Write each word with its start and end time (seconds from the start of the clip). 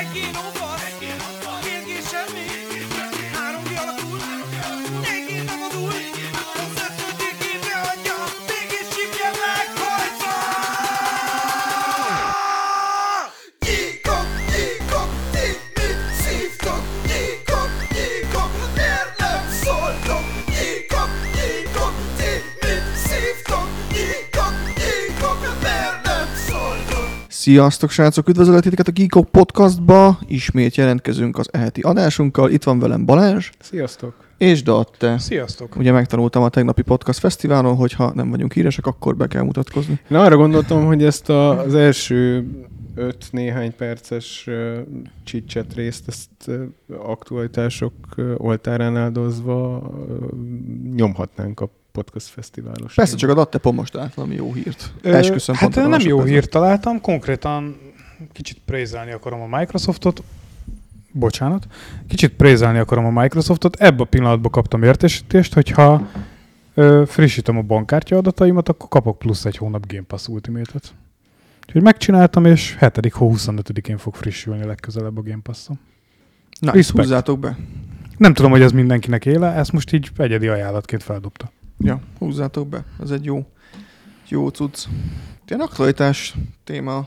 Neki 0.00 0.32
no 0.32 0.40
fasz, 0.52 0.69
Sziasztok 27.40 27.90
srácok, 27.90 28.28
üdvözöllek 28.28 28.62
titeket 28.62 28.88
a 28.88 28.90
Geekok 28.90 29.28
Podcastba. 29.28 30.18
Ismét 30.26 30.76
jelentkezünk 30.76 31.38
az 31.38 31.48
eheti 31.52 31.80
adásunkkal. 31.80 32.50
Itt 32.50 32.62
van 32.62 32.78
velem 32.78 33.04
Balázs 33.04 33.50
Sziasztok! 33.58 34.14
és 34.38 34.62
Datte. 34.62 35.18
Sziasztok! 35.18 35.76
Ugye 35.76 35.92
megtanultam 35.92 36.42
a 36.42 36.48
tegnapi 36.48 36.82
podcast 36.82 37.18
fesztiválon, 37.18 37.76
hogy 37.76 37.92
ha 37.92 38.12
nem 38.14 38.30
vagyunk 38.30 38.52
híresek, 38.52 38.86
akkor 38.86 39.16
be 39.16 39.26
kell 39.26 39.42
mutatkozni. 39.42 40.00
Én 40.10 40.16
arra 40.16 40.36
gondoltam, 40.36 40.86
hogy 40.86 41.04
ezt 41.04 41.28
a, 41.28 41.58
az 41.58 41.74
első 41.74 42.46
öt 42.94 43.26
néhány 43.30 43.76
perces 43.76 44.44
uh, 44.46 44.78
csicset 45.24 45.74
részt, 45.74 46.08
ezt 46.08 46.30
uh, 46.46 46.62
aktualitások 47.06 47.92
uh, 48.16 48.34
oltárán 48.36 48.96
áldozva 48.96 49.78
uh, 49.78 50.28
nyomhatnánk 50.94 51.60
a 51.60 51.70
podcast 51.92 52.26
fesztiválos. 52.26 52.94
Persze 52.94 53.16
csak 53.16 53.30
a 53.30 53.34
Datte 53.34 53.58
pont 53.58 53.76
most 53.76 53.96
állt 53.96 54.14
valami 54.14 54.34
jó 54.34 54.52
hírt. 54.52 54.92
Ö, 55.02 55.14
Esküszöm, 55.14 55.54
hát 55.54 55.74
nem 55.74 55.84
jó 55.84 55.88
másodpercben. 55.90 56.26
hírt 56.26 56.50
találtam, 56.50 57.00
konkrétan 57.00 57.76
kicsit 58.32 58.58
prézelni 58.64 59.10
akarom 59.12 59.40
a 59.52 59.58
Microsoftot, 59.58 60.22
bocsánat, 61.12 61.66
kicsit 62.08 62.32
prézelni 62.32 62.78
akarom 62.78 63.16
a 63.16 63.20
Microsoftot, 63.20 63.76
ebben 63.76 64.00
a 64.00 64.04
pillanatban 64.04 64.50
kaptam 64.50 64.82
értesítést, 64.82 65.54
hogyha 65.54 66.06
ö, 66.74 67.02
frissítem 67.06 67.56
a 67.56 67.62
bankkártya 67.62 68.16
adataimat, 68.16 68.68
akkor 68.68 68.88
kapok 68.88 69.18
plusz 69.18 69.44
egy 69.44 69.56
hónap 69.56 69.86
Game 69.86 70.04
Pass 70.06 70.26
Ultimate-et. 70.28 70.94
Úgyhogy 71.66 71.82
megcsináltam, 71.82 72.44
és 72.44 72.76
7. 72.78 73.12
hó 73.12 73.32
25-én 73.36 73.96
fog 73.98 74.14
frissülni 74.14 74.64
legközelebb 74.64 75.18
a 75.18 75.22
Game 75.22 75.40
Pass-on. 75.42 75.78
Na, 76.60 76.72
Respect. 76.72 76.98
húzzátok 76.98 77.38
be. 77.38 77.56
Nem 78.16 78.34
tudom, 78.34 78.50
hogy 78.50 78.62
ez 78.62 78.72
mindenkinek 78.72 79.26
éle, 79.26 79.52
ezt 79.52 79.72
most 79.72 79.92
így 79.92 80.10
egyedi 80.16 80.46
ajánlatként 80.48 81.02
feldobta. 81.02 81.50
Ja, 81.82 82.00
húzzátok 82.18 82.68
be. 82.68 82.84
Ez 83.02 83.10
egy 83.10 83.24
jó, 83.24 83.46
jó 84.28 84.48
cucc. 84.48 84.84
Ilyen 85.48 85.60
aktualitás 85.60 86.34
téma. 86.64 87.06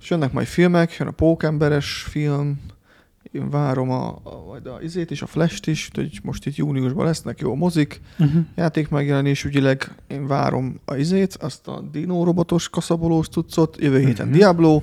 És 0.00 0.10
jönnek 0.10 0.32
majd 0.32 0.46
filmek, 0.46 0.96
jön 0.96 1.08
a 1.08 1.10
Pókemberes 1.10 2.06
film, 2.08 2.60
én 3.32 3.50
várom 3.50 3.90
a, 3.90 4.08
a, 4.22 4.44
majd 4.46 4.66
a 4.66 4.78
izét 4.82 5.10
is, 5.10 5.22
a 5.22 5.26
Flash-t 5.26 5.66
is, 5.66 5.88
úgyhogy 5.88 6.20
most 6.22 6.46
itt 6.46 6.56
júniusban 6.56 7.04
lesznek 7.06 7.40
jó 7.40 7.54
mozik. 7.54 8.00
Uh-huh. 8.18 8.42
Játék 8.54 8.88
megjelenés 8.88 9.44
ügyileg 9.44 9.94
én 10.06 10.26
várom 10.26 10.80
a 10.84 10.94
izét, 10.94 11.34
azt 11.40 11.68
a 11.68 11.80
Dino 11.92 12.24
robotos 12.24 12.68
kaszabolós 12.68 13.28
cuccot, 13.28 13.76
jövő 13.80 13.98
héten 13.98 14.26
Mhm. 14.26 14.36
Diablo, 14.36 14.82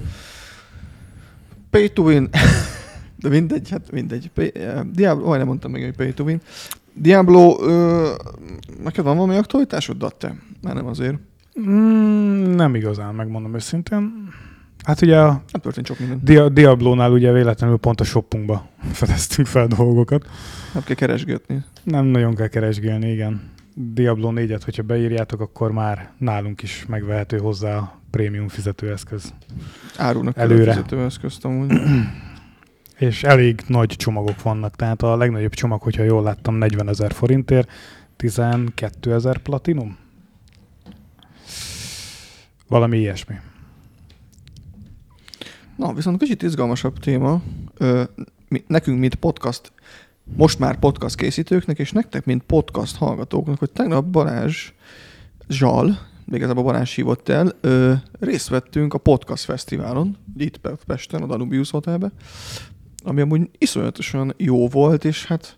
Pay 1.69 1.89
to 1.89 2.03
Win, 2.03 2.29
de 3.21 3.29
mindegy, 3.29 3.69
hát 3.69 3.91
mindegy. 3.91 4.29
Pay, 4.33 4.51
eh, 4.55 4.81
Diablo, 4.83 5.25
majdnem 5.25 5.47
mondtam 5.47 5.71
meg, 5.71 5.83
hogy 5.83 5.95
Pay 5.95 6.13
to 6.13 6.23
Win. 6.23 6.41
Diablo, 6.99 7.57
ö, 7.61 8.09
neked 8.83 9.03
van 9.03 9.15
valami 9.17 9.35
aktualitásod, 9.37 9.97
Datte? 9.97 10.35
Már 10.61 10.75
nem 10.75 10.85
azért. 10.85 11.17
Mm, 11.59 12.55
nem 12.55 12.75
igazán, 12.75 13.15
megmondom 13.15 13.55
őszintén. 13.55 14.27
Hát 14.83 15.01
ugye 15.01 15.19
a 15.19 15.27
Nem 15.51 15.61
történt 15.61 15.87
sok 15.87 15.99
minden. 15.99 16.19
Dia- 16.23 16.53
Diablónál 16.53 17.11
ugye 17.11 17.31
véletlenül 17.31 17.77
pont 17.77 18.01
a 18.01 18.03
shoppunkba 18.03 18.67
fedeztünk 18.91 19.47
fel 19.47 19.67
dolgokat. 19.67 20.25
Nem 20.73 20.83
kell 20.83 20.95
keresgetni. 20.95 21.63
Nem 21.83 22.05
nagyon 22.05 22.35
kell 22.35 22.47
keresgélni, 22.47 23.11
igen. 23.11 23.41
Diablo 23.75 24.31
4-et, 24.35 24.61
hogyha 24.63 24.83
beírjátok, 24.83 25.41
akkor 25.41 25.71
már 25.71 26.11
nálunk 26.17 26.61
is 26.61 26.85
megvehető 26.87 27.37
hozzá 27.37 27.75
a 27.77 27.99
prémium 28.11 28.47
fizetőeszköz. 28.47 29.33
Árulnak 29.97 30.37
Előre. 30.37 30.71
fizetőeszközt 30.71 31.45
amúgy. 31.45 31.71
És 32.99 33.23
elég 33.23 33.61
nagy 33.67 33.87
csomagok 33.87 34.41
vannak, 34.41 34.75
tehát 34.75 35.01
a 35.01 35.17
legnagyobb 35.17 35.53
csomag, 35.53 35.81
hogyha 35.81 36.03
jól 36.03 36.23
láttam, 36.23 36.55
40 36.55 36.89
ezer 36.89 37.13
forintért, 37.13 37.71
12 38.15 39.13
ezer 39.13 39.37
platinum. 39.37 39.97
Valami 42.67 42.97
ilyesmi. 42.97 43.35
Na, 45.75 45.93
viszont 45.93 46.19
kicsit 46.19 46.41
izgalmasabb 46.41 46.99
téma. 46.99 47.41
Ö, 47.77 48.03
mi, 48.47 48.63
nekünk, 48.67 48.99
mint 48.99 49.15
podcast, 49.15 49.71
most 50.23 50.59
már 50.59 50.79
podcast 50.79 51.15
készítőknek, 51.15 51.79
és 51.79 51.91
nektek, 51.91 52.25
mint 52.25 52.43
podcast 52.43 52.95
hallgatóknak, 52.95 53.59
hogy 53.59 53.71
tegnap 53.71 54.05
Balázs 54.05 54.71
Zsal, 55.49 55.85
még 56.25 56.39
igazából 56.39 56.63
Balázs 56.63 56.95
hívott 56.95 57.29
el, 57.29 57.51
ö, 57.61 57.93
részt 58.19 58.49
vettünk 58.49 58.93
a 58.93 58.97
Podcast 58.97 59.43
Fesztiválon, 59.43 60.17
itt 60.37 60.57
Pe- 60.57 60.83
Pesten, 60.85 61.21
a 61.21 61.25
Danubius 61.25 61.69
Hotelbe, 61.69 62.11
ami 63.03 63.21
amúgy 63.21 63.49
iszonyatosan 63.57 64.33
jó 64.37 64.67
volt, 64.67 65.05
és 65.05 65.25
hát 65.25 65.57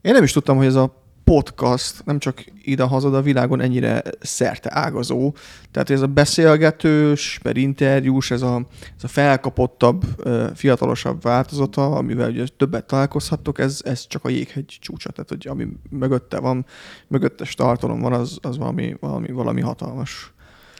én 0.00 0.12
nem 0.12 0.22
is 0.22 0.32
tudtam, 0.32 0.56
hogy 0.56 0.66
ez 0.66 0.74
a 0.74 1.02
podcast 1.24 2.04
nem 2.04 2.18
csak 2.18 2.44
ide-haza, 2.62 3.10
de 3.10 3.16
a 3.16 3.22
világon 3.22 3.60
ennyire 3.60 4.02
szerte 4.20 4.68
ágazó. 4.72 5.34
Tehát 5.70 5.90
ez 5.90 6.00
a 6.00 6.06
beszélgetős, 6.06 7.38
per 7.42 7.56
interjús, 7.56 8.30
ez 8.30 8.42
a, 8.42 8.66
ez 8.96 9.04
a 9.04 9.08
felkapottabb, 9.08 10.04
fiatalosabb 10.54 11.22
változata, 11.22 11.96
amivel 11.96 12.30
ugye 12.30 12.46
többet 12.56 12.86
találkozhattok, 12.86 13.58
ez, 13.58 13.80
ez 13.84 14.06
csak 14.06 14.24
a 14.24 14.28
jéghegy 14.28 14.78
csúcsa. 14.80 15.10
Tehát, 15.10 15.28
hogy 15.28 15.46
ami 15.46 15.68
mögötte 15.90 16.40
van, 16.40 16.66
mögöttes 17.08 17.54
tartalom 17.54 18.00
van, 18.00 18.12
az, 18.12 18.38
az 18.42 18.58
valami, 18.58 18.96
valami, 19.00 19.28
valami 19.28 19.60
hatalmas. 19.60 20.31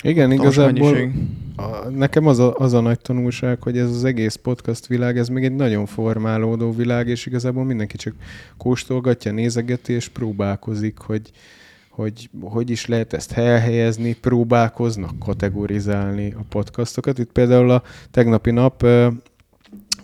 Igen, 0.03 0.33
igazából 0.33 1.13
a, 1.57 1.89
nekem 1.89 2.27
az 2.27 2.39
a, 2.39 2.55
az 2.57 2.73
a 2.73 2.81
nagy 2.81 3.01
tanulság, 3.01 3.63
hogy 3.63 3.79
ez 3.79 3.89
az 3.89 4.05
egész 4.05 4.35
podcast 4.35 4.87
világ, 4.87 5.19
ez 5.19 5.29
még 5.29 5.45
egy 5.45 5.55
nagyon 5.55 5.87
formálódó 5.87 6.73
világ, 6.73 7.09
és 7.09 7.27
igazából 7.27 7.65
mindenki 7.65 7.97
csak 7.97 8.15
kóstolgatja, 8.57 9.33
nézegeti, 9.33 9.93
és 9.93 10.09
próbálkozik, 10.09 10.99
hogy 10.99 11.31
hogy 11.93 12.31
hogy 12.41 12.71
is 12.71 12.87
lehet 12.87 13.13
ezt 13.13 13.33
elhelyezni, 13.33 14.13
próbálkoznak 14.13 15.19
kategorizálni 15.19 16.33
a 16.33 16.43
podcastokat. 16.49 17.19
Itt 17.19 17.33
például 17.33 17.71
a 17.71 17.83
tegnapi 18.11 18.51
nap 18.51 18.83
ö, 18.83 19.09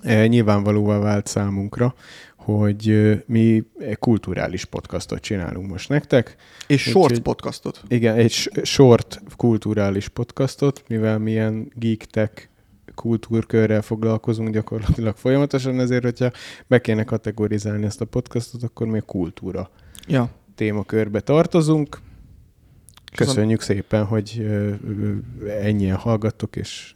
ö, 0.02 0.26
nyilvánvalóvá 0.26 0.98
vált 0.98 1.26
számunkra, 1.26 1.94
hogy 2.56 3.22
mi 3.26 3.62
egy 3.78 3.98
kulturális 3.98 4.64
podcastot 4.64 5.20
csinálunk 5.20 5.70
most 5.70 5.88
nektek. 5.88 6.36
És 6.66 6.86
Úgyhogy- 6.86 7.02
short 7.08 7.22
podcastot. 7.22 7.82
Igen, 7.88 8.16
egy 8.16 8.30
short 8.62 9.20
kulturális 9.36 10.08
podcastot, 10.08 10.84
mivel 10.88 11.18
milyen 11.18 11.72
geek 11.74 12.04
tech 12.04 12.48
kultúrkörrel 12.94 13.82
foglalkozunk 13.82 14.48
gyakorlatilag 14.50 15.16
folyamatosan, 15.16 15.80
ezért, 15.80 16.02
hogyha 16.02 16.30
be 16.66 16.80
kéne 16.80 17.04
kategorizálni 17.04 17.84
ezt 17.84 18.00
a 18.00 18.04
podcastot, 18.04 18.62
akkor 18.62 18.86
mi 18.86 18.98
a 18.98 19.02
kultúra 19.02 19.70
Ja. 20.06 20.30
témakörbe 20.54 21.20
tartozunk. 21.20 21.98
Köszönjük 23.14 23.60
szépen, 23.60 24.04
hogy 24.04 24.46
ennyien 25.62 25.96
hallgattok, 25.96 26.56
és 26.56 26.94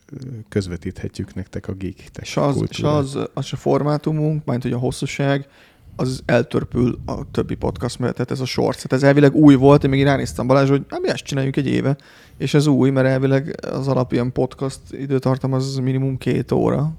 közvetíthetjük 0.49 1.34
nektek 1.34 1.69
a 1.69 1.73
geek 1.73 2.11
És 2.21 2.37
az, 2.37 2.65
és 2.69 2.81
az, 2.81 3.19
az 3.34 3.49
a 3.53 3.56
formátumunk, 3.56 4.45
majd 4.45 4.62
hogy 4.62 4.73
a 4.73 4.78
hosszúság, 4.78 5.49
az 5.97 6.23
eltörpül 6.27 6.99
a 7.06 7.31
többi 7.31 7.55
podcast 7.55 7.99
mellett, 7.99 8.15
tehát 8.15 8.31
ez 8.31 8.41
a 8.41 8.45
short. 8.45 8.77
Tehát 8.77 8.93
ez 8.93 9.03
elvileg 9.03 9.34
új 9.34 9.55
volt, 9.55 9.84
én 9.84 9.91
még 9.91 10.03
ránéztem 10.03 10.47
Balázs, 10.47 10.69
hogy 10.69 10.84
hát 10.89 11.00
mi 11.00 11.09
ezt 11.09 11.25
csináljuk 11.25 11.56
egy 11.56 11.67
éve, 11.67 11.97
és 12.37 12.55
ez 12.55 12.67
új, 12.67 12.91
mert 12.91 13.06
elvileg 13.06 13.56
az 13.73 13.89
alap 13.89 14.12
ilyen 14.12 14.33
podcast 14.33 14.81
időtartam 14.91 15.53
az 15.53 15.77
minimum 15.77 16.19
két 16.19 16.53
óra, 16.53 16.93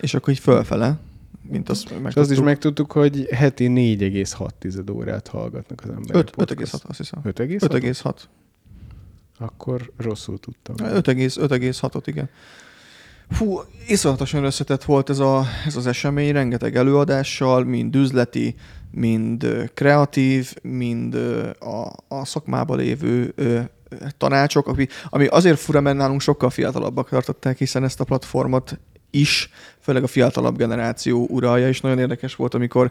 és 0.00 0.14
akkor 0.14 0.32
így 0.32 0.38
fölfele, 0.38 0.98
mint 1.42 1.68
azt 1.68 1.90
meg 1.90 2.10
És 2.10 2.16
azt 2.16 2.30
is 2.30 2.40
megtudtuk, 2.40 2.92
hogy 2.92 3.28
heti 3.30 3.66
4,6 3.68 4.92
órát 4.92 5.28
hallgatnak 5.28 5.80
az 5.82 5.88
emberek. 5.88 6.16
5, 6.16 6.30
podcast. 6.30 6.74
5,6 6.74 6.82
azt 6.88 6.98
hiszem. 6.98 7.20
5,6? 7.24 7.58
5,6. 7.60 8.14
Akkor 9.38 9.92
rosszul 9.96 10.38
tudtam. 10.38 10.74
5,6-ot, 10.78 12.02
igen. 12.04 12.28
Fú, 13.28 13.60
iszonyatosan 13.86 14.44
összetett 14.44 14.84
volt 14.84 15.10
ez, 15.10 15.18
a, 15.18 15.44
ez 15.66 15.76
az 15.76 15.86
esemény, 15.86 16.32
rengeteg 16.32 16.76
előadással, 16.76 17.64
mind 17.64 17.96
üzleti, 17.96 18.54
mind 18.90 19.70
kreatív, 19.74 20.54
mind 20.62 21.14
a, 21.58 21.92
a 22.08 22.24
szakmában 22.24 22.78
lévő 22.78 23.34
tanácsok, 24.18 24.66
ami, 24.66 24.86
ami 25.08 25.26
azért 25.26 25.58
fura, 25.58 25.80
mert 25.80 25.96
nálunk 25.96 26.20
sokkal 26.20 26.50
fiatalabbak 26.50 27.08
tartották, 27.08 27.58
hiszen 27.58 27.84
ezt 27.84 28.00
a 28.00 28.04
platformot 28.04 28.78
is, 29.10 29.50
főleg 29.80 30.02
a 30.02 30.06
fiatalabb 30.06 30.56
generáció 30.56 31.26
uralja, 31.30 31.68
és 31.68 31.80
nagyon 31.80 31.98
érdekes 31.98 32.34
volt, 32.34 32.54
amikor 32.54 32.90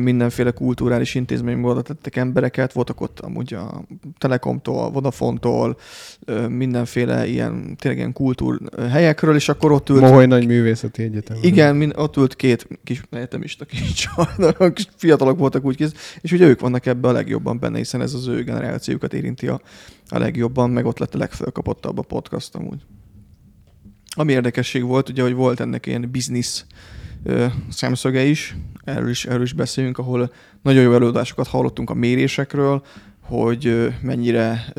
mindenféle 0.00 0.50
kulturális 0.50 1.14
intézményben 1.14 1.70
oda 1.70 1.82
tettek 1.82 2.16
embereket, 2.16 2.72
voltak 2.72 3.00
ott 3.00 3.20
amúgy 3.20 3.54
a 3.54 3.84
Telekomtól, 4.18 5.76
ö, 6.24 6.48
mindenféle 6.48 7.26
ilyen, 7.26 7.76
tényleg 7.76 7.98
ilyen 7.98 8.12
kultúr 8.12 8.58
helyekről, 8.90 9.34
és 9.34 9.48
akkor 9.48 9.72
ott 9.72 9.88
ült 9.88 10.00
Moholy 10.00 10.26
Nagy 10.26 10.46
Művészeti 10.46 11.02
Egyetem. 11.02 11.36
igen, 11.40 11.76
min, 11.76 11.92
ott 11.96 12.16
ült 12.16 12.36
két 12.36 12.68
kis 12.84 13.02
egyetemista 13.10 13.64
kis 13.64 13.92
csaj, 14.14 14.72
kis 14.72 14.88
fiatalok 14.96 15.38
voltak 15.38 15.64
úgy 15.64 15.76
kész, 15.76 16.16
és 16.20 16.32
ugye 16.32 16.46
ők 16.46 16.60
vannak 16.60 16.86
ebbe 16.86 17.08
a 17.08 17.12
legjobban 17.12 17.58
benne, 17.58 17.78
hiszen 17.78 18.00
ez 18.00 18.14
az 18.14 18.26
ő 18.26 18.42
generációjukat 18.42 19.14
érinti 19.14 19.48
a, 19.48 19.60
a 20.08 20.18
legjobban, 20.18 20.70
meg 20.70 20.86
ott 20.86 20.98
lett 20.98 21.14
a 21.14 21.18
legfölkapottabb 21.18 21.98
a 21.98 22.02
podcast 22.02 22.54
amúgy. 22.54 22.80
Ami 24.18 24.32
érdekesség 24.32 24.84
volt, 24.84 25.08
ugye, 25.08 25.22
hogy 25.22 25.34
volt 25.34 25.60
ennek 25.60 25.86
ilyen 25.86 26.10
biznisz 26.10 26.66
szemszöge 27.70 28.24
is, 28.24 28.56
erről 28.84 29.08
is, 29.08 29.24
erről 29.24 29.42
is 29.42 29.52
beszélünk, 29.52 29.98
ahol 29.98 30.32
nagyon 30.62 30.82
jó 30.82 30.94
előadásokat 30.94 31.46
hallottunk 31.46 31.90
a 31.90 31.94
mérésekről, 31.94 32.82
hogy 33.20 33.92
mennyire 34.02 34.72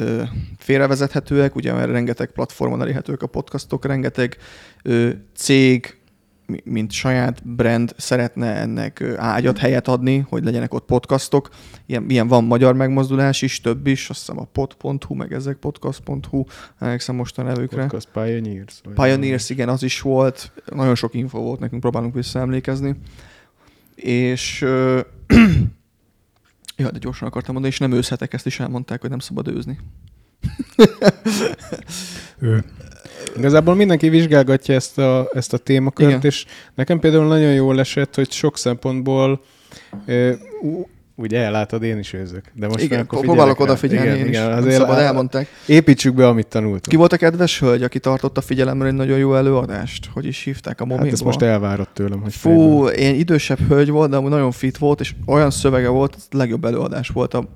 félrevezethetőek, 0.58 1.56
ugye 1.56 1.74
mert 1.74 1.92
rengeteg 1.92 2.32
platformon 2.32 2.82
elérhetők 2.82 3.22
a 3.22 3.28
podcastok, 3.28 3.86
rengeteg 3.86 4.38
cég, 5.36 5.99
mint 6.64 6.92
saját 6.92 7.48
brand 7.48 7.94
szeretne 7.98 8.56
ennek 8.56 9.04
ágyat, 9.18 9.58
helyet 9.58 9.88
adni, 9.88 10.26
hogy 10.30 10.44
legyenek 10.44 10.74
ott 10.74 10.86
podcastok. 10.86 11.50
Ilyen, 11.86 12.10
ilyen 12.10 12.28
van 12.28 12.44
magyar 12.44 12.76
megmozdulás 12.76 13.42
is, 13.42 13.62
több 13.62 13.88
is, 13.88 14.10
azt 14.10 14.20
hiszem 14.20 14.40
a 14.40 14.44
pod.hu, 14.44 15.16
meg 15.16 15.34
ezek 15.34 15.58
podcast.hu, 15.58 16.44
emlékszem 16.80 17.16
most 17.16 17.38
a 17.38 17.44
nevükre. 17.44 17.82
Podcast 17.82 18.08
Pioneers. 18.14 18.82
Pioneers, 18.94 19.50
igen, 19.50 19.70
az 19.70 19.84
is 19.84 20.02
volt. 20.02 20.52
Nagyon 20.66 20.96
sok 20.96 21.14
info 21.14 21.40
volt, 21.40 21.60
nekünk 21.60 21.82
próbálunk 21.82 22.14
visszaemlékezni. 22.14 22.96
És 23.96 24.62
ö, 24.62 25.00
ja, 26.78 26.92
de 26.92 27.00
gyorsan 27.00 27.28
akartam 27.28 27.54
mondani, 27.54 27.74
és 27.74 27.80
nem 27.80 27.92
őzhetek, 27.92 28.34
ezt 28.34 28.46
is 28.46 28.60
elmondták, 28.60 29.02
hogy 29.02 29.10
nem 29.10 29.20
szabad 29.20 29.48
őzni. 29.48 29.80
Ő. 32.40 32.64
Igazából 33.38 33.76
mindenki 33.76 34.10
vizsgálgatja 34.10 34.76
ezt 34.76 34.98
a, 34.98 35.30
ezt 35.34 35.54
a 35.54 35.58
témakört, 35.58 36.10
Igen. 36.10 36.22
és 36.24 36.46
nekem 36.76 37.00
például 37.00 37.28
nagyon 37.28 37.54
jól 37.54 37.80
esett, 37.80 38.16
hogy 38.16 38.32
sok 38.32 38.58
szempontból 38.58 39.42
ö, 40.06 40.34
ugye 41.20 41.40
ellátod, 41.40 41.84
én 41.84 41.98
is 41.98 42.14
őzök. 42.14 42.44
De 42.54 42.68
most 42.68 42.84
igen, 42.84 43.00
akkor 43.00 43.20
próbálok 43.20 43.60
odafigyelni 43.60 44.06
igen, 44.06 44.18
én 44.18 44.24
is. 44.24 44.30
igen, 44.30 44.50
nem 44.50 44.58
azért 44.58 44.76
szabad, 44.76 44.98
elmondták. 44.98 45.48
Építsük 45.66 46.14
be, 46.14 46.28
amit 46.28 46.48
tanultunk. 46.48 46.88
Ki 46.88 46.96
volt 46.96 47.14
a 47.14 47.18
kedves 47.18 47.60
hölgy, 47.60 47.84
aki 47.84 48.00
tartotta 48.00 48.42
figyelemre 48.42 48.88
egy 48.88 48.94
nagyon 48.94 49.18
jó 49.18 49.36
előadást? 49.36 50.10
Hogy 50.14 50.26
is 50.26 50.44
hívták 50.44 50.74
a 50.74 50.84
hát 50.84 50.88
mobilból? 50.88 51.14
ezt 51.14 51.24
most 51.24 51.42
elvárott 51.42 51.94
tőlem, 51.94 52.22
hogy 52.22 52.34
Fú, 52.34 52.88
én 52.88 53.16
idősebb 53.16 53.60
hölgy 53.68 53.90
volt, 53.90 54.10
de 54.10 54.20
nagyon 54.20 54.52
fit 54.52 54.78
volt, 54.78 55.00
és 55.00 55.16
olyan 55.26 55.52
szövege 55.52 55.88
volt, 55.88 56.16
ez 56.16 56.28
a 56.32 56.38
legjobb 56.38 56.66
előadás 56.66 57.08
volt. 57.08 57.34
A, 57.34 57.50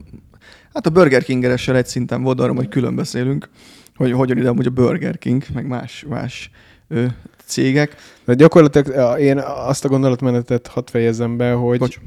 hát 0.74 0.86
a 0.86 0.90
Burger 0.90 1.24
King-eressel 1.24 1.76
egy 1.76 1.88
szinten 1.88 2.24
volt, 2.24 2.40
arra 2.40 2.54
majd 2.54 2.70
külön 2.70 2.96
beszélünk, 2.96 3.50
hogy 3.96 4.12
hogyan 4.12 4.38
ide 4.38 4.50
amúgy 4.50 4.66
a 4.66 4.70
Burger 4.70 5.18
King, 5.18 5.44
meg 5.54 5.68
más, 5.68 6.06
más 6.08 6.50
ö, 6.88 7.06
cégek. 7.46 7.96
De 8.26 8.34
gyakorlatilag 8.34 9.20
én 9.20 9.38
azt 9.40 9.86
a 9.86 9.90
gondolatmenetet 9.90 10.68
hadd 10.68 10.86
fejezem 10.90 11.38
be, 11.38 11.52
hogy 11.52 11.80
Bocs. 11.80 12.00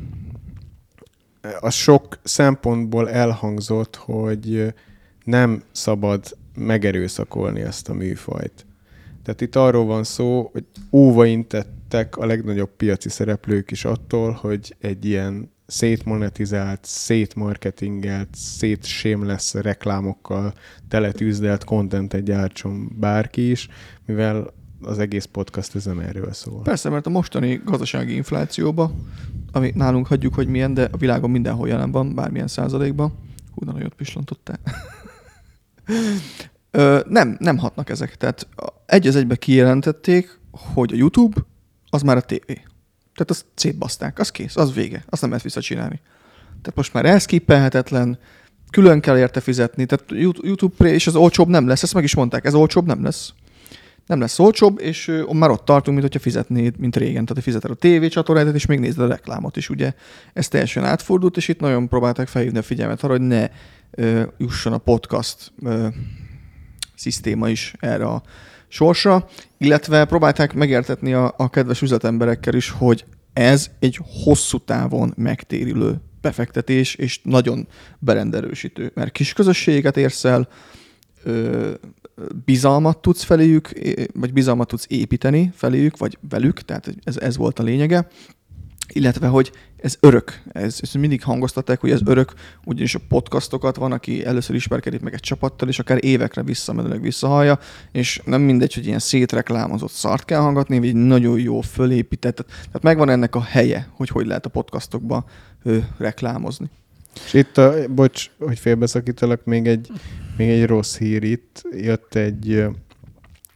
a 1.60 1.70
sok 1.70 2.18
szempontból 2.22 3.10
elhangzott, 3.10 3.96
hogy 3.96 4.74
nem 5.24 5.62
szabad 5.72 6.36
megerőszakolni 6.54 7.60
ezt 7.60 7.88
a 7.88 7.94
műfajt. 7.94 8.66
Tehát 9.22 9.40
itt 9.40 9.56
arról 9.56 9.84
van 9.84 10.04
szó, 10.04 10.50
hogy 10.52 10.64
óvaintettek 10.92 12.16
a 12.16 12.26
legnagyobb 12.26 12.70
piaci 12.76 13.08
szereplők 13.08 13.70
is 13.70 13.84
attól, 13.84 14.30
hogy 14.30 14.76
egy 14.80 15.04
ilyen 15.04 15.54
szétmonetizált, 15.66 16.80
szétmarketingelt, 16.82 18.28
szétsémlesz 18.32 19.54
reklámokkal 19.54 20.54
teletűzdelt 20.88 21.64
contentet 21.64 22.24
gyártson 22.24 22.92
bárki 22.98 23.50
is, 23.50 23.68
mivel 24.06 24.54
az 24.80 24.98
egész 24.98 25.24
podcast 25.24 25.74
ez 25.74 25.84
nem 25.84 25.98
erről 25.98 26.32
szól. 26.32 26.62
Persze, 26.62 26.88
mert 26.88 27.06
a 27.06 27.10
mostani 27.10 27.60
gazdasági 27.64 28.14
inflációba, 28.14 28.92
ami 29.52 29.72
nálunk 29.74 30.06
hagyjuk, 30.06 30.34
hogy 30.34 30.48
milyen, 30.48 30.74
de 30.74 30.88
a 30.92 30.96
világon 30.96 31.30
mindenhol 31.30 31.68
jelen 31.68 31.90
van, 31.90 32.14
bármilyen 32.14 32.48
százalékban. 32.48 33.12
Hú, 33.54 33.64
de 33.64 33.72
nagyot 33.72 33.94
pislantottál. 33.94 34.58
Ö, 36.70 37.00
nem, 37.08 37.36
nem 37.40 37.58
hatnak 37.58 37.90
ezek. 37.90 38.16
Tehát 38.16 38.48
egy 38.86 39.06
az 39.06 39.16
egybe 39.16 39.36
kijelentették, 39.36 40.40
hogy 40.50 40.92
a 40.92 40.96
YouTube 40.96 41.40
az 41.90 42.02
már 42.02 42.16
a 42.16 42.20
tévé. 42.20 42.62
Tehát 43.16 43.30
azt 43.30 43.44
szétbaszták, 43.54 44.18
az 44.18 44.30
kész, 44.30 44.56
az 44.56 44.74
vége, 44.74 45.04
azt 45.08 45.20
nem 45.20 45.30
lehet 45.30 45.44
visszacsinálni. 45.44 46.00
Tehát 46.46 46.74
most 46.74 46.92
már 46.92 47.06
elszkippelhetetlen, 47.06 48.18
külön 48.70 49.00
kell 49.00 49.18
érte 49.18 49.40
fizetni, 49.40 49.86
tehát 49.86 50.04
YouTube 50.42 50.92
és 50.92 51.06
az 51.06 51.16
olcsóbb 51.16 51.48
nem 51.48 51.66
lesz, 51.66 51.82
ezt 51.82 51.94
meg 51.94 52.04
is 52.04 52.14
mondták, 52.14 52.44
ez 52.44 52.54
olcsóbb 52.54 52.86
nem 52.86 53.02
lesz 53.02 53.32
nem 54.06 54.20
lesz 54.20 54.38
olcsóbb, 54.38 54.80
és 54.80 55.22
már 55.32 55.50
ott 55.50 55.64
tartunk, 55.64 55.98
mint 55.98 56.12
hogyha 56.12 56.28
fizetnéd, 56.30 56.78
mint 56.78 56.96
régen. 56.96 57.24
Tehát 57.24 57.42
fizeted 57.42 57.70
a 57.70 57.74
TV 57.74 58.06
csatornádat, 58.06 58.54
és 58.54 58.66
még 58.66 58.78
nézed 58.78 58.98
a 58.98 59.06
reklámot 59.06 59.56
is, 59.56 59.70
ugye. 59.70 59.92
Ez 60.32 60.48
teljesen 60.48 60.84
átfordult, 60.84 61.36
és 61.36 61.48
itt 61.48 61.60
nagyon 61.60 61.88
próbálták 61.88 62.28
felhívni 62.28 62.58
a 62.58 62.62
figyelmet 62.62 63.02
arra, 63.02 63.12
hogy 63.12 63.26
ne 63.26 63.48
ö, 63.90 64.22
jusson 64.38 64.72
a 64.72 64.78
podcast 64.78 65.52
ö, 65.62 65.86
szisztéma 66.94 67.48
is 67.48 67.74
erre 67.78 68.04
a 68.04 68.22
sorsra, 68.68 69.28
illetve 69.58 70.04
próbálták 70.04 70.54
megértetni 70.54 71.12
a, 71.12 71.34
a 71.36 71.50
kedves 71.50 71.82
üzletemberekkel 71.82 72.54
is, 72.54 72.70
hogy 72.70 73.04
ez 73.32 73.70
egy 73.78 74.00
hosszú 74.24 74.58
távon 74.58 75.12
megtérülő 75.16 76.00
befektetés, 76.20 76.94
és 76.94 77.20
nagyon 77.22 77.68
berenderősítő, 77.98 78.90
mert 78.94 79.12
kis 79.12 79.32
közösségeket 79.32 79.96
érsz 79.96 80.24
el, 80.24 80.48
ö, 81.22 81.70
bizalmat 82.44 82.98
tudsz 82.98 83.22
feléjük, 83.22 83.70
vagy 84.14 84.32
bizalmat 84.32 84.68
tudsz 84.68 84.86
építeni 84.88 85.52
feléjük, 85.54 85.96
vagy 85.96 86.18
velük, 86.28 86.60
tehát 86.60 86.94
ez, 87.04 87.16
ez 87.16 87.36
volt 87.36 87.58
a 87.58 87.62
lényege, 87.62 88.08
illetve, 88.93 89.27
hogy 89.27 89.53
ez 89.77 89.97
örök. 90.00 90.43
Ez, 90.53 90.79
ezt 90.83 90.99
mindig 90.99 91.23
hangoztatták, 91.23 91.81
hogy 91.81 91.91
ez 91.91 92.00
örök, 92.05 92.33
ugyanis 92.65 92.94
a 92.94 93.00
podcastokat 93.09 93.77
van, 93.77 93.93
aki 93.93 94.25
először 94.25 94.56
ismerkedik 94.56 95.00
meg 95.00 95.15
egy 95.15 95.21
csapattal, 95.21 95.69
és 95.69 95.79
akár 95.79 96.05
évekre 96.05 96.43
visszamenőleg 96.43 97.00
visszahallja, 97.00 97.59
és 97.93 98.21
nem 98.25 98.41
mindegy, 98.41 98.75
hogy 98.75 98.87
ilyen 98.87 98.99
szétreklámozott 98.99 99.91
szart 99.91 100.25
kell 100.25 100.41
hallgatni, 100.41 100.79
vagy 100.79 100.88
egy 100.88 100.94
nagyon 100.94 101.38
jó 101.38 101.61
fölépített, 101.61 102.37
tehát 102.37 102.83
megvan 102.83 103.09
ennek 103.09 103.35
a 103.35 103.43
helye, 103.43 103.88
hogy 103.93 104.09
hogy 104.09 104.27
lehet 104.27 104.47
a 104.47 104.50
podcastokba 104.50 105.25
ö, 105.62 105.79
reklámozni. 105.99 106.71
És 107.25 107.35
itt, 107.35 107.56
a, 107.59 107.75
bocs, 107.88 108.31
hogy 108.38 108.59
félbeszakítalak, 108.59 109.44
még 109.44 109.67
egy, 109.67 109.91
még 110.37 110.49
egy 110.49 110.67
rossz 110.67 110.99
hír 110.99 111.23
itt. 111.23 111.62
Jött 111.71 112.15
egy, 112.15 112.65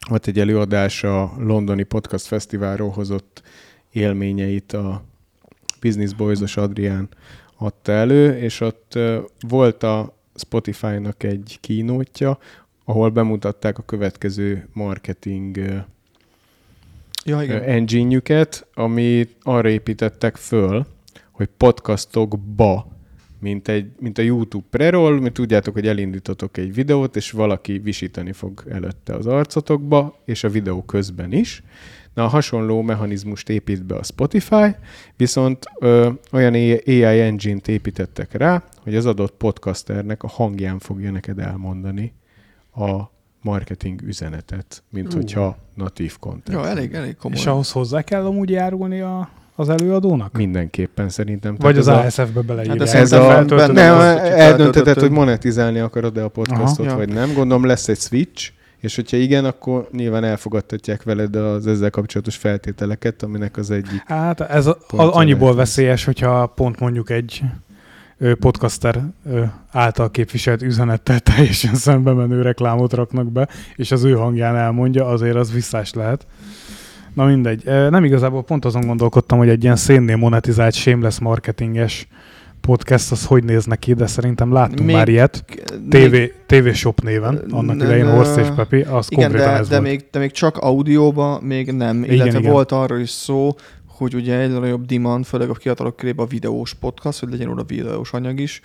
volt 0.08 0.26
egy 0.26 0.38
előadás 0.38 1.04
a 1.04 1.32
londoni 1.38 1.82
podcast 1.82 2.26
fesztiválról 2.26 2.90
hozott 2.90 3.42
élményeit 3.92 4.72
a 4.72 5.08
Business 5.80 6.12
Boys-os 6.12 6.56
Adrián 6.56 7.08
adta 7.56 7.92
elő, 7.92 8.38
és 8.38 8.60
ott 8.60 8.98
volt 9.48 9.82
a 9.82 10.16
Spotify-nak 10.34 11.22
egy 11.22 11.58
kínótja, 11.60 12.38
ahol 12.84 13.10
bemutatták 13.10 13.78
a 13.78 13.82
következő 13.82 14.68
marketing 14.72 15.84
Ja, 17.24 17.42
Igen. 17.42 17.62
engine-jüket, 17.62 18.66
ami 18.74 19.28
arra 19.42 19.68
építettek 19.68 20.36
föl, 20.36 20.86
hogy 21.30 21.48
podcastokba, 21.56 22.86
mint, 23.38 23.68
egy, 23.68 23.90
mint 23.98 24.18
a 24.18 24.22
YouTube 24.22 24.66
pre-roll, 24.70 25.20
mint 25.20 25.32
tudjátok, 25.32 25.74
hogy 25.74 25.86
elindítotok 25.86 26.56
egy 26.56 26.74
videót, 26.74 27.16
és 27.16 27.30
valaki 27.30 27.78
visítani 27.78 28.32
fog 28.32 28.64
előtte 28.68 29.14
az 29.14 29.26
arcotokba, 29.26 30.18
és 30.24 30.44
a 30.44 30.48
videó 30.48 30.82
közben 30.82 31.32
is. 31.32 31.62
Na, 32.20 32.26
a 32.26 32.28
hasonló 32.28 32.82
mechanizmust 32.82 33.48
épít 33.48 33.84
be 33.84 33.94
a 33.94 34.02
Spotify, 34.02 34.74
viszont 35.16 35.64
ö, 35.78 36.10
olyan 36.32 36.52
AI 36.54 37.20
engine-t 37.20 37.68
építettek 37.68 38.32
rá, 38.32 38.62
hogy 38.82 38.96
az 38.96 39.06
adott 39.06 39.32
podcasternek 39.36 40.22
a 40.22 40.28
hangján 40.28 40.78
fogja 40.78 41.10
neked 41.10 41.38
elmondani 41.38 42.12
a 42.74 43.00
marketing 43.42 44.02
üzenetet, 44.02 44.82
mint 44.90 45.14
Ú. 45.14 45.16
hogyha 45.16 45.56
natív 45.74 46.18
content. 46.18 46.58
Jó, 46.58 46.62
elég, 46.62 46.94
elég 46.94 47.16
komoly. 47.16 47.38
És 47.38 47.46
ahhoz 47.46 47.72
hozzá 47.72 48.02
kell 48.02 48.24
amúgy 48.24 48.50
járulni 48.50 49.00
a, 49.00 49.28
az 49.54 49.68
előadónak? 49.68 50.36
Mindenképpen 50.36 51.08
szerintem. 51.08 51.56
Vagy 51.58 51.78
az 51.78 51.88
ASF-be 51.88 52.40
beleírják. 52.40 52.78
Hát 52.78 52.94
ez 52.94 53.12
a, 53.12 53.44
nem, 53.72 53.96
feltöltöd. 53.96 54.98
hogy 54.98 55.10
monetizálni 55.10 55.78
akarod-e 55.78 56.24
a 56.24 56.28
podcastot, 56.28 56.86
Aha. 56.86 56.96
vagy 56.96 57.12
nem. 57.12 57.32
Gondolom 57.32 57.64
lesz 57.64 57.88
egy 57.88 58.00
switch, 58.00 58.52
és 58.80 58.94
hogyha 58.94 59.16
igen, 59.16 59.44
akkor 59.44 59.88
nyilván 59.92 60.24
elfogadtatják 60.24 61.02
veled 61.02 61.36
az 61.36 61.66
ezzel 61.66 61.90
kapcsolatos 61.90 62.36
feltételeket, 62.36 63.22
aminek 63.22 63.56
az 63.56 63.70
egyik. 63.70 64.02
Hát 64.06 64.40
ez 64.40 64.66
a, 64.66 64.76
a, 64.88 65.02
annyiból 65.02 65.40
lehet. 65.40 65.56
veszélyes, 65.56 66.04
hogyha 66.04 66.46
pont 66.46 66.80
mondjuk 66.80 67.10
egy 67.10 67.42
podcaster 68.38 69.00
által 69.70 70.10
képviselt 70.10 70.62
üzenettel 70.62 71.20
teljesen 71.34 71.74
szembe 71.74 72.12
menő 72.12 72.42
reklámot 72.42 72.92
raknak 72.92 73.32
be, 73.32 73.48
és 73.76 73.90
az 73.90 74.04
ő 74.04 74.12
hangján 74.12 74.56
elmondja, 74.56 75.06
azért 75.06 75.36
az 75.36 75.52
visszás 75.52 75.92
lehet. 75.92 76.26
Na 77.14 77.24
mindegy. 77.24 77.64
Nem 77.64 78.04
igazából 78.04 78.42
pont 78.42 78.64
azon 78.64 78.86
gondolkodtam, 78.86 79.38
hogy 79.38 79.48
egy 79.48 79.62
ilyen 79.62 79.76
szénnél 79.76 80.16
monetizált 80.16 80.74
shameless 80.74 81.18
marketinges 81.18 82.08
podcast, 82.70 83.12
az 83.12 83.24
hogy 83.24 83.44
néz 83.44 83.64
neki, 83.64 83.94
de 83.94 84.06
szerintem 84.06 84.52
láttunk 84.52 84.86
Még- 84.86 84.96
már 84.96 85.08
ilyet. 85.08 85.44
TV, 85.88 86.16
TV 86.46 86.68
Shop 86.72 87.00
néven, 87.00 87.44
annak 87.50 87.76
Nem, 87.76 87.86
idején 87.86 88.10
Horst 88.10 88.36
és 88.36 88.46
Pepi, 88.56 88.80
az 88.80 89.06
Igen, 89.10 89.24
konkrétan 89.24 89.52
de, 89.54 89.58
ez 89.58 89.68
de, 89.68 89.76
volt. 89.78 89.88
még, 89.88 90.04
de 90.10 90.18
még 90.18 90.30
csak 90.30 90.56
audióba 90.56 91.40
még 91.42 91.72
nem. 91.72 92.02
Igen, 92.02 92.14
Illetve 92.14 92.38
igen. 92.38 92.52
volt 92.52 92.72
arról 92.72 92.98
is 92.98 93.10
szó, 93.10 93.54
hogy 94.00 94.14
ugye 94.14 94.38
egyre 94.38 94.58
nagyobb 94.58 94.84
demand, 94.86 95.24
főleg 95.24 95.48
a 95.50 95.54
fiatalok 95.54 95.96
körében 95.96 96.24
a 96.24 96.28
videós 96.28 96.74
podcast, 96.74 97.20
hogy 97.20 97.30
legyen 97.30 97.48
oda 97.48 97.64
videós 97.64 98.12
anyag 98.12 98.40
is, 98.40 98.60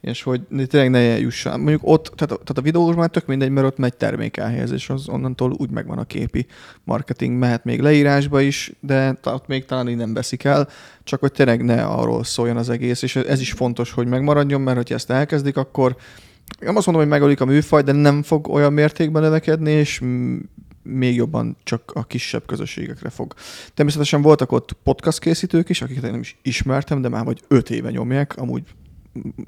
és 0.00 0.22
hogy 0.22 0.40
tényleg 0.68 0.90
ne 0.90 1.18
jussál. 1.18 1.56
Mondjuk 1.56 1.80
ott, 1.84 2.04
tehát, 2.14 2.32
a- 2.32 2.42
tehát 2.42 2.58
a 2.58 2.62
videós 2.62 2.94
már 2.94 3.08
tök 3.10 3.26
mindegy, 3.26 3.50
mert 3.50 3.66
ott 3.66 3.78
megy 3.78 3.96
termék 3.96 4.36
elhelyezés, 4.36 4.90
az 4.90 5.08
onnantól 5.08 5.54
úgy 5.56 5.70
megvan 5.70 5.98
a 5.98 6.04
képi 6.04 6.46
marketing, 6.84 7.38
mehet 7.38 7.64
még 7.64 7.80
leírásba 7.80 8.40
is, 8.40 8.72
de 8.80 9.18
ott 9.24 9.46
még 9.46 9.64
talán 9.64 9.88
így 9.88 9.96
nem 9.96 10.14
veszik 10.14 10.44
el, 10.44 10.68
csak 11.04 11.20
hogy 11.20 11.32
tényleg 11.32 11.64
ne 11.64 11.84
arról 11.84 12.24
szóljon 12.24 12.56
az 12.56 12.68
egész, 12.70 13.02
és 13.02 13.16
ez 13.16 13.40
is 13.40 13.52
fontos, 13.52 13.92
hogy 13.92 14.06
megmaradjon, 14.06 14.60
mert 14.60 14.76
hogyha 14.76 14.94
ezt 14.94 15.10
elkezdik, 15.10 15.56
akkor 15.56 15.96
nem 16.60 16.76
azt 16.76 16.86
mondom, 16.86 17.04
hogy 17.04 17.12
megölik 17.12 17.40
a 17.40 17.44
műfaj, 17.44 17.82
de 17.82 17.92
nem 17.92 18.22
fog 18.22 18.48
olyan 18.48 18.72
mértékben 18.72 19.22
növekedni, 19.22 19.70
és 19.70 20.00
még 20.84 21.14
jobban 21.14 21.56
csak 21.62 21.90
a 21.94 22.04
kisebb 22.04 22.46
közösségekre 22.46 23.10
fog. 23.10 23.34
Természetesen 23.74 24.22
voltak 24.22 24.52
ott 24.52 24.72
podcast 24.72 25.18
készítők 25.18 25.68
is, 25.68 25.82
akiket 25.82 26.04
én 26.04 26.10
nem 26.10 26.20
is 26.20 26.36
ismertem, 26.42 27.02
de 27.02 27.08
már 27.08 27.24
vagy 27.24 27.40
öt 27.48 27.70
éve 27.70 27.90
nyomják. 27.90 28.36
Amúgy 28.36 28.62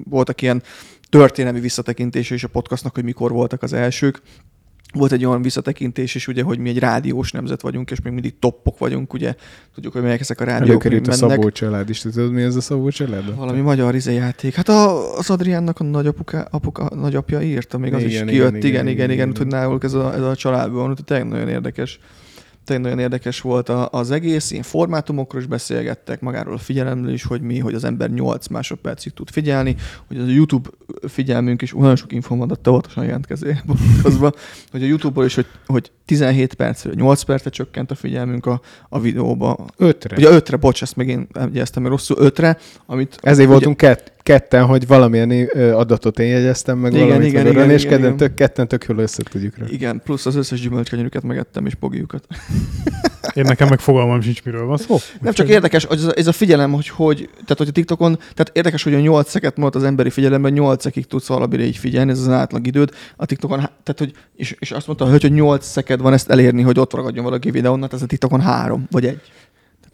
voltak 0.03 0.41
ilyen 0.41 0.63
történelmi 1.09 1.59
visszatekintése 1.59 2.35
is 2.35 2.43
a 2.43 2.47
podcastnak, 2.47 2.93
hogy 2.93 3.03
mikor 3.03 3.31
voltak 3.31 3.61
az 3.63 3.73
elsők. 3.73 4.21
Volt 4.93 5.11
egy 5.11 5.25
olyan 5.25 5.41
visszatekintés 5.41 6.15
is, 6.15 6.27
ugye, 6.27 6.43
hogy 6.43 6.59
mi 6.59 6.69
egy 6.69 6.79
rádiós 6.79 7.31
nemzet 7.31 7.61
vagyunk, 7.61 7.91
és 7.91 8.01
még 8.01 8.13
mindig 8.13 8.39
toppok 8.39 8.77
vagyunk, 8.77 9.13
ugye. 9.13 9.35
Tudjuk, 9.75 9.93
hogy 9.93 10.01
melyek 10.01 10.19
ezek 10.19 10.41
a 10.41 10.43
rádiók, 10.43 10.69
Előkerült 10.69 11.07
a 11.07 11.09
mennek. 11.09 11.35
Szabó 11.35 11.49
család 11.49 11.89
is. 11.89 11.99
Tudod, 11.99 12.31
mi 12.31 12.41
ez 12.41 12.55
a 12.55 12.61
Szabó 12.61 12.89
család? 12.89 13.35
Valami 13.35 13.61
magyar 13.61 13.95
izejáték. 13.95 14.55
Hát 14.55 14.69
a, 14.69 15.17
az 15.17 15.29
Adriánnak 15.29 15.79
a 15.79 15.83
nagyapuka, 15.83 16.47
apuka, 16.51 16.89
nagyapja 16.95 17.41
írta, 17.41 17.77
még 17.77 17.93
az 17.93 17.99
Igen, 17.99 18.11
is 18.11 18.15
igen, 18.15 18.27
kijött. 18.27 18.47
igen, 18.47 18.57
Igen, 18.57 18.87
igen, 18.87 18.87
igen, 18.87 19.09
igen, 19.09 19.29
igen, 19.29 19.69
igen. 19.69 19.79
ez 19.81 19.93
a, 19.93 20.13
ez 20.13 20.21
a 20.21 20.35
családban 20.35 20.77
van, 20.81 20.89
úgyhogy 20.89 21.05
tényleg 21.05 21.27
nagyon 21.27 21.47
érdekes. 21.47 21.99
Tényleg 22.67 22.85
nagyon 22.85 22.99
érdekes 23.03 23.41
volt 23.41 23.69
az 23.69 24.11
egész, 24.11 24.51
ilyen 24.51 24.63
formátumokról 24.63 25.41
is 25.41 25.47
beszélgettek, 25.47 26.19
magáról 26.19 26.53
a 26.53 26.57
figyelemről 26.57 27.13
is, 27.13 27.23
hogy 27.23 27.41
mi, 27.41 27.59
hogy 27.59 27.73
az 27.73 27.83
ember 27.83 28.09
8 28.09 28.47
másodpercig 28.47 29.13
tud 29.13 29.29
figyelni, 29.29 29.75
hogy 30.07 30.17
az 30.17 30.27
a 30.27 30.31
YouTube 30.31 30.69
figyelmünk 31.07 31.61
is, 31.61 31.71
nagyon 31.71 31.95
sok 31.95 32.11
info 32.11 32.35
van, 32.35 32.47
de 32.47 32.69
óvatosan 32.69 33.03
jelentkezél 33.03 33.63
hogy 34.71 34.83
a 34.83 34.85
YouTube-ból 34.85 35.25
is, 35.25 35.35
hogy, 35.35 35.45
hogy 35.65 35.91
17 36.05 36.53
percre, 36.53 36.91
8 36.93 37.21
percre 37.21 37.49
csökkent 37.49 37.91
a 37.91 37.95
figyelmünk 37.95 38.45
a, 38.45 38.61
a 38.89 38.99
videóba. 38.99 39.65
Ötre. 39.77 40.15
Ugye 40.15 40.29
5-re, 40.31 40.57
bocs, 40.57 40.81
ezt 40.81 40.95
meg 40.95 41.07
én 41.07 41.27
jegyeztem 41.33 41.83
meg 41.83 41.91
rosszul, 41.91 42.17
5-re, 42.19 42.57
amit 42.85 43.17
Ezért 43.21 43.47
ugye- 43.47 43.57
voltunk 43.57 43.77
kett, 43.77 44.11
ketten, 44.27 44.65
hogy 44.65 44.87
valamilyen 44.87 45.49
adatot 45.73 46.19
én 46.19 46.27
jegyeztem 46.27 46.77
meg 46.77 46.93
Igen, 46.93 47.05
valamit 47.05 47.27
igen, 47.27 47.43
Laura, 47.43 47.59
igen, 47.59 47.71
és 47.71 47.83
igen, 47.83 47.91
ketten 47.91 48.05
igen. 48.13 48.17
tök, 48.17 48.33
ketten 48.35 48.67
tök 48.67 48.85
jól 48.87 48.97
össze 48.97 49.23
tudjuk 49.23 49.57
rá. 49.57 49.65
Igen, 49.69 50.01
plusz 50.03 50.25
az 50.25 50.35
összes 50.35 50.61
gyümölcskenyerüket 50.61 51.23
megettem, 51.23 51.65
és 51.65 51.75
pogiukat. 51.75 52.27
Én 53.33 53.43
nekem 53.43 53.67
meg 53.67 53.79
fogalmam 53.79 54.21
sincs, 54.21 54.43
miről 54.43 54.65
van 54.65 54.77
szó. 54.77 54.97
Nem 55.21 55.33
csak 55.33 55.49
érdekes, 55.49 55.85
hogy 55.85 55.97
ez 55.97 56.03
a, 56.03 56.11
ez 56.15 56.27
a 56.27 56.31
figyelem, 56.31 56.71
hogy, 56.71 56.87
hogy 56.87 57.29
tehát 57.33 57.57
hogy 57.57 57.67
a 57.67 57.71
TikTokon, 57.71 58.15
tehát 58.15 58.51
érdekes, 58.53 58.83
hogy 58.83 58.93
a 58.93 58.99
8 58.99 59.29
szeket 59.29 59.57
mondott 59.57 59.75
az 59.75 59.83
emberi 59.83 60.09
figyelemben, 60.09 60.51
8 60.51 60.81
szekig 60.81 61.05
tudsz 61.05 61.27
valamire 61.27 61.63
így 61.63 61.77
figyelni, 61.77 62.11
ez 62.11 62.19
az 62.19 62.29
átlag 62.29 62.67
időd. 62.67 62.91
A 63.15 63.25
TikTokon, 63.25 63.59
há- 63.59 63.71
tehát 63.83 63.99
hogy, 63.99 64.11
és, 64.35 64.55
és 64.59 64.71
azt 64.71 64.87
mondta, 64.87 65.09
hogy, 65.09 65.21
hogy 65.21 65.33
8 65.33 65.65
szeked 65.65 66.01
van 66.01 66.13
ezt 66.13 66.29
elérni, 66.29 66.61
hogy 66.61 66.79
ott 66.79 66.93
ragadjon 66.93 67.23
valaki 67.23 67.51
videón, 67.51 67.81
hát 67.81 67.93
ez 67.93 68.01
a 68.01 68.05
TikTokon 68.05 68.41
3 68.41 68.87
vagy 68.91 69.05
egy. 69.05 69.21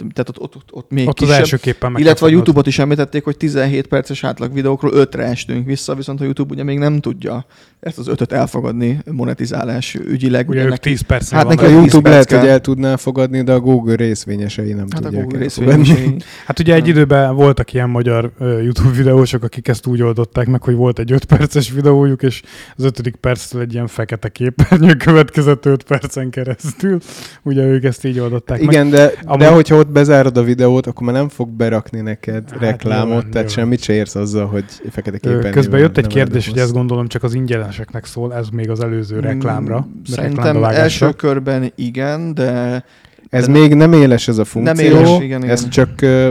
Tehát, 0.10 0.16
tehát 0.16 0.30
ott, 0.30 0.56
ott, 0.56 0.56
ott, 0.56 0.84
ott 0.84 0.92
még 0.92 1.08
Ott 1.08 1.20
az 1.20 1.26
kisebb. 1.26 1.40
elsőképpen 1.40 1.92
meg 1.92 2.02
Illetve 2.02 2.26
a. 2.26 2.30
YouTube-ot 2.30 2.68
is 2.68 2.80
említették, 2.80 3.24
hogy 3.24 3.38
17 3.38 3.88
perces 3.88 4.24
átlag 4.24 4.54
videókról 4.54 4.92
5-re 4.96 5.24
estünk 5.24 5.66
vissza, 5.66 5.96
viszont 5.96 6.22
a 6.22 6.24
YouTube 6.24 6.54
ugye 6.54 6.64
még 6.64 6.78
nem 6.78 7.00
tudja 7.00 7.46
ezt 7.80 7.98
az 7.98 8.08
ötöt 8.08 8.32
elfogadni 8.32 9.00
monetizálás 9.12 9.96
ügyileg. 9.96 10.50
Ugye 10.50 10.64
ők 10.64 10.70
neki- 10.70 10.90
10 10.90 11.02
percnél 11.02 11.40
Hát 11.40 11.48
neki 11.50 11.64
A 11.64 11.68
a 11.68 11.70
vannak. 11.70 11.84
10 11.84 11.94
YouTube 11.94 12.10
perc 12.16 12.30
lehet, 12.30 12.46
hogy 12.46 12.54
el 12.54 12.62
tudná 12.62 12.96
fogadni, 12.96 13.44
de 13.44 13.52
a 13.54 13.60
Google 13.60 13.96
részvényesei 13.96 14.74
nem 14.74 14.86
Hát 14.90 15.00
a 15.00 15.04
tudják 15.04 15.24
Google 15.24 15.40
elfogadni. 15.44 15.84
részvényesei. 15.84 16.18
Hát 16.46 16.60
ugye 16.60 16.74
egy 16.74 16.88
időben 16.88 17.36
voltak 17.36 17.74
ilyen 17.74 17.90
magyar 17.90 18.32
YouTube 18.40 18.90
videósok, 18.96 19.44
akik 19.44 19.68
ezt 19.68 19.86
úgy 19.88 20.02
oldották 20.02 20.48
meg, 20.48 20.64
hogy 20.64 20.76
volt 20.76 21.00
egy 21.00 21.12
5 21.12 21.26
perces 21.26 21.72
videójuk, 21.72 22.22
és 22.24 22.42
az 22.76 22.84
ötödik 22.84 23.16
perctől 23.16 23.62
egy 23.62 23.74
ilyen 23.74 23.88
fekete 23.88 24.30
képernyő 24.30 24.94
következett 24.94 25.66
5 25.66 25.84
percen 25.84 26.30
keresztül. 26.30 27.00
Ugye 27.44 27.64
ők 27.64 27.84
ezt 27.84 28.06
így 28.06 28.20
oldották 28.20 28.60
meg. 28.60 28.72
Igen, 28.72 28.90
de, 28.90 29.12
Amúgy- 29.26 29.40
de 29.40 29.50
hogyha 29.50 29.76
ott 29.78 29.90
bezárod 29.94 30.38
a 30.38 30.44
videót, 30.44 30.88
akkor 30.88 31.06
már 31.06 31.16
nem 31.16 31.30
fog 31.30 31.50
berakni 31.50 32.02
neked 32.02 32.50
Hát 32.50 32.60
reklámot, 32.60 33.06
nyilván, 33.06 33.20
tehát 33.20 33.34
nyilván. 33.34 33.48
semmit 33.48 33.82
se 33.82 33.94
érsz 33.94 34.16
azzal, 34.16 34.46
hogy 34.46 34.66
fekete 34.90 35.18
képernyővel 35.18 35.52
Közben 35.52 35.80
jött 35.80 35.98
egy 35.98 36.08
kérdés, 36.08 36.48
hogy 36.48 36.58
ezt 36.58 36.74
gondolom 36.74 37.08
csak 37.08 37.24
az 37.24 37.34
ingyeneseknek 37.34 38.06
szól, 38.06 38.34
ez 38.34 38.48
még 38.50 38.70
az 38.70 38.80
előző 38.80 39.20
reklámra. 39.20 39.76
Mm, 39.80 40.16
reklámba 40.16 40.32
Szerintem 40.32 40.64
első 40.64 41.12
körben 41.12 41.72
igen, 41.76 42.34
de 42.34 42.84
Ez 43.30 43.46
de 43.46 43.52
még 43.52 43.74
nem 43.74 43.94
éles 43.94 44.28
ez 44.28 44.38
a 44.38 44.46
funkció, 44.46 44.90
Nem 44.90 44.98
éles, 44.98 45.22
igen, 45.22 45.40
igen. 45.40 45.50
ez 45.50 45.68
csak 45.68 46.02
ö, 46.02 46.30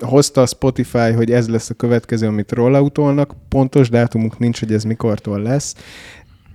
hozta 0.00 0.40
a 0.40 0.46
Spotify, 0.46 1.12
hogy 1.12 1.30
ez 1.30 1.48
lesz 1.48 1.70
a 1.70 1.74
következő, 1.74 2.26
amit 2.26 2.52
rolloutolnak, 2.52 3.34
pontos 3.48 3.88
dátumunk 3.88 4.38
nincs, 4.38 4.60
hogy 4.60 4.72
ez 4.72 4.84
mikortól 4.84 5.42
lesz. 5.42 5.74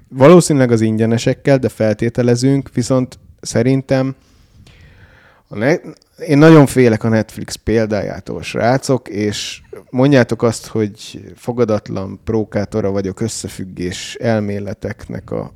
Valószínűleg 0.09 0.71
az 0.71 0.81
ingyenesekkel, 0.81 1.57
de 1.57 1.69
feltételezünk, 1.69 2.69
viszont 2.73 3.19
szerintem 3.41 4.15
a 5.51 5.57
ne- 5.57 5.79
én 6.27 6.37
nagyon 6.37 6.65
félek 6.65 7.03
a 7.03 7.09
Netflix 7.09 7.55
példájától, 7.55 8.41
srácok, 8.41 9.07
és 9.09 9.61
mondjátok 9.89 10.43
azt, 10.43 10.67
hogy 10.67 11.31
fogadatlan 11.35 12.19
prókátora 12.23 12.91
vagyok 12.91 13.21
összefüggés 13.21 14.15
elméleteknek 14.15 15.31
a 15.31 15.53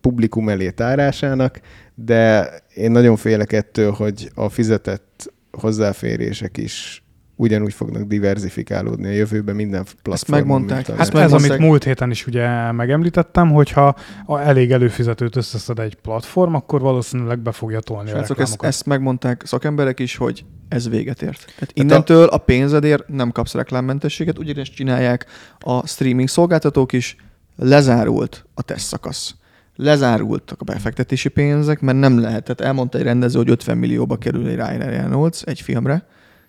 publikum 0.00 0.48
elé 0.48 0.70
tárásának, 0.70 1.60
de 1.94 2.50
én 2.74 2.90
nagyon 2.90 3.16
félek 3.16 3.52
ettől, 3.52 3.92
hogy 3.92 4.30
a 4.34 4.48
fizetett 4.48 5.32
hozzáférések 5.50 6.56
is 6.56 7.03
ugyanúgy 7.36 7.72
fognak 7.72 8.02
diversifikálódni 8.02 9.06
a 9.06 9.10
jövőben 9.10 9.54
minden 9.54 9.84
platformon. 10.02 10.40
megmondták. 10.46 10.88
a 10.88 10.92
Ezt 10.92 10.98
Hát 10.98 11.00
ez, 11.00 11.12
megmondták. 11.12 11.50
amit 11.50 11.68
múlt 11.68 11.84
héten 11.84 12.10
is 12.10 12.26
ugye 12.26 12.72
megemlítettem, 12.72 13.50
hogyha 13.52 13.96
a 14.26 14.38
elég 14.38 14.72
előfizetőt 14.72 15.36
összeszed 15.36 15.78
egy 15.78 15.94
platform, 15.94 16.54
akkor 16.54 16.80
valószínűleg 16.80 17.38
be 17.38 17.52
fogja 17.52 17.80
tolni 17.80 18.08
a 18.10 18.12
Srácok, 18.12 18.30
ezt, 18.30 18.38
reklámokat. 18.38 18.66
ezt 18.68 18.86
megmondták 18.86 19.42
szakemberek 19.46 20.00
is, 20.00 20.16
hogy 20.16 20.44
ez 20.68 20.88
véget 20.88 21.22
ért. 21.22 21.44
Tehát 21.44 21.70
innentől 21.72 22.26
a 22.26 22.38
pénzedért 22.38 23.08
nem 23.08 23.30
kapsz 23.32 23.54
reklámmentességet, 23.54 24.38
ugyanezt 24.38 24.74
csinálják 24.74 25.26
a 25.58 25.86
streaming 25.86 26.28
szolgáltatók 26.28 26.92
is, 26.92 27.16
lezárult 27.56 28.46
a 28.54 28.62
teszt 28.62 28.86
szakasz. 28.86 29.34
Lezárultak 29.76 30.60
a 30.60 30.64
befektetési 30.64 31.28
pénzek, 31.28 31.80
mert 31.80 31.98
nem 31.98 32.20
lehet. 32.20 32.42
Tehát 32.42 32.60
elmondta 32.60 32.98
egy 32.98 33.04
rendező, 33.04 33.38
hogy 33.38 33.50
50 33.50 33.78
millióba 33.78 34.16
kerül 34.16 34.46
egy 34.48 34.54
Ryan 34.54 34.78
Reynolds 34.78 35.42
egy 35.42 35.60
filmre, 35.60 36.06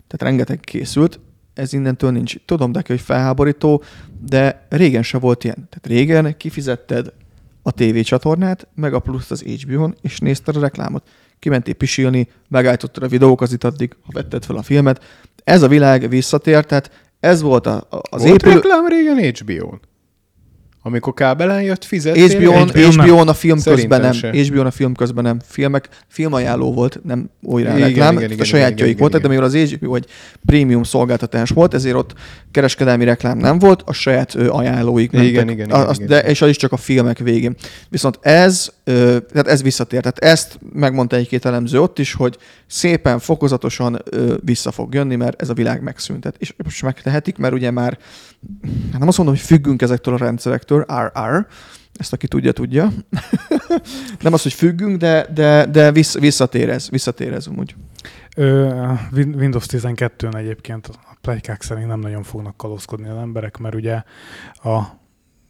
tehát 0.07 0.33
rengeteg 0.33 0.59
készült, 0.59 1.19
ez 1.53 1.73
innentől 1.73 2.11
nincs. 2.11 2.35
Tudom, 2.45 2.71
de 2.71 2.81
hogy 2.87 3.01
felháborító, 3.01 3.83
de 4.25 4.65
régen 4.69 5.03
se 5.03 5.17
volt 5.17 5.43
ilyen. 5.43 5.55
Tehát 5.55 5.87
régen 5.87 6.37
kifizetted 6.37 7.13
a 7.61 7.71
TV 7.71 7.99
csatornát, 7.99 8.67
meg 8.75 8.93
a 8.93 8.99
plusz 8.99 9.31
az 9.31 9.41
HBO-n, 9.41 9.95
és 10.01 10.19
nézted 10.19 10.55
a 10.55 10.59
reklámot. 10.59 11.07
Kimentél 11.39 11.73
pisilni, 11.73 12.27
megállítottad 12.47 13.03
a 13.03 13.07
videókazit 13.07 13.63
addig, 13.63 13.95
ha 14.01 14.11
vetted 14.13 14.45
fel 14.45 14.55
a 14.55 14.61
filmet. 14.61 15.03
Ez 15.43 15.61
a 15.61 15.67
világ 15.67 16.09
visszatért, 16.09 16.67
tehát 16.67 16.91
ez 17.19 17.41
volt 17.41 17.65
a, 17.65 17.87
a, 17.89 18.01
Az 18.09 18.21
volt 18.21 18.33
épülő... 18.33 18.53
reklám 18.53 18.87
régen 18.87 19.33
HBO-n? 19.33 19.79
Amikor 20.87 21.13
kábelen 21.13 21.61
jött, 21.61 21.83
fizettél? 21.83 22.27
HBO-n, 22.27 22.69
nem. 22.73 22.91
HBO-n 22.91 23.27
a 23.27 23.33
film 23.33 23.57
Szerintem 23.57 23.89
közben 23.89 24.01
nem. 24.01 24.43
se. 24.43 24.51
HBO-n 24.53 24.65
a 24.65 24.71
film 24.71 24.93
közben 24.93 25.23
nem. 25.23 25.39
Filmek, 25.45 25.89
filmajánló 26.07 26.73
volt, 26.73 26.99
nem 27.03 27.29
újra 27.41 27.69
Igen, 27.69 27.87
reklám. 27.87 28.11
igen, 28.11 28.17
Igen, 28.17 28.31
igen, 28.31 28.39
a 28.39 28.43
sajátjaik 28.43 28.77
igen, 28.77 28.87
igen, 28.89 28.99
voltak, 28.99 29.21
de 29.21 29.27
igen. 29.33 29.43
mivel 29.43 29.63
az 29.63 29.71
HBO 29.71 29.95
egy 29.95 30.05
prémium 30.45 30.83
szolgáltatás 30.83 31.49
volt, 31.49 31.73
ezért 31.73 31.95
ott 31.95 32.13
kereskedelmi 32.51 33.03
reklám 33.05 33.37
nem 33.37 33.59
volt, 33.59 33.81
a 33.85 33.93
saját 33.93 34.35
ö, 34.35 34.49
ajánlóik 34.49 35.11
Igen, 35.13 35.23
mentek. 35.25 35.53
igen, 35.53 35.69
A- 35.71 35.75
igen, 35.77 35.87
azt- 35.87 35.99
igen. 36.01 36.09
De, 36.09 36.19
és 36.29 36.41
az 36.41 36.49
is 36.49 36.57
csak 36.57 36.71
a 36.71 36.77
filmek 36.77 37.17
végén. 37.17 37.55
Viszont 37.89 38.19
ez, 38.21 38.69
ö, 38.83 39.17
tehát 39.31 39.47
ez 39.47 39.61
visszatért. 39.63 40.01
Tehát 40.13 40.19
ezt 40.37 40.59
megmondta 40.73 41.15
egy-két 41.15 41.45
elemző 41.45 41.81
ott 41.81 41.99
is, 41.99 42.13
hogy 42.13 42.37
szépen, 42.67 43.19
fokozatosan 43.19 44.01
ö, 44.09 44.33
vissza 44.43 44.71
fog 44.71 44.93
jönni, 44.93 45.15
mert 45.15 45.41
ez 45.41 45.49
a 45.49 45.53
világ 45.53 45.81
megszűnt. 45.81 46.21
Tehát, 46.21 46.37
és 46.39 46.53
most 46.63 46.81
megtehetik, 46.83 47.37
mert 47.37 47.53
ugye 47.53 47.71
már 47.71 47.97
hát 48.91 48.99
nem 48.99 49.07
azt 49.07 49.17
mondom, 49.17 49.35
hogy 49.35 49.45
függünk 49.45 49.81
ezektől 49.81 50.13
a 50.13 50.17
rendszerektől, 50.17 50.74
RR, 50.81 51.47
ezt 51.93 52.13
aki 52.13 52.27
tudja, 52.27 52.51
tudja. 52.51 52.91
nem 54.21 54.33
az, 54.33 54.43
hogy 54.43 54.53
függünk, 54.53 54.97
de, 54.97 55.27
de, 55.33 55.65
de 55.65 55.91
vissza, 55.91 56.19
visszatér 56.19 56.69
ez, 56.69 56.89
visszatér 56.89 57.33
ez 57.33 57.47
amúgy. 57.47 57.75
Ö, 58.35 58.91
Win- 59.11 59.35
Windows 59.35 59.65
12-n 59.69 60.35
egyébként 60.35 60.87
a 60.87 61.17
plegykák 61.21 61.61
szerint 61.61 61.87
nem 61.87 61.99
nagyon 61.99 62.23
fognak 62.23 62.57
kalózkodni 62.57 63.07
az 63.07 63.17
emberek, 63.17 63.57
mert 63.57 63.75
ugye 63.75 64.03
a 64.53 64.81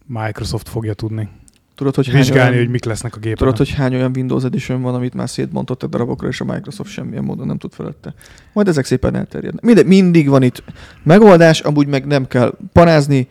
Microsoft 0.06 0.70
fogja 0.70 0.94
tudni 0.94 1.30
Tudod, 1.76 1.96
hogy 1.96 2.12
Vizsgálni, 2.12 2.50
olyan, 2.50 2.64
hogy 2.64 2.72
mik 2.72 2.86
lesznek 2.86 3.16
a 3.16 3.20
gépen. 3.20 3.38
Tudod, 3.38 3.58
hogy 3.58 3.70
hány 3.70 3.96
olyan 3.96 4.12
Windows 4.16 4.44
Edition 4.44 4.82
van, 4.82 4.96
amit 4.96 5.14
már 5.14 5.30
szétbontottak 5.30 5.90
darabokra, 5.90 6.28
és 6.28 6.42
a 6.42 6.46
Microsoft 6.46 6.92
semmilyen 6.92 7.24
módon 7.24 7.48
nem 7.48 7.58
tud 7.58 7.74
felette. 7.74 8.14
Majd 8.54 8.68
ezek 8.68 8.86
szépen 8.86 9.16
elterjednek. 9.16 9.64
Mindegy, 9.64 9.86
mindig 9.86 10.30
van 10.30 10.44
itt 10.44 10.64
megoldás, 11.04 11.60
amúgy 11.60 11.88
meg 11.88 12.06
nem 12.06 12.28
kell 12.28 12.58
parázni, 12.74 13.28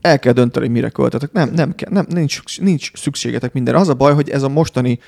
el 0.00 0.18
kell 0.18 0.32
dönteni, 0.32 0.64
hogy 0.64 0.74
mire 0.74 0.88
költetek. 0.88 1.32
Nem, 1.32 1.50
nem 1.54 1.74
kell, 1.74 1.90
nem, 1.92 2.06
nincs, 2.08 2.40
nincs 2.60 2.90
szükségetek 2.94 3.52
mindenre. 3.52 3.80
Az 3.80 3.88
a 3.88 3.94
baj, 3.94 4.14
hogy 4.14 4.30
ez 4.30 4.42
a 4.42 4.48
mostani 4.48 4.98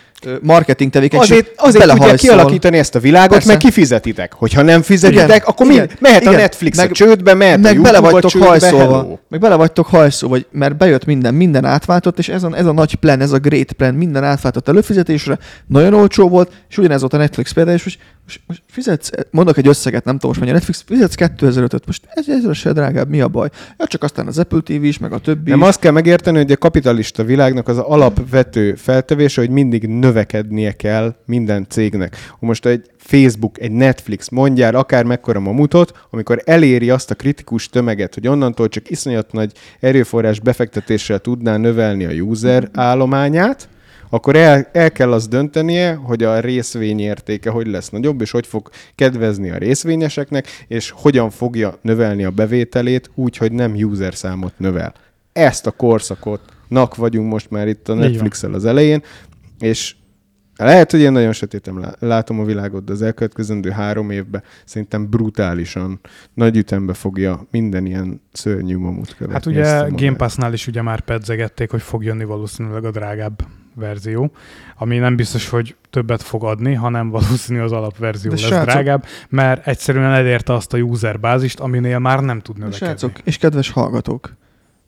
marketing 0.43 0.91
tevékenység 0.91 1.31
Azért, 1.39 1.53
azért 1.57 1.87
belehajszol. 1.87 2.17
kialakítani 2.17 2.79
ezt 2.79 2.95
a 2.95 2.99
világot, 3.01 3.31
Persze. 3.33 3.49
meg 3.49 3.57
kifizetitek. 3.57 4.33
Hogyha 4.33 4.63
nem 4.63 4.83
fizetitek, 4.83 5.27
Igen, 5.27 5.41
akkor 5.45 5.67
igen, 5.67 5.79
mind, 5.79 5.97
mehet 6.01 6.21
a 6.27 6.29
igen. 6.29 6.41
Netflix 6.41 6.77
Meg- 6.77 6.91
a 6.91 6.93
csődbe, 6.95 7.35
mehet 7.35 7.57
a 7.57 7.61
meg 7.61 7.81
bele 7.81 7.99
a 7.99 8.01
vagytok 8.01 8.31
csődbe, 8.31 8.47
hajszolva. 8.49 8.97
hello. 8.97 9.19
Meg 9.29 9.41
bele 9.41 9.55
vagytok 9.55 9.87
hajszolva, 9.87 10.35
vagy, 10.35 10.47
mert 10.51 10.77
bejött 10.77 11.05
minden, 11.05 11.35
minden 11.35 11.65
átváltott, 11.65 12.19
és 12.19 12.29
ez 12.29 12.43
a, 12.43 12.57
ez 12.57 12.67
a 12.67 12.73
nagy 12.73 12.95
plan, 12.95 13.21
ez 13.21 13.33
a 13.33 13.39
great 13.39 13.73
plan, 13.73 13.95
minden 13.95 14.25
átváltott 14.25 14.69
előfizetésre, 14.69 15.39
nagyon 15.67 15.95
olcsó 15.95 16.29
volt, 16.29 16.53
és 16.69 16.79
ugyanez 16.79 17.01
volt 17.01 17.13
a 17.13 17.17
Netflix 17.17 17.53
például, 17.53 17.77
és 17.77 17.85
most, 17.85 17.99
most, 18.25 18.41
most 18.47 18.63
fizetsz, 18.67 19.11
mondok 19.31 19.57
egy 19.57 19.69
összeget, 19.69 20.05
nem 20.05 20.15
tudom 20.15 20.29
most 20.29 20.41
mennyi 20.41 20.53
a 20.53 20.55
Netflix, 20.55 20.85
fizetsz 20.87 21.15
2005-öt, 21.19 21.87
most 21.87 22.03
ez, 22.09 22.29
ez 22.29 22.57
se 22.57 22.73
drágább, 22.73 23.09
mi 23.09 23.21
a 23.21 23.29
baj? 23.29 23.49
Ja, 23.79 23.87
csak 23.87 24.03
aztán 24.03 24.27
az 24.27 24.39
Apple 24.39 24.61
TV 24.61 24.78
is, 24.85 24.99
meg 24.99 25.13
a 25.13 25.19
többi 25.19 25.51
Nem 25.51 25.61
is. 25.61 25.67
azt 25.67 25.81
kell 25.81 25.93
megérteni, 25.93 26.37
hogy 26.37 26.53
a 26.53 26.57
kapitalista 26.57 27.25
világnak 27.25 27.69
az 27.69 27.79
alapvető 27.79 28.75
feltevése, 28.75 29.41
hogy 29.41 29.51
mindig 29.51 29.87
növekednie 29.87 30.73
kell 30.73 31.15
minden 31.27 31.67
cégnek. 31.69 32.17
Most 32.39 32.67
egy 32.67 32.91
Facebook, 32.97 33.61
egy 33.61 33.73
Netflix, 33.73 34.29
mondjál 34.29 34.75
akár 34.75 35.05
mekkora 35.05 35.41
mamutot, 35.41 36.07
amikor 36.11 36.43
eléri 36.45 36.91
azt 36.91 37.11
a 37.11 37.15
kritikus 37.15 37.69
tömeget, 37.69 38.15
hogy 38.15 38.29
onnantól 38.29 38.69
csak 38.69 38.91
iszonyat 38.91 39.33
nagy 39.33 39.53
erőforrás 39.81 40.41
befektetéssel 40.41 41.19
tudná 41.19 41.57
növelni 41.57 42.05
a 42.05 42.11
user 42.11 42.69
állományát, 42.73 43.69
akkor 44.11 44.37
el, 44.37 44.69
el 44.73 44.93
kell 44.93 45.13
azt 45.13 45.29
döntenie, 45.29 45.95
hogy 45.95 46.23
a 46.23 46.41
részvény 46.41 47.01
értéke 47.01 47.51
hogy 47.51 47.67
lesz 47.67 47.89
nagyobb, 47.89 48.21
és 48.21 48.31
hogy 48.31 48.47
fog 48.47 48.71
kedvezni 48.95 49.51
a 49.51 49.57
részvényeseknek, 49.57 50.47
és 50.69 50.91
hogyan 50.91 51.31
fogja 51.31 51.79
növelni 51.83 52.25
a 52.25 52.31
bevételét 52.31 53.11
úgy, 53.15 53.37
hogy 53.37 53.53
nem 53.53 53.75
user 53.75 54.15
számot 54.15 54.53
növel. 54.57 54.95
Ezt 55.33 55.67
a 55.67 55.71
korszakotnak 55.71 56.97
vagyunk 56.97 57.33
most 57.33 57.51
már 57.51 57.69
itt 57.69 57.89
a 57.89 57.95
van. 57.95 58.03
Netflix-el 58.03 58.55
az 58.55 58.65
elején, 58.65 59.03
és 59.59 59.95
lehet, 60.57 60.91
hogy 60.91 61.01
én 61.01 61.13
nagyon 61.13 61.33
sötétem 61.33 61.79
lá- 61.79 61.97
látom 62.01 62.41
a 62.41 62.45
világot, 62.45 62.85
de 62.85 62.93
az 62.93 63.03
elkövetkezendő 63.03 63.71
három 63.71 64.11
évben 64.11 64.43
szerintem 64.65 65.09
brutálisan 65.11 66.01
nagy 66.35 66.57
ütembe 66.57 66.95
fogja 66.95 67.47
minden 67.51 67.87
ilyen 67.87 68.21
szörnyű 68.33 68.77
mamut 68.77 69.15
követni. 69.17 69.33
Hát 69.35 69.47
ugye. 69.47 70.07
Game 70.07 70.17
Pass-nál 70.17 70.53
is 70.53 70.67
ugye 70.67 70.83
már 70.83 71.01
pedzegették, 71.01 71.71
hogy 71.71 71.83
fog 71.83 72.05
jönni 72.05 72.25
valószínűleg 72.25 72.85
a 72.85 72.91
drágább 72.91 73.43
verzió, 73.79 74.31
ami 74.77 74.99
nem 74.99 75.17
biztos, 75.17 75.49
hogy 75.49 75.77
többet 75.91 76.23
fog 76.23 76.45
adni, 76.45 76.75
hanem 76.75 77.11
valószínű 77.11 77.61
az 77.61 77.73
alapverzió 77.73 78.31
De 78.31 78.37
lesz 78.37 78.47
srácok- 78.47 78.71
drágább, 78.71 79.05
mert 79.29 79.67
egyszerűen 79.67 80.13
elérte 80.13 80.53
azt 80.53 80.73
a 80.73 80.79
user 80.79 81.21
bázist, 81.21 81.61
aminél 81.61 81.99
már 81.99 82.21
nem 82.21 82.41
tud 82.41 82.59
növekedni. 82.59 82.87
Srácok 82.87 83.19
és 83.25 83.37
kedves 83.37 83.71
hallgatók, 83.71 84.37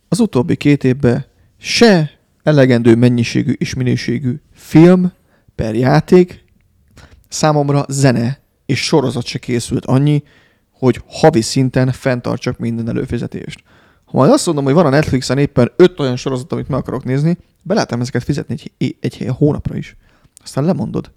az 0.09 0.20
utóbbi 0.20 0.56
két 0.56 0.85
évben 0.85 1.25
se 1.59 2.11
elegendő 2.42 2.97
mennyiségű 2.97 3.52
és 3.52 3.75
minőségű 3.75 4.40
film 4.54 5.12
per 5.54 5.75
játék, 5.75 6.44
számomra 7.28 7.85
zene 7.88 8.40
és 8.66 8.85
sorozat 8.85 9.26
se 9.26 9.38
készült 9.38 9.85
annyi, 9.85 10.23
hogy 10.70 11.02
havi 11.06 11.40
szinten 11.40 11.92
fenntartsak 11.92 12.59
minden 12.59 12.88
előfizetést. 12.88 13.62
Ha 14.11 14.19
majd 14.19 14.31
azt 14.31 14.47
mondom, 14.47 14.64
hogy 14.64 14.75
van 14.75 14.87
a 14.87 14.88
Netflixen 14.88 15.38
éppen 15.38 15.73
öt 15.76 16.00
olyan 16.00 16.17
sorozat, 16.17 16.52
amit 16.52 16.69
meg 16.69 16.79
akarok 16.79 17.05
nézni, 17.05 17.38
be 17.62 17.75
lehetem 17.75 18.00
ezeket 18.00 18.25
fizetni 18.25 18.55
egy, 18.55 18.73
egy, 18.79 18.97
egy 19.00 19.31
hónapra 19.37 19.76
is. 19.76 19.97
Aztán 20.45 20.64
lemondod. 20.64 21.11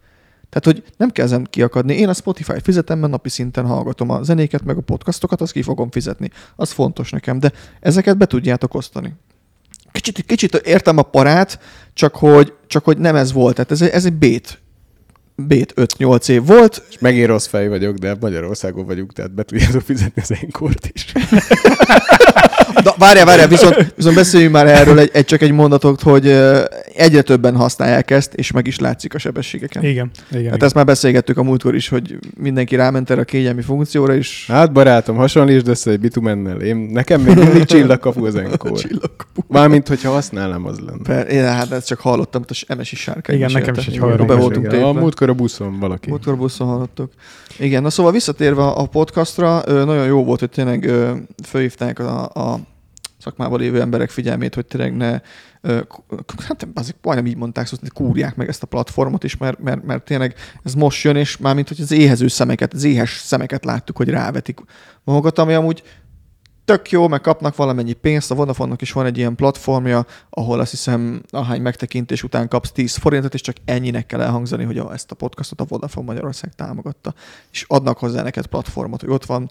Tehát, 0.50 0.66
hogy 0.80 0.94
nem 0.98 1.10
kell 1.10 1.26
ezen 1.26 1.48
kiakadni. 1.50 1.94
Én 1.96 2.10
a 2.10 2.14
Spotify 2.14 2.60
fizetem, 2.64 3.00
mert 3.00 3.12
napi 3.12 3.30
szinten 3.30 3.66
hallgatom 3.66 4.10
a 4.10 4.24
zenéket, 4.24 4.64
meg 4.64 4.78
a 4.78 4.82
podcastokat, 4.82 5.42
azt 5.42 5.52
ki 5.52 5.62
fogom 5.62 5.92
fizetni. 5.92 6.30
Az 6.56 6.72
fontos 6.72 7.10
nekem, 7.10 7.40
de 7.40 7.52
ezeket 7.80 8.18
be 8.18 8.26
tudjátok 8.26 8.74
osztani. 8.74 9.14
Kicsit, 9.92 10.26
kicsit 10.26 10.56
értem 10.56 10.98
a 10.98 11.02
parát, 11.02 11.60
csak 11.94 12.16
hogy, 12.16 12.54
csak 12.68 12.84
hogy 12.84 12.98
nem 12.98 13.16
ez 13.16 13.32
volt. 13.32 13.56
Tehát 13.56 13.72
ez, 13.72 13.82
egy- 13.82 13.90
ez 13.90 14.06
egy 14.06 14.14
bét. 14.14 14.62
Bét 15.36 15.74
5-8 15.76 16.30
év 16.30 16.46
volt. 16.46 16.84
És 16.90 16.98
megint 17.00 17.28
rossz 17.28 17.48
fej 17.48 17.68
vagyok, 17.68 17.96
de 17.96 18.16
Magyarországon 18.20 18.86
vagyunk, 18.86 19.14
tehát 19.14 19.34
be 19.34 19.44
tudjátok 19.44 19.82
fizetni 19.82 20.22
az 20.22 20.32
én 20.32 20.52
kort 20.52 20.90
is. 20.94 21.12
De 22.84 22.94
várjál, 22.98 23.26
várjál, 23.26 23.48
viszont, 23.48 23.94
viszont 23.96 24.16
beszéljünk 24.16 24.54
már 24.54 24.68
erről 24.68 25.00
egy, 25.00 25.10
egy, 25.14 25.26
csak 25.26 25.42
egy 25.42 25.52
mondatot, 25.52 26.02
hogy 26.02 26.28
egyre 26.96 27.22
többen 27.22 27.56
használják 27.56 28.12
ezt, 28.12 28.34
és 28.34 28.52
meg 28.52 28.68
is 28.68 28.80
látszik 28.80 29.14
a 29.14 29.18
sebességeken. 29.18 29.84
Igen, 29.84 29.94
igen. 29.94 30.12
Hát 30.30 30.40
igen. 30.40 30.64
ezt 30.64 30.76
már 30.76 30.86
beszélgettük 30.86 31.38
a 31.38 31.44
múltkor 31.44 31.76
is, 31.76 31.90
hogy 31.90 32.18
mindenki 32.38 32.76
ráment 32.76 33.10
erre 33.10 33.22
a 33.22 33.24
kényelmi 33.24 33.62
funkcióra, 33.62 34.16
és 34.16 34.46
Hát 34.48 34.72
barátom, 34.72 35.16
hasonlítsd 35.16 35.68
össze 35.68 35.92
egy 35.92 36.00
bitumennel. 36.00 36.62
Én, 36.62 36.76
nekem 36.76 37.22
még 37.22 37.36
mindig 37.36 37.64
csillagkapu 37.64 38.26
az 38.26 38.36
enkor. 38.36 38.72
csillagkapu. 38.82 39.42
Mármint, 39.48 39.88
hogyha 39.88 40.12
használnám, 40.12 40.66
az 40.66 40.80
lenne. 40.80 41.02
Per, 41.04 41.32
én 41.32 41.44
hát 41.44 41.72
ezt 41.72 41.88
csak 41.88 42.00
hallottam, 42.00 42.44
hogy 42.48 42.66
a 42.68 42.76
MS-i 42.76 42.96
sárkány 42.96 43.36
Igen, 43.36 43.52
nekem 43.52 43.74
is 43.78 43.88
egy 43.88 43.98
haverom 43.98 44.28
be 44.28 44.36
voltunk 44.36 44.66
a 44.66 44.70
tépve. 44.70 44.86
Múltkor 45.26 45.30
a 45.30 45.66
buszon 45.68 45.80
valaki. 45.80 46.10
Múltkor 46.10 46.38
buszon 46.38 46.68
hallottuk. 46.68 47.12
Igen, 47.60 47.82
na 47.82 47.90
szóval 47.90 48.12
visszatérve 48.12 48.64
a 48.64 48.86
podcastra, 48.86 49.64
nagyon 49.66 50.06
jó 50.06 50.24
volt, 50.24 50.40
hogy 50.40 50.50
tényleg 50.50 50.92
fölhívták 51.44 52.00
a, 52.00 52.24
a 52.24 52.60
szakmában 53.18 53.60
lévő 53.60 53.82
emberek 53.82 54.10
figyelmét, 54.10 54.56
hogy 54.56 54.66
tényleg 54.66 54.96
ne, 54.96 55.20
hát 56.48 56.68
azért 56.74 56.98
majdnem 57.02 57.26
így 57.26 57.38
mondták, 57.38 57.68
szóval 57.68 57.90
kúrják 57.94 58.36
meg 58.36 58.48
ezt 58.48 58.64
a 58.64 58.68
platformot 58.68 59.24
is, 59.24 59.38
mert, 59.38 59.60
mert, 59.60 59.84
mert 59.84 60.04
tényleg 60.04 60.36
ez 60.64 60.74
most 60.74 61.04
jön, 61.04 61.16
és 61.16 61.38
már 61.38 61.56
mint 61.56 61.68
hogy 61.68 61.82
az 61.82 61.92
éhező 61.92 62.28
szemeket, 62.28 62.74
az 62.74 62.84
éhes 62.84 63.20
szemeket 63.24 63.66
láttuk, 63.66 63.98
hogy 63.98 64.10
rávetik 64.10 64.60
magukat, 65.04 65.40
ami 65.40 65.54
amúgy 65.54 65.84
tök 66.66 66.92
jó, 66.92 67.08
meg 67.08 67.22
kapnak 67.22 67.56
valamennyi 67.56 67.94
pénzt, 67.94 68.32
a 68.32 68.36
Vodafonnak 68.36 68.82
is 68.82 68.92
van 68.92 69.06
egy 69.06 69.18
ilyen 69.18 69.36
platformja, 69.36 70.06
ahol 70.30 70.60
azt 70.60 70.72
hiszem, 70.72 71.22
ahány 71.30 71.62
megtekintés 71.62 72.24
után 72.24 72.48
kapsz 72.48 72.72
10 72.72 72.96
forintot, 72.96 73.34
és 73.34 73.42
csak 73.42 73.56
ennyinek 73.66 74.06
kell 74.06 74.22
elhangzani, 74.22 74.64
hogy 74.64 74.78
a, 74.78 74.94
ezt 74.94 75.12
a 75.12 75.16
podcastot 75.16 75.62
a 75.62 75.66
Vodafone 75.68 76.06
Magyarország 76.06 76.54
támogatta. 76.56 77.14
És 77.52 77.66
adnak 77.68 77.98
hozzá 77.98 78.24
neked 78.24 78.46
platformot, 78.46 79.02
hogy 79.02 79.10
ott 79.10 79.26
van, 79.26 79.50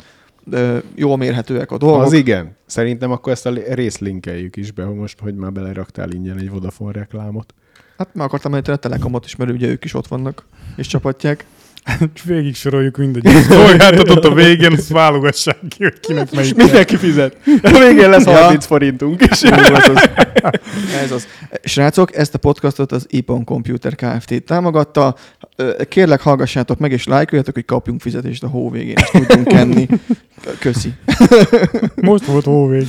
ö, 0.51 0.79
jól 0.95 1.17
mérhetőek 1.17 1.71
a 1.71 1.79
dolgok. 1.79 2.03
Az 2.03 2.13
igen. 2.13 2.57
Szerintem 2.67 3.11
akkor 3.11 3.33
ezt 3.33 3.47
a 3.47 3.53
részt 3.69 3.99
linkeljük 3.99 4.57
is 4.57 4.71
be, 4.71 4.85
most, 4.85 5.21
hogy 5.21 5.35
már 5.35 5.53
beleraktál 5.53 6.11
ingyen 6.11 6.39
egy 6.39 6.51
Vodafone 6.51 6.93
reklámot. 6.93 7.55
Hát 7.97 8.15
meg 8.15 8.27
akartam 8.27 8.53
említeni 8.53 8.77
a 8.77 8.81
Telekomot 8.81 9.25
is, 9.25 9.37
mert 9.37 9.51
ugye 9.51 9.69
ők 9.69 9.85
is 9.85 9.95
ott 9.95 10.07
vannak, 10.07 10.47
és 10.77 10.87
csapatják. 10.87 11.47
Végig 12.25 12.55
soroljuk 12.55 12.97
mindegyik 12.97 13.43
szolgáltatott 13.43 14.25
a 14.25 14.35
végén, 14.35 14.73
azt 14.73 14.89
válogassák 14.89 15.59
ki, 15.69 15.83
hogy 15.83 16.01
kinek 16.01 16.33
melyik. 16.33 16.55
Mindenki 16.55 16.97
fizet. 16.97 17.37
A 17.63 17.79
végén 17.79 18.11
lesz 18.11 18.25
Ja. 18.25 18.33
30 18.33 18.67
forintunk 18.67 19.23
is. 19.31 19.43
Ez 19.43 19.71
az. 19.71 20.09
Ez 21.03 21.11
az. 21.13 21.27
Srácok, 21.65 22.17
ezt 22.17 22.35
a 22.35 22.39
podcastot 22.39 22.93
az 22.93 23.07
Ipon 23.09 23.45
Computer 23.45 23.95
Kft. 23.95 24.43
támogatta. 24.43 25.17
Kérlek, 25.89 26.21
hallgassátok 26.21 26.79
meg, 26.79 26.93
és 26.93 27.07
lájkoljatok, 27.07 27.55
hogy 27.55 27.65
kapjunk 27.65 28.01
fizetést 28.01 28.43
a 28.43 28.49
hó 28.49 28.71
végén, 28.71 28.97
és 28.97 29.09
tudjunk 29.11 29.47
kenni. 29.49 29.87
Köszi. 30.59 30.93
Most 31.95 32.25
volt 32.25 32.45
hóvég. 32.45 32.87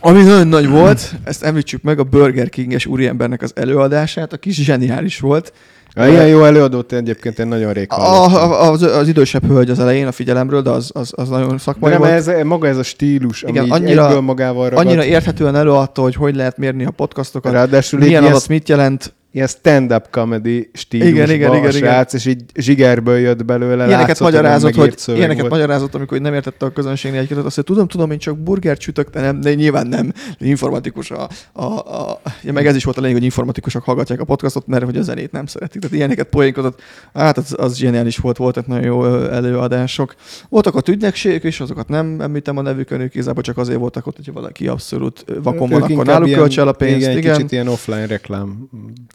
Ami 0.00 0.22
nagyon 0.22 0.48
nagy 0.48 0.68
volt, 0.68 1.14
ezt 1.24 1.42
említsük 1.42 1.82
meg, 1.82 1.98
a 1.98 2.04
Burger 2.04 2.48
King-es 2.48 2.86
úriembernek 2.86 3.42
az 3.42 3.52
előadását, 3.56 4.32
aki 4.32 4.50
zseniális 4.50 5.18
volt. 5.18 5.52
Ja, 5.96 6.08
ilyen 6.08 6.26
jó 6.26 6.44
előadót 6.44 6.92
egyébként 6.92 7.38
én 7.38 7.46
nagyon 7.46 7.72
rég 7.72 7.90
hallottam. 7.92 8.50
a, 8.50 8.70
az, 8.70 8.82
az 8.82 9.08
idősebb 9.08 9.46
hölgy 9.46 9.70
az 9.70 9.78
elején 9.78 10.06
a 10.06 10.12
figyelemről, 10.12 10.62
de 10.62 10.70
az, 10.70 10.90
az, 10.94 11.12
az 11.16 11.28
nagyon 11.28 11.48
De 11.48 11.58
szakmai 11.58 11.90
nem, 11.90 12.00
volt. 12.00 12.12
ez, 12.12 12.30
maga 12.44 12.68
ez 12.68 12.76
a 12.76 12.82
stílus, 12.82 13.42
ami 13.42 13.52
Igen, 13.52 13.64
így 13.64 13.70
annyira- 13.72 14.20
magával 14.20 14.68
ragad. 14.68 14.86
Annyira 14.86 15.04
érthetően 15.04 15.56
előadta, 15.56 16.02
hogy 16.02 16.14
hogy 16.14 16.34
lehet 16.34 16.58
mérni 16.58 16.84
a 16.84 16.90
podcastokat, 16.90 17.52
Ráadásul 17.52 17.98
milyen 17.98 18.22
ilyen, 18.22 18.32
adat 18.32 18.48
mit 18.48 18.68
jelent. 18.68 19.14
Ilyen 19.34 19.46
stand-up 19.46 20.06
comedy 20.10 20.70
stílusban 20.72 21.14
Igen, 21.14 21.30
igen, 21.30 21.50
a 21.50 21.56
igen, 21.56 21.70
srác, 21.70 22.12
és 22.12 22.26
így 22.26 22.42
zsigerből 22.54 23.18
jött 23.18 23.44
belőle. 23.44 23.86
Ilyeneket 23.86 24.06
látszott, 24.06 24.24
hogy 24.26 24.34
magyarázott, 24.34 24.74
hogy, 24.74 24.98
szöveg 24.98 25.18
ilyeneket 25.18 25.40
volt. 25.40 25.52
magyarázott, 25.52 25.94
amikor 25.94 26.18
nem 26.18 26.34
értette 26.34 26.66
a 26.66 26.70
közönségnél 26.70 27.20
egy 27.20 27.32
azt 27.32 27.42
mondja, 27.42 27.62
tudom, 27.62 27.86
tudom, 27.88 28.10
én 28.10 28.18
csak 28.18 28.38
burgert 28.38 28.80
sütök, 28.80 29.10
de 29.10 29.20
nem, 29.20 29.40
de 29.40 29.54
nyilván 29.54 29.86
nem. 29.86 30.12
Informatikus 30.38 31.10
a, 31.10 31.28
a, 31.52 31.64
a, 31.64 32.20
ja, 32.42 32.52
meg 32.52 32.66
ez 32.66 32.76
is 32.76 32.84
volt 32.84 32.96
a 32.96 33.00
lényeg, 33.00 33.16
hogy 33.16 33.24
informatikusok 33.24 33.84
hallgatják 33.84 34.20
a 34.20 34.24
podcastot, 34.24 34.66
mert 34.66 34.84
hogy 34.84 34.96
a 34.96 35.02
zenét 35.02 35.32
nem 35.32 35.46
szeretik. 35.46 35.80
Tehát 35.80 35.96
ilyeneket 35.96 36.26
poénkodott. 36.26 36.80
Hát 37.14 37.38
az, 37.38 37.54
az 37.58 37.76
zseniális 37.76 38.16
volt, 38.16 38.36
voltak 38.36 38.66
nagyon 38.66 38.84
jó 38.84 39.04
előadások. 39.14 40.14
Voltak 40.48 40.74
ott 40.74 40.88
ügynökségek 40.88 41.44
is, 41.44 41.60
azokat 41.60 41.88
nem 41.88 42.20
említem 42.20 42.56
a 42.56 42.62
nevükön, 42.62 43.00
ők 43.00 43.14
igazából 43.14 43.42
csak 43.42 43.58
azért 43.58 43.78
voltak 43.78 44.06
ott, 44.06 44.16
hogyha 44.16 44.32
valaki 44.32 44.68
abszolút 44.68 45.24
vakon 45.42 45.68
van, 45.68 45.82
akkor 45.82 46.06
náluk 46.06 46.56
el 46.56 46.68
a 46.68 46.72
pénzt. 46.72 47.06
Igen, 47.06 47.18
Igen, 47.18 47.36
kicsit 47.36 47.52
ilyen 47.52 47.68
offline 47.68 48.06
reklám. 48.06 48.68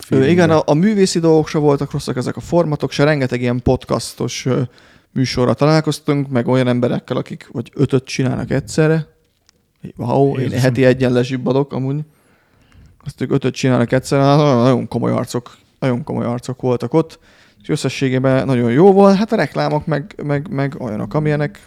Feelingben. 0.10 0.46
igen 0.46 0.58
a, 0.58 0.64
a 0.66 0.74
művészi 0.74 1.20
dolgok 1.20 1.48
se 1.48 1.58
voltak 1.58 1.92
rosszak, 1.92 2.18
ezek 2.18 2.36
a 2.36 2.40
formatok 2.40 2.92
se, 2.92 3.04
rengeteg 3.04 3.42
ilyen 3.42 3.62
podcastos 3.62 4.48
műsorra 5.12 5.54
találkoztunk, 5.54 6.28
meg 6.28 6.48
olyan 6.48 6.68
emberekkel, 6.68 7.18
akik 7.18 7.50
vagy 7.52 7.72
ötöt 7.76 8.06
csinálnak 8.06 8.52
egyszerre. 8.52 9.08
Wow, 9.96 10.34
én 10.34 10.40
Jézusom. 10.40 10.62
heti 10.62 10.86
egyen 10.86 11.12
lezsibbadok 11.12 11.74
amúgy. 11.74 12.00
azt 13.06 13.22
ők 13.22 13.32
ötöt 13.32 13.54
csinálnak 13.54 13.92
egyszer, 13.92 14.20
hát 14.20 14.38
nagyon, 14.38 14.62
nagyon 14.62 14.88
komoly 14.88 15.12
arcok, 15.12 15.58
nagyon 15.80 16.04
komoly 16.04 16.26
arcok 16.26 16.62
voltak 16.62 16.94
ott, 16.94 17.20
és 17.62 17.70
összességében 17.70 18.46
nagyon 18.46 18.72
jó 18.72 18.92
volt. 18.92 19.16
Hát 19.16 19.32
a 19.32 19.36
reklámok 19.36 19.86
meg, 19.86 20.16
meg, 20.24 20.48
meg 20.50 20.76
olyanok, 20.80 21.14
amilyenek 21.14 21.60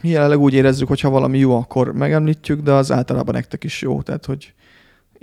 mi 0.00 0.08
jelenleg 0.08 0.38
úgy 0.38 0.54
érezzük, 0.54 0.88
hogy 0.88 1.00
ha 1.00 1.10
valami 1.10 1.38
jó, 1.38 1.56
akkor 1.56 1.92
megemlítjük, 1.92 2.60
de 2.60 2.72
az 2.72 2.92
általában 2.92 3.34
nektek 3.34 3.64
is 3.64 3.82
jó, 3.82 4.02
tehát 4.02 4.24
hogy 4.24 4.54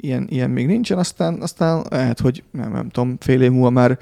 ilyen, 0.02 0.28
ilyen 0.30 0.50
még 0.50 0.66
nincsen, 0.66 0.98
aztán, 0.98 1.42
aztán 1.42 1.86
lehet, 1.90 2.20
hogy 2.20 2.44
nem, 2.52 2.72
nem 2.72 2.90
tudom, 2.90 3.18
fél 3.20 3.42
év 3.42 3.52
múlva 3.52 3.70
már 3.70 4.00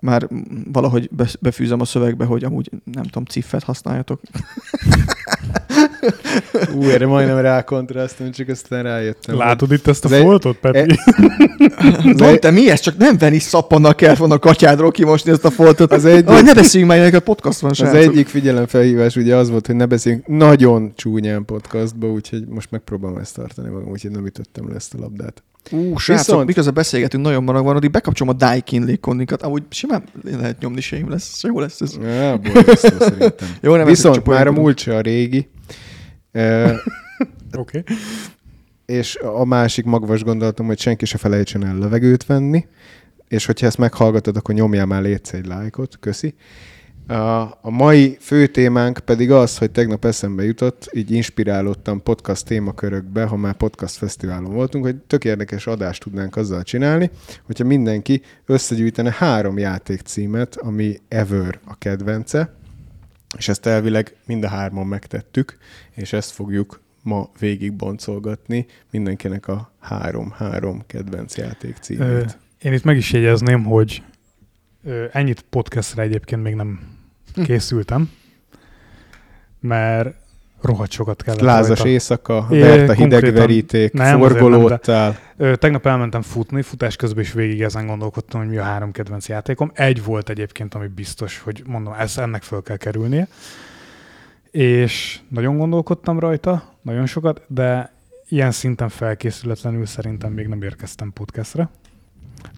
már 0.00 0.28
valahogy 0.72 1.08
be- 1.12 1.36
befűzöm 1.40 1.80
a 1.80 1.84
szövegbe, 1.84 2.24
hogy 2.24 2.44
amúgy 2.44 2.70
nem 2.84 3.02
tudom, 3.02 3.24
ciffet 3.24 3.62
használjatok. 3.62 4.20
Ú, 6.74 6.82
erre 6.88 7.06
majdnem 7.06 7.38
rákontrasztom, 7.38 8.30
csak 8.30 8.48
aztán 8.48 8.82
rájöttem. 8.82 9.36
Látod 9.36 9.72
itt 9.72 9.86
ezt 9.86 10.04
a 10.04 10.14
egy- 10.14 10.22
foltot, 10.22 10.56
Peti? 10.56 10.78
e- 10.78 10.96
Van, 12.16 12.40
te 12.40 12.50
mi 12.50 12.70
ez? 12.70 12.80
Csak 12.80 12.96
nem 12.96 13.18
venni 13.18 13.38
szappannal 13.38 13.94
kellett 13.94 14.16
volna 14.16 14.34
a 14.34 14.38
katyádról 14.38 14.90
kimosni 14.90 15.30
ezt 15.30 15.44
a 15.44 15.50
foltot. 15.50 15.92
Az 15.92 16.04
egy- 16.04 16.26
Ahogy 16.26 16.44
ne 16.44 16.54
beszéljünk 16.54 16.92
már, 16.92 17.14
a 17.14 17.20
podcast 17.20 17.58
van, 17.58 17.70
Az 17.70 17.76
srácok. 17.76 18.00
egyik 18.00 18.26
figyelemfelhívás 18.28 19.16
ugye 19.16 19.36
az 19.36 19.50
volt, 19.50 19.66
hogy 19.66 19.76
ne 19.76 19.86
beszéljünk 19.86 20.26
nagyon 20.26 20.92
csúnyán 20.96 21.44
podcastba, 21.44 22.06
úgyhogy 22.10 22.46
most 22.48 22.70
megpróbálom 22.70 23.18
ezt 23.18 23.34
tartani 23.34 23.68
magam, 23.68 23.88
úgyhogy 23.90 24.10
nem 24.10 24.26
ütöttem 24.26 24.68
le 24.68 24.74
ezt 24.74 24.94
a 24.94 24.98
labdát. 25.00 25.42
Ú, 25.70 25.96
srácok, 25.96 26.26
Viszont- 26.26 26.46
miközben 26.46 26.74
beszélgetünk, 26.74 27.24
nagyon 27.24 27.44
marag 27.44 27.64
van, 27.64 27.76
addig 27.76 27.90
bekapcsolom 27.90 28.34
a 28.34 28.36
Daikin 28.38 28.84
légkonnikat, 28.84 29.42
amúgy 29.42 29.62
simán 29.70 30.02
lehet 30.38 30.58
nyomni 30.60 30.80
sem 30.80 31.10
lesz, 31.10 31.42
jó 31.42 31.60
lesz 31.60 31.80
ez. 31.80 31.96
Ja, 32.02 32.36
borzasztó 32.36 32.88
szerintem. 32.98 33.48
Jó, 33.60 33.76
nem 33.76 33.86
Viszont 33.86 34.26
már 34.26 34.46
a 34.46 34.52
múlt 34.52 34.78
se 34.78 34.96
a 34.96 35.00
régi, 35.00 35.48
Oké. 37.58 37.82
és 38.86 39.16
a 39.16 39.44
másik 39.44 39.84
magvas 39.84 40.22
gondolatom, 40.22 40.66
hogy 40.66 40.78
senki 40.78 41.04
se 41.04 41.18
felejtsen 41.18 41.66
el 41.66 41.78
levegőt 41.78 42.26
venni, 42.26 42.66
és 43.28 43.46
hogyha 43.46 43.66
ezt 43.66 43.78
meghallgatod, 43.78 44.36
akkor 44.36 44.54
nyomjál 44.54 44.86
már 44.86 45.02
létsz 45.02 45.32
egy 45.32 45.46
lájkot, 45.46 45.98
köszi. 46.00 46.34
A, 47.62 47.70
mai 47.70 48.16
fő 48.20 48.46
témánk 48.46 48.98
pedig 48.98 49.30
az, 49.30 49.58
hogy 49.58 49.70
tegnap 49.70 50.04
eszembe 50.04 50.44
jutott, 50.44 50.90
így 50.92 51.10
inspirálódtam 51.10 52.02
podcast 52.02 52.44
témakörökbe, 52.44 53.24
ha 53.24 53.36
már 53.36 53.54
podcast 53.54 53.96
fesztiválon 53.96 54.52
voltunk, 54.52 54.84
hogy 54.84 54.96
tök 54.96 55.24
érdekes 55.24 55.66
adást 55.66 56.02
tudnánk 56.02 56.36
azzal 56.36 56.62
csinálni, 56.62 57.10
hogyha 57.42 57.64
mindenki 57.64 58.22
összegyűjtene 58.46 59.14
három 59.18 59.58
játékcímet, 59.58 60.56
ami 60.56 60.96
ever 61.08 61.60
a 61.64 61.78
kedvence, 61.78 62.54
és 63.36 63.48
ezt 63.48 63.66
elvileg 63.66 64.16
mind 64.24 64.44
a 64.44 64.48
hárman 64.48 64.86
megtettük, 64.86 65.58
és 65.90 66.12
ezt 66.12 66.30
fogjuk 66.30 66.80
ma 67.02 67.30
végig 67.38 67.72
boncolgatni 67.72 68.66
mindenkinek 68.90 69.48
a 69.48 69.72
három-három 69.80 70.82
kedvenc 70.86 71.36
játék 71.36 71.76
címét. 71.76 72.38
Én 72.62 72.72
itt 72.72 72.84
meg 72.84 72.96
is 72.96 73.12
jegyezném, 73.12 73.64
hogy 73.64 74.02
ennyit 75.12 75.40
podcastra 75.40 76.02
egyébként 76.02 76.42
még 76.42 76.54
nem 76.54 76.80
készültem, 77.46 78.10
mert 79.60 80.16
rohadt 80.60 80.90
sokat 80.90 81.22
kellett 81.22 81.40
Lázas 81.40 81.78
rajta. 81.78 81.92
éjszaka, 81.92 82.46
É, 82.50 82.58
vert 82.58 82.88
a 82.88 82.92
hideg 82.92 82.96
konkrétan 82.96 83.34
veríték, 83.34 83.92
nem, 83.92 84.18
forgolódtál. 84.18 85.18
Tegnap 85.54 85.86
elmentem 85.86 86.22
futni, 86.22 86.62
futás 86.62 86.96
közben 86.96 87.22
is 87.22 87.32
végig 87.32 87.62
ezen 87.62 87.86
gondolkodtam, 87.86 88.40
hogy 88.40 88.48
mi 88.48 88.56
a 88.56 88.62
három 88.62 88.92
kedvenc 88.92 89.28
játékom. 89.28 89.70
Egy 89.74 90.04
volt 90.04 90.28
egyébként, 90.28 90.74
ami 90.74 90.86
biztos, 90.86 91.38
hogy 91.38 91.62
mondom, 91.66 91.92
ez 91.92 92.18
ennek 92.18 92.42
föl 92.42 92.62
kell 92.62 92.76
kerülnie. 92.76 93.28
És 94.50 95.18
nagyon 95.28 95.56
gondolkodtam 95.58 96.18
rajta, 96.18 96.72
nagyon 96.82 97.06
sokat, 97.06 97.42
de 97.48 97.92
ilyen 98.28 98.50
szinten 98.50 98.88
felkészületlenül 98.88 99.86
szerintem 99.86 100.32
még 100.32 100.46
nem 100.46 100.62
érkeztem 100.62 101.12
podcastra. 101.12 101.70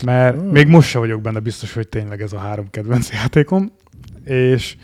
Mert 0.05 0.37
Hmm. 0.41 0.49
még 0.49 0.67
most 0.67 0.89
se 0.89 0.99
vagyok 0.99 1.21
benne 1.21 1.39
biztos, 1.39 1.73
hogy 1.75 1.89
tényleg 1.89 2.23
ez 2.23 2.33
a 2.33 2.39
három 2.39 2.71
kedvenc 2.71 3.11
játékom. 3.23 3.73
És 4.25 4.77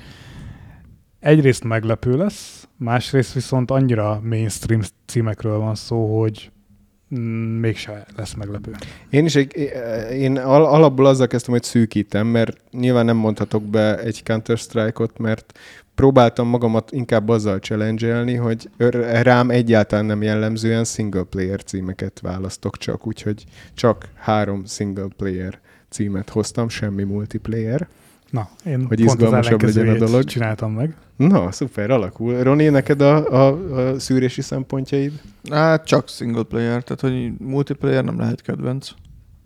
egyrészt 1.25 1.65
meglepő 1.65 2.17
lesz, 2.17 2.69
másrészt 2.77 3.33
viszont 3.33 3.71
annyira 3.71 4.21
mainstream 4.23 4.81
címekről 5.07 5.59
van 5.59 5.75
szó, 5.75 6.21
hogy 6.21 6.51
mm, 7.19 7.59
mégse 7.61 8.07
lesz 8.17 8.35
meglepő. 8.35 8.73
Én 9.11 9.25
is 9.25 9.37
egy, 9.37 9.73
én 10.13 10.37
al- 10.39 10.73
alapból 10.73 11.07
azzal 11.07 11.27
kezdtem, 11.27 11.53
hogy 11.53 11.63
szűkítem, 11.63 12.27
mert 12.27 12.57
nyilván 12.71 13.05
nem 13.05 13.17
mondhatok 13.17 13.63
be 13.63 13.99
egy 13.99 14.23
Counter-Strike-ot, 14.23 15.19
mert 15.19 15.59
próbáltam 15.95 16.49
magamat 16.49 16.93
inkább 16.93 17.29
azzal 17.29 17.59
challenge 17.59 18.39
hogy 18.39 18.71
rám 19.23 19.51
egyáltalán 19.51 20.05
nem 20.05 20.23
jellemzően 20.23 20.85
single 20.85 21.23
player 21.23 21.63
címeket 21.63 22.21
választok 22.21 22.77
csak, 22.77 23.07
úgyhogy 23.07 23.45
csak 23.75 24.09
három 24.15 24.65
single 24.65 25.09
player 25.17 25.59
címet 25.89 26.31
hoztam, 26.31 26.69
semmi 26.69 27.03
multiplayer. 27.03 27.89
Na, 28.35 28.49
én 28.65 28.85
Hogy 28.89 29.01
izgalmasabb 29.01 29.63
legyen 29.63 29.89
a 29.89 29.99
dolog. 29.99 30.25
csináltam 30.25 30.73
meg. 30.73 30.95
Na, 31.17 31.53
szuper, 31.53 31.91
alakul. 31.91 32.43
Roni, 32.43 32.69
neked 32.69 33.01
a, 33.01 33.31
a, 33.33 33.47
a 33.47 33.99
szűrési 33.99 34.43
szempontjaid? 34.43 35.13
Hát 35.51 35.87
csak 35.87 36.09
single 36.09 36.43
player, 36.43 36.83
tehát 36.83 37.01
hogy 37.01 37.33
multiplayer 37.39 38.05
nem 38.05 38.19
lehet 38.19 38.43
kedvenc. 38.43 38.89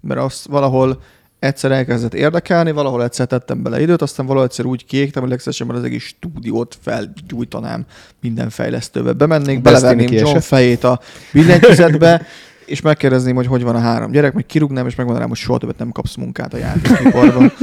Mert 0.01 0.21
azt 0.21 0.47
valahol 0.47 1.01
egyszer 1.39 1.73
elkezdett 1.73 2.15
érdekelni, 2.15 2.71
valahol 2.71 3.03
egyszer 3.03 3.27
tettem 3.27 3.63
bele 3.63 3.81
időt, 3.81 4.03
aztán 4.03 4.27
valahol 4.27 4.47
egyszer 4.49 4.65
úgy 4.65 4.85
kiégtem, 4.85 5.23
hogy 5.23 5.31
legszívesebben 5.31 5.77
az 5.77 5.85
egész 5.85 6.03
stúdiót 6.05 6.79
felgyújtanám 6.81 7.85
minden 8.21 8.51
fejlesztőbe. 8.51 9.13
Bemennék, 9.13 9.63
belevenném 9.63 10.07
John 10.13 10.15
kiesett. 10.15 10.45
fejét 10.45 10.85
a 10.85 11.01
billentyűzetbe, 11.33 12.23
és 12.69 12.81
megkérdezném, 12.81 13.35
hogy 13.35 13.47
hogy 13.47 13.63
van 13.63 13.75
a 13.75 13.79
három 13.79 14.11
gyerek, 14.11 14.33
meg 14.33 14.47
kirúgnám, 14.47 14.87
és 14.87 14.95
megmondanám, 14.95 15.29
hogy 15.29 15.39
soha 15.39 15.59
többet 15.59 15.79
nem 15.79 15.91
kapsz 15.91 16.15
munkát 16.15 16.55
a 16.55 16.57
játékiparban. 16.57 17.53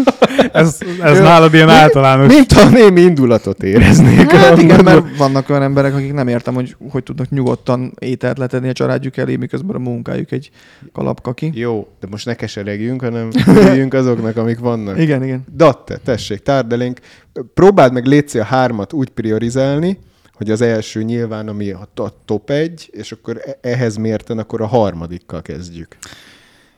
Ez, 0.52 0.78
ez 1.02 1.20
nálad 1.20 1.54
ilyen 1.54 1.70
általános. 1.70 2.34
Mint 2.34 2.52
a 2.52 2.70
némi 2.70 3.02
indulatot 3.02 3.64
éreznék. 3.64 4.32
Hát 4.32 4.62
igen, 4.62 4.84
mert 4.84 5.18
vannak 5.18 5.50
olyan 5.50 5.62
emberek, 5.62 5.94
akik 5.94 6.14
nem 6.14 6.28
értem, 6.28 6.54
hogy 6.54 6.76
hogy 6.90 7.04
tudnak 7.04 7.30
nyugodtan 7.30 7.94
ételt 8.00 8.38
letenni 8.38 8.70
a 8.70 8.74
családjuk 8.74 9.18
elé, 9.18 9.36
miközben 9.36 9.76
a 9.76 9.80
munkájuk 9.80 10.32
egy 10.32 10.50
kalapkaki. 10.94 11.52
Jó, 11.54 11.88
de 12.00 12.08
most 12.10 12.26
ne 12.26 12.34
keseregjünk, 12.34 13.02
hanem 13.02 13.30
üljünk 13.72 13.94
azoknak, 13.94 14.38
amik 14.38 14.60
vannak. 14.60 15.00
Igen, 15.00 15.24
igen. 15.24 15.46
Datte, 15.56 15.98
tessék, 15.98 16.40
tárd 16.40 16.74
elénk. 16.74 17.00
Próbáld 17.54 17.94
meg 17.94 18.06
létszi 18.06 18.40
a 18.40 18.44
hármat 18.44 18.94
úgy 18.94 19.10
priorizálni, 19.10 19.98
hogy 20.36 20.52
az 20.52 20.62
első 20.62 21.04
nyilván, 21.04 21.48
ami 21.48 21.72
a 21.72 21.88
to- 21.94 22.16
top 22.26 22.50
egy, 22.50 22.90
és 22.92 23.12
akkor 23.12 23.42
e- 23.46 23.58
ehhez 23.62 23.96
mérten 23.96 24.38
akkor 24.38 24.62
a 24.62 24.66
harmadikkal 24.66 25.42
kezdjük. 25.42 25.98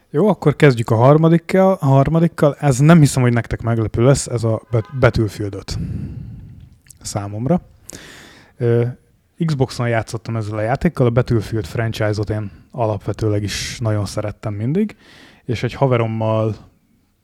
Jó, 0.10 0.28
akkor 0.28 0.56
kezdjük 0.56 0.90
a 0.90 0.96
harmadikkal. 0.96 1.78
A 1.80 1.86
harmadikkal. 1.86 2.56
Ez 2.60 2.78
nem 2.78 3.00
hiszem, 3.00 3.22
hogy 3.22 3.34
nektek 3.34 3.62
meglepő 3.62 4.04
lesz, 4.04 4.28
ez 4.28 4.44
a 4.44 4.62
Battlefield 5.00 5.56
5 5.56 5.78
számomra. 7.02 7.62
Xboxon 9.46 9.88
játszottam 9.88 10.36
ezzel 10.36 10.58
a 10.58 10.62
játékkal, 10.62 11.06
a 11.06 11.10
Battlefield 11.10 11.66
franchise-ot 11.66 12.30
én 12.30 12.52
alapvetőleg 12.72 13.44
is 13.44 13.80
nagyon 13.80 14.06
szerettem 14.06 14.54
mindig, 14.54 14.96
és 15.46 15.64
egy 15.64 15.74
haverommal 15.74 16.56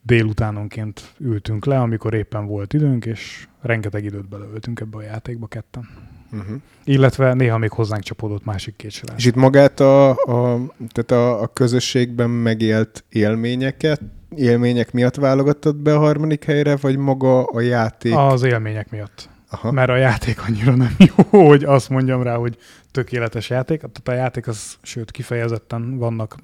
délutánonként 0.02 1.14
ültünk 1.18 1.64
le, 1.64 1.80
amikor 1.80 2.14
éppen 2.14 2.46
volt 2.46 2.72
időnk, 2.72 3.06
és 3.06 3.48
rengeteg 3.60 4.04
időt 4.04 4.28
belöltünk 4.28 4.80
ebbe 4.80 4.96
a 4.96 5.02
játékba 5.02 5.46
ketten. 5.46 5.88
Uh-huh. 6.34 6.56
Illetve 6.84 7.34
néha 7.34 7.58
még 7.58 7.70
hozzánk 7.70 8.02
csapódott 8.02 8.44
másik 8.44 8.76
két 8.76 8.90
srác. 8.90 9.18
És 9.18 9.24
itt 9.24 9.34
magát 9.34 9.80
a, 9.80 10.10
a, 10.10 10.60
tehát 10.92 11.10
a, 11.10 11.42
a 11.42 11.46
közösségben 11.46 12.30
megélt 12.30 13.04
élményeket, 13.08 14.00
élmények 14.36 14.92
miatt 14.92 15.14
válogattad 15.14 15.76
be 15.76 15.94
a 15.94 15.98
harmadik 15.98 16.44
helyre, 16.44 16.76
vagy 16.76 16.96
maga 16.96 17.44
a 17.44 17.60
játék? 17.60 18.16
Az 18.16 18.42
élmények 18.42 18.90
miatt. 18.90 19.28
Aha. 19.50 19.70
Mert 19.70 19.90
a 19.90 19.96
játék 19.96 20.42
annyira 20.48 20.74
nem 20.74 20.96
jó, 21.16 21.46
hogy 21.46 21.64
azt 21.64 21.88
mondjam 21.88 22.22
rá, 22.22 22.36
hogy 22.36 22.56
tökéletes 22.90 23.50
játék. 23.50 23.78
Tehát 23.78 24.08
a 24.08 24.22
játék 24.22 24.46
az, 24.46 24.76
sőt, 24.82 25.10
kifejezetten 25.10 25.98
vannak 25.98 26.36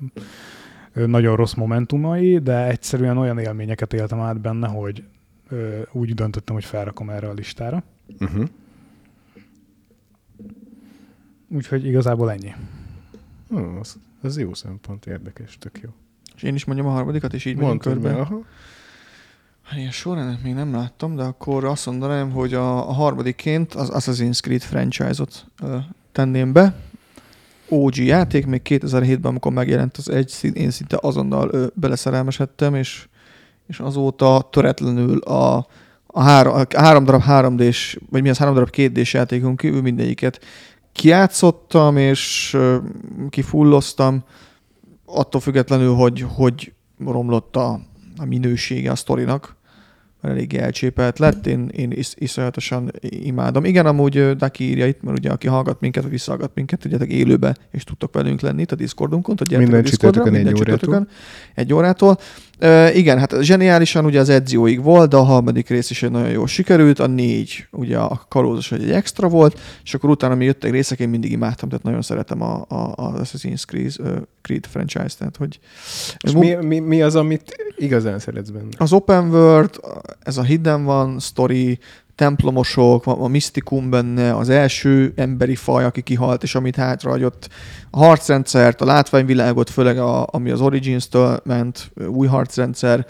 nagyon 0.92 1.36
rossz 1.36 1.54
momentumai, 1.54 2.38
de 2.38 2.66
egyszerűen 2.66 3.16
olyan 3.16 3.38
élményeket 3.38 3.92
éltem 3.92 4.20
át 4.20 4.40
benne, 4.40 4.68
hogy 4.68 5.04
úgy 5.92 6.14
döntöttem, 6.14 6.54
hogy 6.54 6.64
felrakom 6.64 7.10
erre 7.10 7.28
a 7.28 7.32
listára. 7.32 7.82
Uh-huh. 8.20 8.44
Úgyhogy 11.54 11.86
igazából 11.86 12.30
ennyi. 12.32 12.54
Oh, 13.50 13.78
az, 13.80 13.96
az 14.22 14.38
jó 14.38 14.54
szempont, 14.54 15.06
érdekes, 15.06 15.58
tök 15.58 15.80
jó. 15.82 15.88
És 16.36 16.42
én 16.42 16.54
is 16.54 16.64
mondjam 16.64 16.88
a 16.88 16.90
harmadikat, 16.90 17.34
és 17.34 17.44
így 17.44 17.56
megyünk 17.56 17.80
körbe. 17.80 18.12
be, 18.12 18.20
aha. 18.20 18.40
Hát 19.62 19.78
Ilyen 19.78 19.90
sorrendet 19.90 20.42
még 20.42 20.54
nem 20.54 20.72
láttam, 20.72 21.16
de 21.16 21.22
akkor 21.22 21.64
azt 21.64 21.86
mondanám, 21.86 22.30
hogy 22.30 22.54
a, 22.54 22.88
a 22.88 22.92
harmadikként 22.92 23.74
az 23.74 23.90
Assassin's 23.92 24.40
Creed 24.40 24.60
franchise-ot 24.62 25.46
ö, 25.62 25.76
tenném 26.12 26.52
be. 26.52 26.74
OG 27.68 27.96
játék, 27.96 28.46
még 28.46 28.60
2007-ben, 28.64 29.30
amikor 29.30 29.52
megjelent 29.52 29.96
az 29.96 30.08
egy, 30.08 30.28
szín- 30.28 30.56
én 30.56 30.70
szinte 30.70 30.98
azonnal 31.00 31.48
ö, 31.52 31.66
beleszerelmesedtem, 31.74 32.74
és, 32.74 33.08
és 33.66 33.78
azóta 33.80 34.48
töretlenül 34.52 35.18
a, 35.18 35.66
a, 36.06 36.22
három, 36.22 36.54
a 36.54 36.66
három 36.76 37.04
darab 37.04 37.22
3D-s, 37.26 37.98
vagy 38.10 38.22
mi 38.22 38.28
az 38.28 38.38
három 38.38 38.54
darab 38.54 38.70
2D-s 38.72 39.12
játékon 39.12 39.56
kívül 39.56 39.82
mindegyiket 39.82 40.40
kijátszottam, 40.92 41.96
és 41.96 42.56
kifulloztam, 43.30 44.24
attól 45.04 45.40
függetlenül, 45.40 45.94
hogy, 45.94 46.24
hogy 46.28 46.72
romlott 47.04 47.56
a, 47.56 47.80
a 48.16 48.24
minősége 48.24 48.90
a 48.90 48.94
sztorinak, 48.94 49.56
mert 50.20 50.34
eléggé 50.34 50.58
elcsépelt 50.58 51.18
lett, 51.18 51.46
én, 51.46 51.68
én 51.68 51.90
is, 51.90 52.12
iszonyatosan 52.14 52.90
imádom. 53.00 53.64
Igen, 53.64 53.86
amúgy 53.86 54.36
Daki 54.36 54.64
írja 54.64 54.86
itt, 54.86 55.02
mert 55.02 55.18
ugye 55.18 55.30
aki 55.30 55.46
hallgat 55.46 55.80
minket, 55.80 56.02
vagy 56.02 56.12
visszahallgat 56.12 56.50
minket, 56.54 56.80
tudjátok 56.80 57.08
élőbe, 57.08 57.56
és 57.70 57.84
tudtok 57.84 58.14
velünk 58.14 58.40
lenni 58.40 58.62
itt 58.62 58.72
a 58.72 58.76
Discordunkon, 58.76 59.36
tehát 59.36 59.52
gyertek 59.52 59.68
Minden 59.68 59.86
a 59.86 59.90
Discordra, 59.90 60.22
csütörtökön 60.22 60.46
egy 60.46 60.54
minden 60.54 60.68
órától. 60.68 61.08
egy 61.54 61.72
órától. 61.72 62.18
Igen, 62.94 63.18
hát 63.18 63.42
zseniálisan 63.42 64.04
ugye 64.04 64.20
az 64.20 64.28
Ezioig 64.28 64.82
volt, 64.82 65.10
de 65.10 65.16
a 65.16 65.22
harmadik 65.22 65.68
rész 65.68 65.90
is 65.90 66.02
egy 66.02 66.10
nagyon 66.10 66.30
jól 66.30 66.46
sikerült, 66.46 66.98
a 66.98 67.06
négy 67.06 67.66
ugye 67.70 67.98
a 67.98 68.22
kalózos 68.28 68.72
egy 68.72 68.90
extra 68.90 69.28
volt, 69.28 69.60
és 69.84 69.94
akkor 69.94 70.10
utána 70.10 70.34
mi 70.34 70.44
jöttek 70.44 70.70
részek, 70.70 70.98
én 70.98 71.08
mindig 71.08 71.32
imádtam, 71.32 71.68
tehát 71.68 71.84
nagyon 71.84 72.02
szeretem 72.02 72.42
a, 72.42 72.64
a, 72.68 72.92
a 72.96 73.12
Assassin's 73.12 73.62
Creed, 73.66 73.92
uh, 73.98 74.16
Creed 74.42 74.66
franchise, 74.66 75.16
tehát 75.18 75.36
hogy 75.36 75.58
És 76.24 76.32
mi, 76.32 76.54
mi, 76.54 76.78
mi 76.78 77.02
az, 77.02 77.16
amit 77.16 77.56
igazán 77.76 78.18
szeretsz 78.18 78.48
benne? 78.48 78.68
az 78.76 78.92
open 78.92 79.28
world, 79.28 79.80
ez 80.22 80.36
a 80.36 80.42
hidden 80.42 80.84
van 80.84 81.20
story, 81.20 81.78
templomosok, 82.20 83.06
a 83.06 83.28
misztikum 83.28 83.90
benne, 83.90 84.36
az 84.36 84.48
első 84.48 85.12
emberi 85.16 85.54
faj, 85.54 85.84
aki 85.84 86.02
kihalt, 86.02 86.42
és 86.42 86.54
amit 86.54 86.76
hátrahagyott, 86.76 87.48
a 87.90 87.98
harcrendszert, 87.98 88.80
a 88.80 88.84
látványvilágot, 88.84 89.70
főleg 89.70 89.98
a, 89.98 90.26
ami 90.30 90.50
az 90.50 90.60
Origins-től 90.60 91.40
ment, 91.44 91.90
új 92.06 92.26
harcrendszer, 92.26 93.06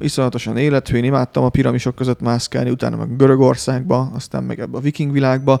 iszonyatosan 0.00 0.56
élethű, 0.56 0.96
én 0.96 1.04
imádtam 1.04 1.44
a 1.44 1.48
piramisok 1.48 1.94
között 1.94 2.20
mászkálni, 2.20 2.70
utána 2.70 2.96
meg 2.96 3.16
Görögországba, 3.16 4.10
aztán 4.14 4.44
meg 4.44 4.60
ebbe 4.60 4.76
a 4.76 4.80
viking 4.80 5.12
világba, 5.12 5.60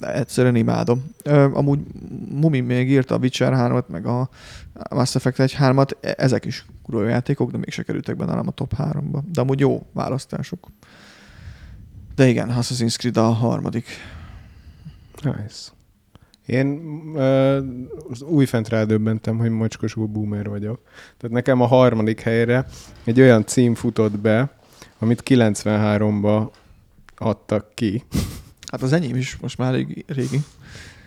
egyszerűen 0.00 0.56
imádom. 0.56 1.04
Ö, 1.22 1.48
amúgy 1.52 1.80
Mumi 2.28 2.60
még 2.60 2.90
írta 2.90 3.14
a 3.14 3.18
Witcher 3.18 3.52
3-at, 3.56 3.86
meg 3.86 4.06
a 4.06 4.28
Mass 4.90 5.14
Effect 5.14 5.40
1 5.40 5.56
3-at, 5.58 5.90
e- 6.00 6.14
ezek 6.16 6.44
is 6.44 6.66
kurva 6.82 7.08
játékok, 7.08 7.50
de 7.50 7.58
mégse 7.58 7.82
kerültek 7.82 8.16
be 8.16 8.24
nálam 8.24 8.48
a 8.48 8.50
top 8.50 8.74
3-ba. 8.78 9.22
De 9.32 9.40
amúgy 9.40 9.60
jó 9.60 9.86
választások. 9.92 10.68
De 12.14 12.28
igen, 12.28 12.50
Assassin's 12.50 12.94
Creed 12.96 13.16
a 13.16 13.22
harmadik. 13.22 13.86
Nice. 15.22 15.72
Én 16.46 16.66
uh, 17.14 17.58
újfent 18.28 18.68
rádöbbentem, 18.68 19.38
hogy 19.38 19.50
mocskosul 19.50 20.06
boomer 20.06 20.48
vagyok. 20.48 20.80
Tehát 21.16 21.36
nekem 21.36 21.60
a 21.60 21.66
harmadik 21.66 22.20
helyre 22.20 22.66
egy 23.04 23.20
olyan 23.20 23.46
cím 23.46 23.74
futott 23.74 24.18
be, 24.18 24.50
amit 24.98 25.22
93-ba 25.24 26.50
adtak 27.16 27.74
ki, 27.74 28.04
Hát 28.74 28.82
az 28.82 28.92
enyém 28.92 29.16
is 29.16 29.36
most 29.36 29.58
már 29.58 29.74
régi. 29.74 30.04
régi. 30.06 30.40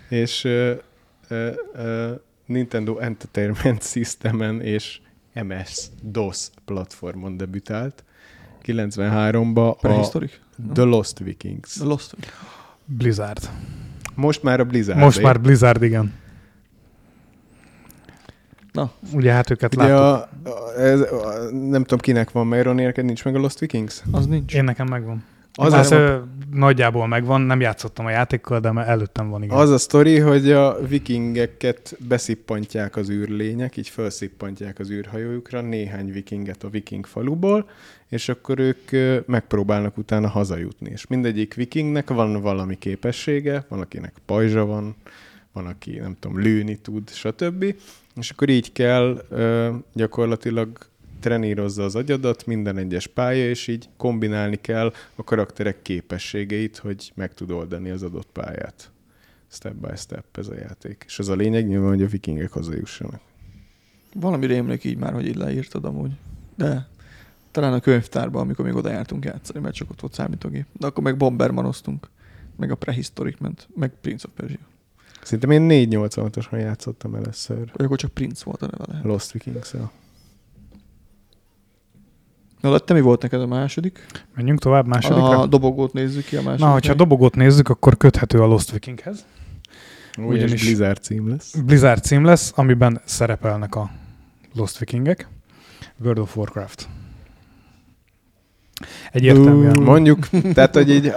és 0.09 0.43
uh, 0.43 0.71
uh, 1.29 1.55
uh, 1.75 2.11
Nintendo 2.45 2.97
Entertainment 2.97 3.83
Systemen 3.83 4.61
és 4.61 4.99
MS-DOS 5.33 6.47
platformon 6.65 7.37
debütált. 7.37 8.03
93-ba 8.65 9.71
a? 9.71 10.17
The 10.73 10.83
Lost 10.83 11.19
Vikings. 11.19 11.73
The 11.73 11.85
Lost. 11.85 12.15
Blizzard. 12.85 13.49
Most 14.15 14.43
már 14.43 14.59
a 14.59 14.63
Blizzard. 14.63 14.99
Most 14.99 15.21
már 15.21 15.41
Blizzard, 15.41 15.83
igen. 15.83 16.13
Na. 18.71 18.91
Ugye 19.13 19.31
hát 19.31 19.49
őket 19.49 19.75
Ugye 19.75 19.87
láttuk. 19.87 20.47
a, 20.47 20.49
a, 20.49 20.79
ez, 20.79 20.99
a, 20.99 21.51
nem 21.51 21.81
tudom 21.81 21.99
kinek 21.99 22.31
van, 22.31 22.47
mert 22.47 22.63
Ronnie, 22.63 22.85
neked 22.85 23.05
nincs 23.05 23.23
meg 23.23 23.35
a 23.35 23.39
Lost 23.39 23.59
Vikings? 23.59 24.01
Az 24.11 24.25
nincs. 24.25 24.53
Én 24.53 24.63
nekem 24.63 24.87
megvan. 24.87 25.23
Az 25.59 25.73
Az, 25.73 25.91
a- 25.91 26.27
nagyjából 26.51 27.07
megvan, 27.07 27.41
nem 27.41 27.59
játszottam 27.59 28.05
a 28.05 28.09
játékkal, 28.09 28.59
de 28.59 28.69
előttem 28.69 29.29
van, 29.29 29.43
igen. 29.43 29.57
Az 29.57 29.69
a 29.69 29.77
sztori, 29.77 30.19
hogy 30.19 30.51
a 30.51 30.87
vikingeket 30.87 31.95
beszippantják 32.07 32.95
az 32.95 33.09
űrlények, 33.09 33.77
így 33.77 33.89
felszippantják 33.89 34.79
az 34.79 34.89
űrhajójukra 34.91 35.61
néhány 35.61 36.11
vikinget 36.11 36.63
a 36.63 36.69
viking 36.69 37.05
faluból, 37.05 37.69
és 38.09 38.29
akkor 38.29 38.59
ők 38.59 38.91
megpróbálnak 39.27 39.97
utána 39.97 40.27
hazajutni. 40.27 40.89
És 40.89 41.07
mindegyik 41.07 41.53
vikingnek 41.53 42.09
van 42.09 42.41
valami 42.41 42.77
képessége, 42.77 43.65
van 43.69 43.79
akinek 43.79 44.13
pajzsa 44.25 44.65
van, 44.65 44.95
van 45.51 45.65
aki 45.65 45.97
nem 45.97 46.15
tudom, 46.19 46.39
lőni 46.39 46.75
tud, 46.75 47.09
stb. 47.09 47.75
És 48.15 48.29
akkor 48.29 48.49
így 48.49 48.71
kell 48.71 49.25
ö, 49.29 49.69
gyakorlatilag 49.93 50.77
trenírozza 51.19 51.83
az 51.83 51.95
agyadat 51.95 52.45
minden 52.45 52.77
egyes 52.77 53.07
pálya, 53.07 53.49
és 53.49 53.67
így 53.67 53.89
kombinálni 53.97 54.55
kell 54.55 54.93
a 55.15 55.23
karakterek 55.23 55.81
képességeit, 55.81 56.77
hogy 56.77 57.11
meg 57.15 57.33
tud 57.33 57.51
oldani 57.51 57.89
az 57.89 58.03
adott 58.03 58.27
pályát. 58.33 58.91
Step 59.51 59.73
by 59.73 59.95
step 59.95 60.37
ez 60.37 60.47
a 60.47 60.55
játék. 60.55 61.03
És 61.07 61.19
az 61.19 61.29
a 61.29 61.35
lényeg 61.35 61.67
nyilván, 61.67 61.89
hogy 61.89 62.03
a 62.03 62.07
vikingek 62.07 62.51
hazajussanak. 62.51 63.21
Valami 64.13 64.45
rémlik 64.45 64.83
így 64.83 64.97
már, 64.97 65.13
hogy 65.13 65.27
így 65.27 65.35
leírtad 65.35 65.85
amúgy. 65.85 66.11
De 66.55 66.87
talán 67.51 67.73
a 67.73 67.79
könyvtárban, 67.79 68.41
amikor 68.41 68.65
még 68.65 68.75
oda 68.75 68.89
jártunk 68.89 69.25
játszani, 69.25 69.59
mert 69.59 69.75
csak 69.75 69.89
ott 69.89 69.99
volt 69.99 70.13
számítógép. 70.13 70.65
De 70.79 70.87
akkor 70.87 71.03
meg 71.03 71.17
Bombermanoztunk. 71.17 72.09
Meg 72.55 72.71
a 72.71 72.75
Prehistoric 72.75 73.39
ment. 73.39 73.67
Meg 73.75 73.91
Prince 74.01 74.27
of 74.27 74.33
Persia. 74.35 74.59
Szerintem 75.23 75.51
én 75.51 75.89
486-osan 75.91 76.59
játszottam 76.59 77.15
először. 77.15 77.71
Vagy 77.73 77.85
akkor 77.85 77.97
csak 77.97 78.13
Prince 78.13 78.45
volt 78.45 78.61
a 78.61 78.67
neve 78.71 78.85
lehet. 78.87 79.03
Lost 79.03 79.31
vikings 79.31 79.73
-el. 82.61 82.69
Na, 82.71 82.77
de 82.77 82.83
te 82.83 82.93
mi 82.93 83.01
volt 83.01 83.21
neked 83.21 83.41
a 83.41 83.47
második? 83.47 84.05
Menjünk 84.35 84.59
tovább 84.59 84.87
másodikra. 84.87 85.39
A 85.39 85.45
dobogót 85.45 85.93
nézzük 85.93 86.25
ki 86.25 86.35
a 86.35 86.41
második. 86.41 86.65
Na, 86.65 86.71
hogyha 86.71 86.91
a 86.93 86.95
dobogót 86.95 87.35
nézzük, 87.35 87.69
akkor 87.69 87.97
köthető 87.97 88.41
a 88.41 88.45
Lost 88.45 88.71
Vikinghez. 88.71 89.25
Ugyanis 90.17 90.33
Ugyanis- 90.43 90.63
Blizzard 90.63 91.01
cím 91.01 91.29
lesz. 91.29 91.55
Blizzard 91.65 92.03
cím 92.03 92.23
lesz, 92.25 92.51
amiben 92.55 93.01
szerepelnek 93.05 93.75
a 93.75 93.89
Lost 94.55 94.77
Vikingek. 94.77 95.27
World 96.03 96.19
of 96.19 96.37
Warcraft. 96.37 96.87
Egyértelműen. 99.11 99.81
Mondjuk, 99.81 100.27
tehát, 100.53 100.73
hogy 100.73 100.89
így 100.89 101.11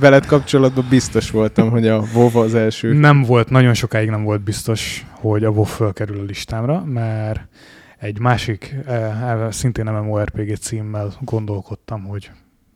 veled 0.00 0.26
kapcsolatban 0.26 0.86
biztos 0.90 1.30
voltam, 1.30 1.70
hogy 1.70 1.86
a 1.86 2.02
WoW 2.14 2.38
az 2.38 2.54
első. 2.54 2.92
Nem 2.92 3.22
volt, 3.22 3.50
nagyon 3.50 3.74
sokáig 3.74 4.10
nem 4.10 4.22
volt 4.24 4.40
biztos, 4.40 5.06
hogy 5.10 5.44
a 5.44 5.50
WoW 5.50 5.62
fölkerül 5.64 6.18
a 6.20 6.22
listámra, 6.22 6.84
mert 6.84 7.40
egy 7.98 8.18
másik, 8.20 8.76
eh, 8.86 9.50
szintén 9.50 9.84
MMORPG 9.84 10.56
címmel 10.56 11.12
gondolkodtam, 11.20 12.04
hogy 12.04 12.30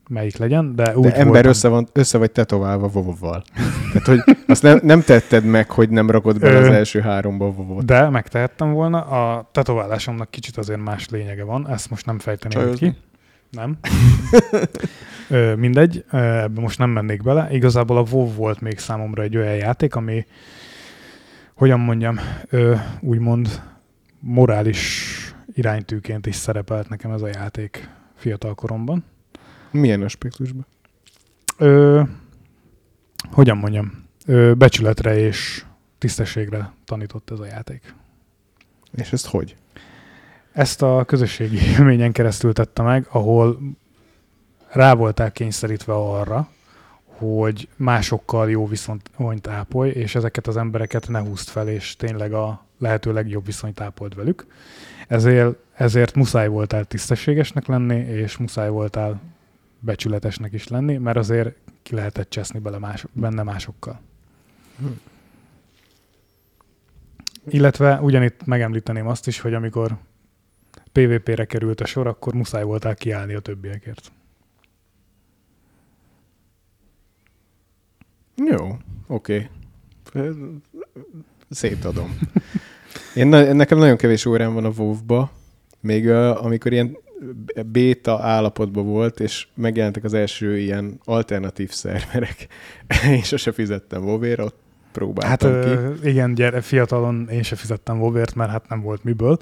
melyik 0.08 0.36
legyen, 0.36 0.74
de 0.74 0.96
úgy 0.96 1.04
De 1.04 1.14
ember 1.14 1.24
voltam, 1.32 1.50
össze, 1.50 1.68
van, 1.68 1.88
össze 1.92 2.18
vagy 2.18 2.30
tetoválva 2.30 2.90
WoW-val. 2.92 3.44
Tehát, 3.92 4.06
hogy 4.06 4.36
azt 4.46 4.62
nem, 4.62 4.80
nem 4.82 5.02
tetted 5.02 5.44
meg, 5.44 5.70
hogy 5.70 5.90
nem 5.90 6.10
rakod 6.10 6.38
bele 6.38 6.58
az 6.58 6.66
első 6.66 7.00
háromba 7.00 7.46
WoW-ot. 7.46 7.84
De 7.84 8.08
megtehettem 8.08 8.72
volna. 8.72 9.00
A 9.00 9.48
tetoválásomnak 9.52 10.30
kicsit 10.30 10.56
azért 10.56 10.80
más 10.80 11.08
lényege 11.08 11.44
van, 11.44 11.68
ezt 11.68 11.90
most 11.90 12.06
nem 12.06 12.18
fejteném 12.18 12.58
ki. 12.58 12.64
Csajozni? 12.64 12.96
Nem. 13.50 13.78
Ö, 15.28 15.54
mindegy, 15.54 16.04
ebbe 16.10 16.60
most 16.60 16.78
nem 16.78 16.90
mennék 16.90 17.22
bele. 17.22 17.48
Igazából 17.50 17.96
a 17.96 18.04
WoW 18.10 18.34
volt 18.34 18.60
még 18.60 18.78
számomra 18.78 19.22
egy 19.22 19.36
olyan 19.36 19.54
játék, 19.54 19.94
ami, 19.94 20.26
hogyan 21.54 21.80
mondjam, 21.80 22.18
ö, 22.50 22.74
úgymond 23.00 23.62
morális 24.20 25.11
iránytűként 25.54 26.26
is 26.26 26.34
szerepelt 26.34 26.88
nekem 26.88 27.10
ez 27.10 27.22
a 27.22 27.26
játék 27.26 27.88
fiatal 28.14 28.54
koromban. 28.54 29.04
Milyen 29.70 30.02
aspektusban? 30.02 30.66
Ö, 31.58 32.02
hogyan 33.30 33.56
mondjam, 33.56 34.04
ö, 34.26 34.52
becsületre 34.54 35.16
és 35.16 35.64
tisztességre 35.98 36.72
tanított 36.84 37.30
ez 37.30 37.38
a 37.38 37.46
játék. 37.46 37.94
És 38.94 39.12
ezt 39.12 39.26
hogy? 39.26 39.56
Ezt 40.52 40.82
a 40.82 41.04
közösségi 41.06 41.56
élményen 41.76 42.12
keresztül 42.12 42.52
tette 42.52 42.82
meg, 42.82 43.06
ahol 43.10 43.58
rá 44.68 44.94
voltál 44.94 45.32
kényszerítve 45.32 45.92
arra, 45.92 46.48
hogy 47.04 47.68
másokkal 47.76 48.50
jó 48.50 48.66
viszonyt 48.66 49.46
ápolj, 49.48 49.90
és 49.90 50.14
ezeket 50.14 50.46
az 50.46 50.56
embereket 50.56 51.08
ne 51.08 51.20
húzd 51.20 51.48
fel, 51.48 51.68
és 51.68 51.96
tényleg 51.96 52.32
a 52.32 52.64
lehető 52.78 53.12
legjobb 53.12 53.44
viszonyt 53.44 53.80
ápold 53.80 54.14
velük. 54.14 54.46
Ezért, 55.12 55.56
ezért 55.72 56.14
muszáj 56.14 56.48
voltál 56.48 56.84
tisztességesnek 56.84 57.66
lenni, 57.66 57.96
és 57.96 58.36
muszáj 58.36 58.68
voltál 58.68 59.20
becsületesnek 59.78 60.52
is 60.52 60.68
lenni, 60.68 60.96
mert 60.96 61.16
azért 61.16 61.56
ki 61.82 61.94
lehetett 61.94 62.30
cseszni 62.30 62.58
bele 62.58 62.78
más, 62.78 63.04
benne 63.12 63.42
másokkal. 63.42 64.00
Hm. 64.78 64.86
Illetve 67.48 68.00
ugyanitt 68.00 68.44
megemlíteném 68.44 69.06
azt 69.06 69.26
is, 69.26 69.40
hogy 69.40 69.54
amikor 69.54 69.96
PvP-re 70.92 71.44
került 71.44 71.80
a 71.80 71.86
sor, 71.86 72.06
akkor 72.06 72.34
muszáj 72.34 72.62
voltál 72.62 72.94
kiállni 72.94 73.34
a 73.34 73.40
többiekért. 73.40 74.12
Jó, 78.34 78.76
oké. 79.06 79.50
Okay. 80.06 80.30
Szétadom. 81.50 82.18
Én, 83.14 83.26
na- 83.26 83.52
nekem 83.52 83.78
nagyon 83.78 83.96
kevés 83.96 84.26
órám 84.26 84.54
van 84.54 84.64
a 84.64 84.72
WoW-ba, 84.76 85.30
még 85.80 86.06
uh, 86.06 86.44
amikor 86.44 86.72
ilyen 86.72 86.96
béta 87.66 88.18
állapotban 88.22 88.86
volt, 88.86 89.20
és 89.20 89.46
megjelentek 89.54 90.04
az 90.04 90.14
első 90.14 90.58
ilyen 90.58 91.00
alternatív 91.04 91.70
szerverek. 91.70 92.46
Én 93.10 93.22
sose 93.22 93.52
fizettem 93.52 94.04
WoW-ért, 94.04 94.40
ott 94.40 94.60
Hát 94.92 95.02
próbáltam 95.02 95.60
ki. 95.60 95.68
ö, 95.68 96.08
igen, 96.08 96.34
gyere, 96.34 96.60
fiatalon 96.60 97.28
én 97.30 97.42
se 97.42 97.56
fizettem 97.56 98.00
WoW-ért, 98.00 98.34
mert 98.34 98.50
hát 98.50 98.68
nem 98.68 98.80
volt 98.82 99.04
miből. 99.04 99.38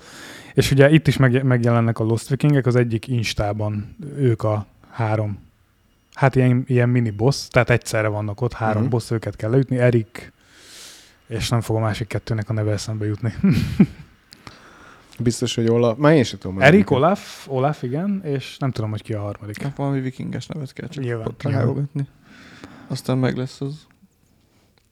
És 0.54 0.70
ugye 0.70 0.90
itt 0.90 1.06
is 1.06 1.16
meg, 1.16 1.44
megjelennek 1.44 1.98
a 1.98 2.04
Lost 2.04 2.28
Vikingek, 2.28 2.66
az 2.66 2.76
egyik 2.76 3.08
Instában 3.08 3.96
ők 4.16 4.42
a 4.42 4.66
három, 4.90 5.38
hát 6.14 6.36
ilyen, 6.36 6.64
ilyen 6.66 6.88
mini 6.88 7.10
boss, 7.10 7.48
tehát 7.48 7.70
egyszerre 7.70 8.08
vannak 8.08 8.40
ott, 8.40 8.52
három 8.52 8.76
uh-huh. 8.76 8.90
boss, 8.90 9.10
őket 9.10 9.36
kell 9.36 9.50
leütni, 9.50 9.78
Erik, 9.78 10.32
és 11.30 11.48
nem 11.48 11.60
fog 11.60 11.76
a 11.76 11.80
másik 11.80 12.06
kettőnek 12.06 12.48
a 12.48 12.52
neve 12.52 12.72
eszembe 12.72 13.06
jutni. 13.06 13.34
Biztos, 15.18 15.54
hogy 15.54 15.68
Olaf... 15.68 15.98
Már 15.98 16.14
én 16.14 16.24
sem 16.24 16.38
tudom. 16.38 16.60
Erik. 16.60 16.90
Olaf, 16.90 17.48
Olaf, 17.48 17.82
igen, 17.82 18.20
és 18.24 18.56
nem 18.58 18.70
tudom, 18.70 18.90
hogy 18.90 19.02
ki 19.02 19.12
a 19.12 19.20
harmadik. 19.20 19.62
Hát 19.62 19.76
valami 19.76 20.00
vikinges 20.00 20.46
nevet 20.46 20.72
kell 20.72 20.88
csak 20.88 21.04
Nyilván, 21.04 21.26
ott 21.26 21.42
rájogatni. 21.42 22.06
Aztán 22.86 23.18
meg 23.18 23.36
lesz 23.36 23.60
az. 23.60 23.86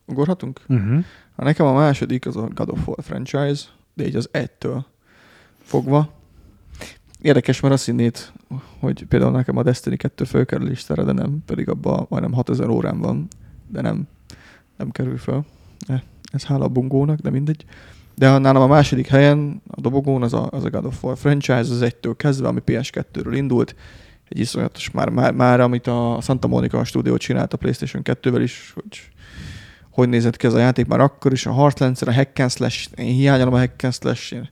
Ugorhatunk? 0.07 0.61
Uh-huh. 0.69 1.05
Ha 1.37 1.45
nekem 1.45 1.67
a 1.67 1.73
második 1.73 2.27
az 2.27 2.37
a 2.37 2.49
God 2.55 2.69
of 2.69 2.87
War 2.87 3.03
franchise, 3.03 3.65
de 3.95 4.07
így 4.07 4.17
az 4.17 4.29
egytől 4.33 4.87
fogva. 5.63 6.13
Érdekes, 7.21 7.61
mert 7.61 7.75
azt 7.75 7.85
hinnéd, 7.85 8.19
hogy 8.79 9.05
például 9.05 9.33
nekem 9.33 9.57
a 9.57 9.63
Destiny 9.63 9.97
2 9.97 10.25
fölkerül 10.25 10.69
listára, 10.69 11.05
de 11.05 11.13
nem, 11.13 11.43
pedig 11.47 11.69
abban 11.69 12.07
majdnem 12.09 12.33
6000 12.33 12.69
órán 12.69 12.99
van, 12.99 13.29
de 13.67 13.81
nem, 13.81 14.09
nem 14.77 14.91
kerül 14.91 15.19
föl. 15.19 15.45
Eh, 15.87 16.01
Ez 16.33 16.45
hála 16.45 16.65
a 16.65 16.69
bungónak, 16.69 17.19
de 17.19 17.31
mindegy. 17.31 17.65
De 18.15 18.39
nálam 18.39 18.63
a 18.63 18.67
második 18.67 19.07
helyen 19.07 19.63
a 19.71 19.81
dobogón 19.81 20.23
az 20.23 20.35
a, 20.35 20.49
az 20.51 20.65
a 20.65 20.71
God 20.71 20.85
of 20.85 21.05
War 21.05 21.19
franchise, 21.19 21.59
az 21.59 21.83
egytől 21.83 22.17
kezdve, 22.17 22.49
ami 22.49 22.61
PS2-ről 22.67 23.33
indult, 23.35 23.75
egy 24.29 24.39
iszonyatos, 24.39 24.91
már, 24.91 25.09
már, 25.09 25.33
már 25.33 25.61
amit 25.61 25.87
a 25.87 26.19
Santa 26.23 26.49
Monica 26.49 26.85
stúdió 26.85 27.17
csinált 27.17 27.53
a 27.53 27.57
PlayStation 27.57 28.03
2-vel 28.05 28.41
is, 28.43 28.73
hogy 28.75 29.11
hogy 29.99 30.09
nézett 30.09 30.37
ki 30.37 30.47
ez 30.47 30.55
a 30.55 30.59
játék 30.59 30.87
már 30.87 31.01
akkor 31.01 31.33
is, 31.33 31.47
a 31.47 31.53
Heartlands, 31.53 32.03
a 32.03 32.13
hack 32.13 32.39
and 32.39 32.51
slash, 32.51 32.89
én 32.97 33.15
hiányolom 33.15 33.55
a 33.55 33.59
hack 33.59 33.83
and 33.83 33.95
slash, 33.95 34.33
én 34.33 34.51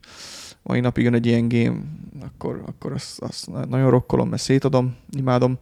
mai 0.63 0.81
napig 0.81 1.05
jön 1.05 1.15
egy 1.15 1.27
ilyen 1.27 1.49
game, 1.49 1.79
akkor, 2.25 2.63
akkor 2.67 2.93
azt, 2.93 3.21
azt 3.21 3.49
nagyon 3.69 3.91
rokkolom, 3.91 4.29
mert 4.29 4.43
szétadom, 4.43 4.97
imádom. 5.11 5.59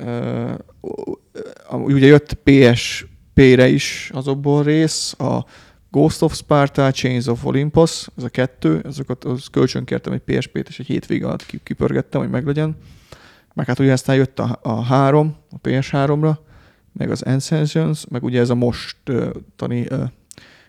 Uh, 0.00 0.54
ugye 1.70 2.06
jött 2.06 2.34
PSP-re 3.40 3.68
is 3.68 4.10
azokból 4.14 4.62
rész, 4.62 5.14
a 5.20 5.44
Ghost 5.90 6.22
of 6.22 6.34
Sparta, 6.34 6.90
Chains 6.90 7.26
of 7.26 7.44
Olympus, 7.44 8.08
ez 8.16 8.24
a 8.24 8.28
kettő, 8.28 8.78
azokat 8.84 9.24
az 9.24 9.46
kölcsön 9.46 9.84
kértem 9.84 10.12
egy 10.12 10.20
PSP-t, 10.20 10.68
és 10.68 10.78
egy 10.78 10.86
hétvége 10.86 11.26
alatt 11.26 11.46
ki- 11.46 11.60
kipörgettem, 11.62 12.20
hogy 12.20 12.30
meglegyen. 12.30 12.76
Meg 13.54 13.66
hát 13.66 13.78
ugye 13.78 13.92
aztán 13.92 14.16
jött 14.16 14.38
a, 14.38 14.58
a 14.62 14.82
három, 14.82 15.36
a 15.50 15.60
PS3-ra, 15.60 16.36
meg 16.92 17.10
az 17.10 17.22
Ascensions, 17.22 18.06
meg 18.08 18.22
ugye 18.24 18.40
ez 18.40 18.50
a 18.50 18.54
mostani, 18.54 19.80
uh, 19.90 20.02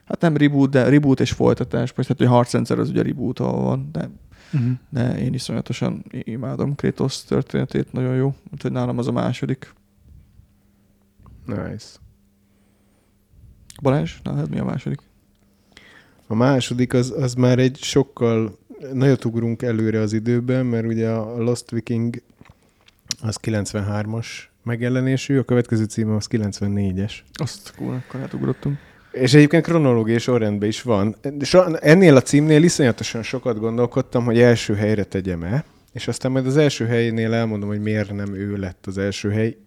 hát 0.06 0.22
nem 0.22 0.38
reboot, 0.38 0.70
de 0.70 0.90
reboot 0.90 1.20
és 1.20 1.32
folytatás, 1.32 1.92
vagy 1.92 2.08
hát 2.08 2.28
hogy 2.28 2.48
Sensor 2.48 2.80
az 2.80 2.90
ugye 2.90 3.02
reboot 3.02 3.38
van, 3.38 3.90
de, 3.92 4.10
Uh-huh. 4.54 4.72
de 4.90 5.20
én 5.20 5.34
iszonyatosan 5.34 6.04
imádom 6.12 6.76
Kratos 6.76 7.24
történetét, 7.24 7.94
nagyon 7.94 8.16
jó, 8.16 8.36
úgyhogy 8.54 8.72
nálam 8.72 8.98
az 8.98 9.08
a 9.08 9.12
második. 9.12 9.74
Nice. 11.46 11.88
Balázs, 13.82 14.12
nálad 14.24 14.50
mi 14.50 14.60
a 14.60 14.64
második? 14.64 15.00
A 16.28 16.36
második 16.36 16.94
az, 16.94 17.14
az 17.18 17.34
már 17.34 17.60
egy 17.60 17.78
sokkal 17.82 18.58
nagyot 18.94 19.26
ugrunk 19.26 19.62
előre 19.62 20.00
az 20.00 20.14
időben, 20.14 20.66
mert 20.66 20.86
ugye 20.86 21.10
a 21.10 21.38
Lost 21.38 21.72
Viking 21.72 22.22
az 23.22 23.38
93-as 23.42 24.28
megjelenésű, 24.64 25.38
a 25.38 25.44
következő 25.44 25.84
címe 25.84 26.16
az 26.16 26.28
94-es. 26.32 27.14
Azt 27.34 27.74
cool, 27.78 28.04
akkor 28.08 28.20
átugrottunk. 28.20 28.78
És 29.12 29.34
egyébként 29.34 29.64
kronológiai 29.64 30.20
sorrendben 30.20 30.70
is 30.70 30.82
van. 30.82 31.16
Ennél 31.80 32.16
a 32.16 32.22
címnél 32.22 32.64
iszonyatosan 32.64 33.24
sokat 33.24 33.60
gondolkodtam, 33.60 34.24
hogy 34.24 34.40
első 34.40 34.76
helyre 34.76 35.04
tegyem-e, 35.04 35.64
és 35.92 36.08
aztán 36.08 36.32
majd 36.32 36.46
az 36.46 36.58
első 36.58 36.86
helynél 36.86 37.34
elmondom, 37.34 37.70
hogy 37.70 37.82
miért 37.82 38.14
nem 38.14 38.34
ő 38.34 38.56
lett 38.56 38.86
az 38.86 38.98
első 38.98 39.30
hely. 39.30 39.58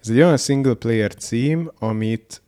Ez 0.00 0.08
egy 0.08 0.16
olyan 0.16 0.36
single 0.36 0.74
player 0.74 1.14
cím, 1.14 1.70
amit 1.78 2.41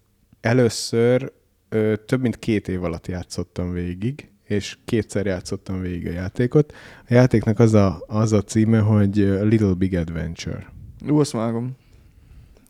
először 0.44 1.32
ö, 1.68 1.94
több 2.06 2.20
mint 2.20 2.38
két 2.38 2.68
év 2.68 2.84
alatt 2.84 3.06
játszottam 3.06 3.72
végig, 3.72 4.28
és 4.44 4.78
kétszer 4.84 5.26
játszottam 5.26 5.80
végig 5.80 6.06
a 6.06 6.10
játékot. 6.10 6.72
A 7.08 7.14
játéknak 7.14 7.58
az 7.58 7.74
a, 7.74 8.04
az 8.06 8.32
a 8.32 8.42
címe, 8.42 8.78
hogy 8.78 9.16
Little 9.42 9.72
Big 9.72 9.96
Adventure. 9.96 10.72
Ú, 11.08 11.18
azt 11.18 11.30
vágom. 11.30 11.76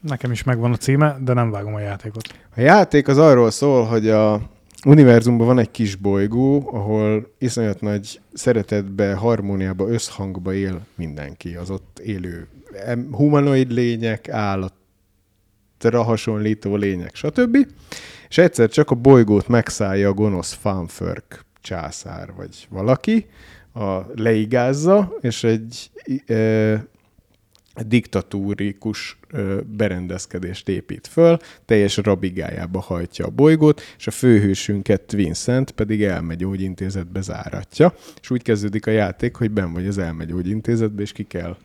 Nekem 0.01 0.31
is 0.31 0.43
megvan 0.43 0.73
a 0.73 0.77
címe, 0.77 1.17
de 1.21 1.33
nem 1.33 1.51
vágom 1.51 1.75
a 1.75 1.81
játékot. 1.81 2.29
A 2.57 2.61
játék 2.61 3.09
az 3.09 3.19
arról 3.19 3.51
szól, 3.51 3.85
hogy 3.85 4.09
a 4.09 4.41
univerzumban 4.87 5.47
van 5.47 5.59
egy 5.59 5.71
kis 5.71 5.97
bolygó, 5.97 6.71
ahol 6.73 7.35
iszonyat 7.39 7.81
nagy 7.81 8.21
szeretetbe, 8.33 9.15
harmóniába, 9.15 9.89
összhangba 9.89 10.55
él 10.55 10.87
mindenki. 10.95 11.55
Az 11.55 11.71
ott 11.71 11.99
élő 11.99 12.49
humanoid 13.11 13.73
lények, 13.73 14.29
állatra 14.29 14.83
hasonlító 15.81 16.77
lények, 16.77 17.15
stb. 17.15 17.57
És 18.29 18.39
egyszer 18.39 18.69
csak 18.69 18.91
a 18.91 18.95
bolygót 18.95 19.49
megszállja 19.49 20.09
a 20.09 20.13
gonosz 20.13 20.53
fanförk 20.53 21.45
császár, 21.61 22.33
vagy 22.37 22.67
valaki, 22.71 23.27
a 23.75 24.01
leigázza, 24.15 25.17
és 25.21 25.45
egy 25.45 25.91
e, 26.27 26.87
diktatúrikus 27.87 29.19
ö, 29.31 29.61
berendezkedést 29.77 30.69
épít 30.69 31.07
föl, 31.07 31.39
teljes 31.65 31.97
rabigájába 31.97 32.81
hajtja 32.81 33.27
a 33.27 33.31
bolygót, 33.31 33.81
és 33.99 34.07
a 34.07 34.11
főhősünket 34.11 35.13
Vincent 35.13 35.71
pedig 35.71 36.03
elmegyógyintézetbe 36.03 37.21
záratja, 37.21 37.95
és 38.21 38.31
úgy 38.31 38.43
kezdődik 38.43 38.87
a 38.87 38.91
játék, 38.91 39.37
hogy 39.37 39.51
ben 39.51 39.73
vagy 39.73 39.87
az 39.87 39.99
elmegyógyintézetbe, 39.99 41.03
és 41.03 41.13
ki 41.13 41.23
kell 41.23 41.57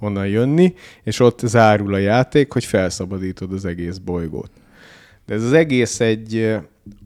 onnan 0.00 0.26
jönni, 0.26 0.74
és 1.02 1.20
ott 1.20 1.40
zárul 1.40 1.94
a 1.94 1.98
játék, 1.98 2.52
hogy 2.52 2.64
felszabadítod 2.64 3.52
az 3.52 3.64
egész 3.64 3.96
bolygót. 3.96 4.50
De 5.26 5.34
ez 5.34 5.42
az 5.42 5.52
egész 5.52 6.00
egy 6.00 6.56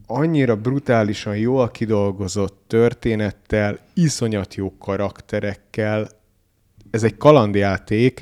annyira 0.05 0.55
brutálisan 0.55 1.37
jól 1.37 1.69
kidolgozott 1.69 2.63
történettel, 2.67 3.79
iszonyat 3.93 4.55
jó 4.55 4.77
karakterekkel, 4.77 6.09
ez 6.91 7.03
egy 7.03 7.17
kalandjáték, 7.17 8.21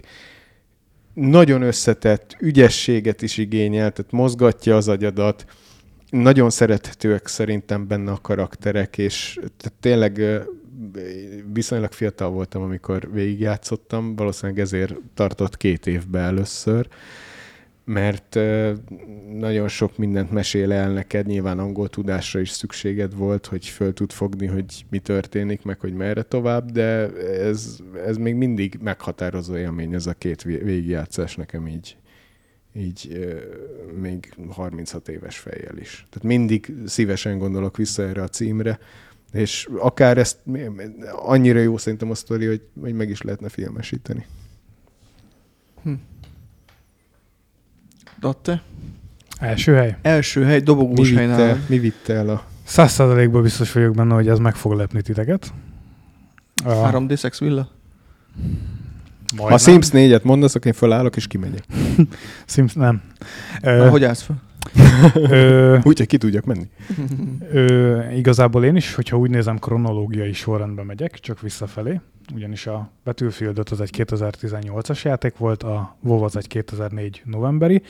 nagyon 1.14 1.62
összetett, 1.62 2.36
ügyességet 2.40 3.22
is 3.22 3.38
igényel, 3.38 3.92
tehát 3.92 4.12
mozgatja 4.12 4.76
az 4.76 4.88
agyadat, 4.88 5.46
nagyon 6.10 6.50
szerethetőek 6.50 7.28
szerintem 7.28 7.88
benne 7.88 8.12
a 8.12 8.20
karakterek, 8.22 8.98
és 8.98 9.40
tényleg 9.80 10.44
viszonylag 11.54 11.92
fiatal 11.92 12.30
voltam, 12.30 12.62
amikor 12.62 13.12
végigjátszottam, 13.14 14.16
valószínűleg 14.16 14.62
ezért 14.62 14.96
tartott 15.14 15.58
két 15.58 15.88
évbe 15.88 16.20
először, 16.20 16.88
mert 17.84 18.40
nagyon 19.34 19.68
sok 19.68 19.98
mindent 19.98 20.32
mesél 20.32 20.72
el 20.72 20.92
neked, 20.92 21.26
nyilván 21.26 21.60
angol 21.60 21.90
tudásra 21.90 22.40
is 22.40 22.50
szükséged 22.50 23.16
volt, 23.16 23.46
hogy 23.46 23.66
föl 23.66 23.94
tud 23.94 24.12
fogni, 24.12 24.46
hogy 24.46 24.86
mi 24.90 25.00
történik, 25.00 25.64
meg 25.64 25.80
hogy 25.80 25.94
merre 25.94 26.22
tovább, 26.22 26.72
de 26.72 27.14
ez, 27.28 27.78
ez 28.06 28.18
még 28.18 28.36
mindig 28.36 28.78
meghatározó 28.82 29.58
élmény, 29.58 29.94
ez 29.94 30.08
a 30.08 30.14
két 30.14 30.42
vé- 30.42 30.62
végigjátszás 30.62 31.36
nekem 31.36 31.68
így, 31.68 31.98
így 32.74 33.30
még 34.02 34.34
36 34.50 35.08
éves 35.08 35.38
fejjel 35.38 35.78
is. 35.78 36.06
Tehát 36.10 36.28
mindig 36.28 36.74
szívesen 36.86 37.38
gondolok 37.38 37.78
vissza 37.78 38.04
erre 38.04 38.22
a 38.22 38.28
címre, 38.28 38.80
és 39.34 39.70
akár 39.80 40.18
ezt 40.18 40.38
annyira 41.16 41.60
jó 41.60 41.78
szerintem 41.78 42.10
a 42.10 42.16
sztori, 42.16 42.46
hogy, 42.46 42.62
hogy 42.82 42.94
meg 42.94 43.10
is 43.10 43.22
lehetne 43.22 43.50
filmesíteni. 43.50 44.26
Datte? 48.20 48.62
Első 49.40 49.74
hely. 49.74 49.98
Első 50.02 50.44
hely, 50.44 50.58
Mi 50.58 50.64
dobogós 50.64 51.14
hely 51.14 51.26
vitte, 51.28 51.38
nálam. 51.38 51.66
mi 51.68 51.80
vitte 51.80 52.14
el 52.14 52.30
a... 52.30 52.44
Száz 52.64 52.92
százalékban 52.92 53.42
biztos 53.42 53.72
vagyok 53.72 53.96
benne, 53.96 54.14
hogy 54.14 54.28
ez 54.28 54.40
meg 54.40 54.56
fog 54.56 54.74
lepni 54.74 55.02
titeket. 55.02 55.54
A, 56.64 56.70
3D 56.70 57.20
Sex 57.20 57.40
Villa? 57.40 57.62
Ha 59.38 59.48
majdnem. 59.50 59.58
Sims 59.58 59.90
4-et 59.92 60.24
mondasz, 60.24 60.56
akkor 60.56 60.68
én 60.68 60.74
felállok 60.74 61.16
és 61.16 61.28
kimegyek. 61.28 61.64
Sims 62.46 62.74
nem. 62.74 63.02
Na, 63.62 63.70
Ö, 63.72 63.90
hogy 63.90 64.04
állsz 64.04 64.22
fel? 64.22 64.42
Úgyhogy 65.84 66.08
ki 66.08 66.18
tudjak 66.18 66.46
menni. 66.46 66.70
Ö, 67.52 68.02
igazából 68.10 68.66
én 68.66 68.76
is, 68.76 68.94
hogyha 68.94 69.18
úgy 69.18 69.30
nézem, 69.30 69.60
kronológiai 69.60 70.34
sorrendben 70.34 70.86
megyek, 70.86 71.20
csak 71.20 71.42
visszafelé, 71.42 72.00
ugyanis 72.34 72.68
a 72.68 72.92
Battlefield 73.04 73.58
5 73.58 73.70
az 73.70 73.82
egy 73.82 73.90
2018-as 73.98 75.02
játék 75.02 75.38
volt, 75.38 75.64
a 75.64 75.96
WoW 76.02 76.24
az 76.24 76.36
egy 76.36 76.48
2004 76.48 77.22
novemberi, 77.26 77.82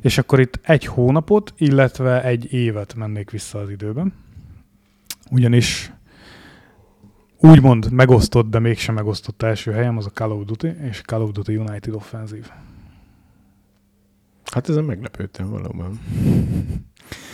és 0.00 0.18
akkor 0.18 0.40
itt 0.40 0.60
egy 0.62 0.84
hónapot, 0.84 1.54
illetve 1.56 2.24
egy 2.24 2.52
évet 2.52 2.94
mennék 2.94 3.30
vissza 3.30 3.58
az 3.58 3.70
időben. 3.70 4.12
Ugyanis 5.30 5.92
úgymond 7.38 7.92
megosztott, 7.92 8.50
de 8.50 8.58
mégsem 8.58 8.94
megosztott 8.94 9.42
első 9.42 9.72
helyem, 9.72 9.96
az 9.96 10.06
a 10.06 10.10
Call 10.10 10.30
of 10.30 10.44
Duty 10.44 10.74
és 10.88 11.00
Call 11.00 11.20
of 11.20 11.30
Duty 11.30 11.56
United 11.56 11.94
Offensive. 11.94 12.67
Hát 14.52 14.68
ezen 14.68 14.84
meglepődtem 14.84 15.50
valóban. 15.50 16.00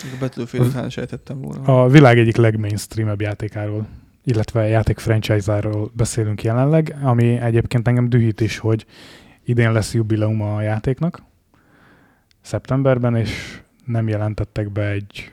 A 0.03 0.17
Battlefield 0.21 0.67
után 0.67 0.91
sejtettem 0.91 1.41
volna. 1.41 1.83
A 1.83 1.89
világ 1.89 2.19
egyik 2.19 2.37
legmainstreamebb 2.37 3.21
játékáról, 3.21 3.87
illetve 4.25 4.67
játék 4.67 4.99
franchise-áról 4.99 5.91
beszélünk 5.93 6.43
jelenleg, 6.43 6.97
ami 7.03 7.37
egyébként 7.37 7.89
engem 7.89 8.09
dühít 8.09 8.41
is, 8.41 8.59
hogy 8.59 8.87
idén 9.45 9.73
lesz 9.73 9.95
jubileum 9.95 10.41
a 10.43 10.61
játéknak, 10.63 11.23
szeptemberben, 12.41 13.17
és 13.17 13.61
nem 13.85 14.09
jelentettek 14.09 14.73
be 14.73 14.89
egy 14.91 15.33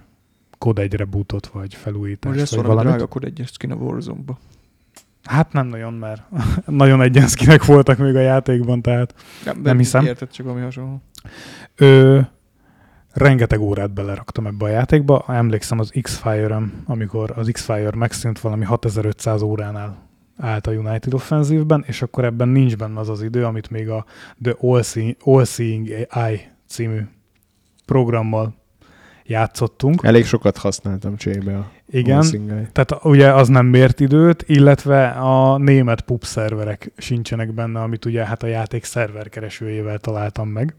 kod 0.57 0.79
egy 0.79 0.93
rebootot, 0.93 1.47
vagy 1.47 1.75
felújítást, 1.75 2.35
Most 2.35 2.39
lesz 2.39 2.49
vagy 2.49 2.59
valami 2.59 2.75
valamit. 2.75 2.91
drága, 2.91 3.03
akkor 3.03 3.23
egyes 3.23 3.49
skin 3.49 3.71
a 3.71 3.75
Warzone-ba. 3.75 4.39
Hát 5.23 5.53
nem 5.53 5.67
nagyon, 5.67 5.93
mert 5.93 6.21
nagyon 6.65 7.01
egyenszkinek 7.01 7.65
voltak 7.65 7.97
még 7.97 8.15
a 8.15 8.19
játékban, 8.19 8.81
tehát 8.81 9.15
Nem 9.63 9.77
hiszem. 9.77 10.05
Érted, 10.05 10.29
csak 10.29 10.45
valami 10.45 10.63
hasonló. 10.63 11.01
Ö, 11.81 12.19
rengeteg 13.13 13.59
órát 13.59 13.93
beleraktam 13.93 14.45
ebbe 14.47 14.65
a 14.65 14.67
játékba. 14.67 15.25
Emlékszem 15.27 15.79
az 15.79 15.91
X-Fire-em, 16.01 16.83
amikor 16.85 17.33
az 17.35 17.49
X-Fire 17.51 17.91
megszűnt 17.95 18.39
valami 18.39 18.65
6500 18.65 19.41
óránál 19.41 19.97
állt 20.37 20.67
a 20.67 20.71
United 20.71 21.13
Offensive-ben, 21.13 21.83
és 21.87 22.01
akkor 22.01 22.25
ebben 22.25 22.47
nincs 22.47 22.77
benne 22.77 22.99
az 22.99 23.09
az 23.09 23.21
idő, 23.21 23.45
amit 23.45 23.69
még 23.69 23.89
a 23.89 24.05
The 24.41 24.55
All 24.59 24.81
Seeing, 24.81 25.17
All 25.23 25.45
Eye 26.09 26.55
című 26.67 26.99
programmal 27.85 28.55
játszottunk. 29.25 30.03
Elég 30.03 30.25
sokat 30.25 30.57
használtam 30.57 31.15
csébe 31.15 31.57
a 31.57 31.71
Igen, 31.89 32.21
tehát 32.71 33.05
ugye 33.05 33.33
az 33.33 33.47
nem 33.47 33.65
mért 33.65 33.99
időt, 33.99 34.43
illetve 34.47 35.07
a 35.07 35.57
német 35.57 36.01
pub 36.01 36.23
szerverek 36.23 36.91
sincsenek 36.97 37.53
benne, 37.53 37.81
amit 37.81 38.05
ugye 38.05 38.25
hát 38.25 38.43
a 38.43 38.47
játék 38.47 38.83
szerverkeresőjével 38.83 39.97
találtam 39.97 40.47
meg. 40.47 40.75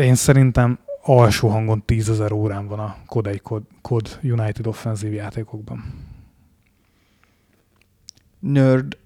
Én 0.00 0.14
szerintem 0.14 0.78
alsó 1.02 1.48
hangon 1.48 1.82
10 1.84 2.08
ezer 2.08 2.32
órán 2.32 2.66
van 2.66 2.78
a 2.78 2.96
COD, 3.06 3.26
egy 3.26 3.42
COD, 3.42 3.62
COD 3.82 4.18
United 4.22 4.66
Offensive 4.66 5.14
játékokban. 5.14 5.84
Nerd. 8.38 8.96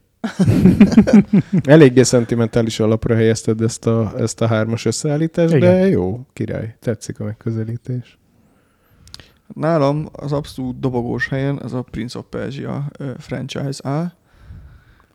Eléggé 1.64 2.02
szentimentális 2.02 2.80
alapra 2.80 3.14
helyezted 3.14 3.60
ezt 3.60 3.86
a, 3.86 4.12
ezt 4.16 4.40
a 4.40 4.46
hármas 4.46 4.84
összeállítást, 4.84 5.54
Igen. 5.54 5.74
de 5.74 5.88
jó, 5.88 6.26
király. 6.32 6.76
Tetszik 6.80 7.20
a 7.20 7.24
megközelítés. 7.24 8.18
Nálam 9.54 10.08
az 10.12 10.32
abszolút 10.32 10.80
dobogós 10.80 11.28
helyen 11.28 11.62
ez 11.62 11.72
a 11.72 11.82
Prince 11.82 12.18
of 12.18 12.24
Persia 12.28 12.90
franchise 13.18 13.88
áll. 13.88 14.12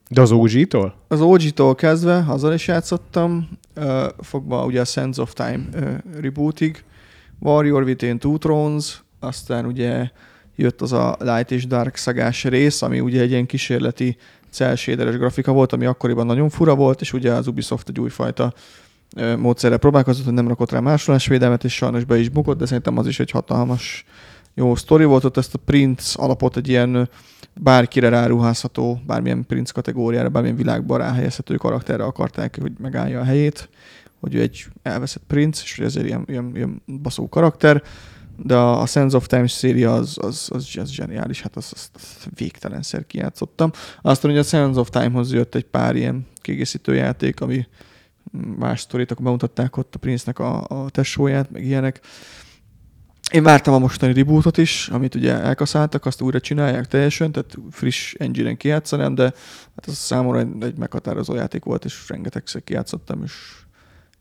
De 0.09 0.21
az 0.21 0.31
OG-tól? 0.31 0.95
Az 1.07 1.21
OG-tól 1.21 1.75
kezdve, 1.75 2.25
azzal 2.27 2.53
is 2.53 2.67
játszottam, 2.67 3.49
ö, 3.73 4.07
fogva 4.19 4.65
ugye 4.65 4.81
a 4.81 4.85
Sands 4.85 5.17
of 5.17 5.33
Time 5.33 5.59
ö, 5.73 5.91
rebootig, 6.21 6.83
Warrior 7.39 7.83
Within 7.83 8.19
Two 8.19 8.37
Thrones, 8.37 9.03
aztán 9.19 9.65
ugye 9.65 10.09
jött 10.55 10.81
az 10.81 10.91
a 10.91 11.17
Light 11.19 11.51
és 11.51 11.67
Dark 11.67 11.95
szagás 11.95 12.43
rész, 12.43 12.81
ami 12.81 12.99
ugye 12.99 13.21
egy 13.21 13.29
ilyen 13.29 13.45
kísérleti 13.45 14.17
cel 14.49 14.75
shaderes 14.75 15.17
grafika 15.17 15.51
volt, 15.51 15.73
ami 15.73 15.85
akkoriban 15.85 16.25
nagyon 16.25 16.49
fura 16.49 16.75
volt, 16.75 17.01
és 17.01 17.13
ugye 17.13 17.31
az 17.31 17.47
Ubisoft 17.47 17.89
egy 17.89 17.99
újfajta 17.99 18.53
ö, 19.15 19.35
módszerrel 19.35 19.77
próbálkozott, 19.77 20.25
hogy 20.25 20.33
nem 20.33 20.47
rakott 20.47 20.71
rá 20.71 20.79
másolásvédelmet, 20.79 21.63
és 21.63 21.73
sajnos 21.73 22.03
be 22.03 22.19
is 22.19 22.29
bukott, 22.29 22.57
de 22.57 22.65
szerintem 22.65 22.97
az 22.97 23.07
is 23.07 23.19
egy 23.19 23.31
hatalmas 23.31 24.05
jó 24.53 24.75
sztori 24.75 25.03
volt. 25.03 25.23
Ott 25.23 25.37
ezt 25.37 25.53
a 25.53 25.59
Prince 25.65 26.21
alapot 26.21 26.57
egy 26.57 26.67
ilyen 26.67 27.09
bárkire 27.59 28.09
ráruházható, 28.09 29.01
bármilyen 29.07 29.45
Prince 29.45 29.71
kategóriára, 29.73 30.29
bármilyen 30.29 30.57
világba 30.57 30.97
ráhelyezhető 30.97 31.55
karakterre 31.55 32.03
akarták, 32.03 32.57
hogy 32.61 32.71
megállja 32.81 33.19
a 33.19 33.23
helyét, 33.23 33.69
hogy 34.19 34.35
ő 34.35 34.41
egy 34.41 34.65
elveszett 34.81 35.23
princ, 35.27 35.61
és 35.61 35.77
hogy 35.77 35.85
ezért 35.85 36.05
ilyen, 36.05 36.23
ilyen, 36.27 36.51
ilyen 36.55 36.81
baszó 37.01 37.29
karakter, 37.29 37.83
de 38.43 38.55
a 38.55 38.85
Sense 38.85 39.15
of 39.15 39.27
Time 39.27 39.47
széria 39.47 39.93
az, 39.93 40.17
az, 40.21 40.49
az, 40.53 40.69
az 40.77 40.89
zseniális, 40.89 41.41
hát 41.41 41.55
azt, 41.55 41.73
azt, 41.73 41.89
azt 41.95 42.29
végtelenszer 42.35 43.05
kijátszottam. 43.05 43.71
Aztán 44.01 44.31
ugye 44.31 44.39
a 44.39 44.43
Sense 44.43 44.79
of 44.79 44.89
Time-hoz 44.89 45.33
jött 45.33 45.55
egy 45.55 45.65
pár 45.65 45.95
ilyen 45.95 46.27
kiegészítő 46.35 46.95
játék, 46.95 47.41
ami 47.41 47.67
más 48.57 48.79
sztorit, 48.79 49.11
akkor 49.11 49.25
bemutatták 49.25 49.77
ott 49.77 49.95
a 49.95 49.99
Prince-nek 49.99 50.39
a, 50.39 50.65
a 50.67 50.89
tesóját, 50.89 51.51
meg 51.51 51.65
ilyenek. 51.65 52.01
Én 53.31 53.43
vártam 53.43 53.73
a 53.73 53.79
mostani 53.79 54.13
rebootot 54.13 54.57
is, 54.57 54.87
amit 54.87 55.15
ugye 55.15 55.33
elkaszáltak, 55.41 56.05
azt 56.05 56.21
újra 56.21 56.39
csinálják 56.39 56.87
teljesen, 56.87 57.31
tehát 57.31 57.57
friss 57.71 58.13
engine-en 58.13 58.57
kijátszanám, 58.57 59.15
de 59.15 59.23
hát 59.75 59.85
az 59.85 59.97
számomra 59.97 60.39
egy, 60.39 60.47
egy 60.59 60.77
meghatározó 60.77 61.33
játék 61.33 61.63
volt, 61.63 61.85
és 61.85 62.05
rengetegszer 62.07 62.63
kijátszottam, 62.63 63.23
és 63.23 63.33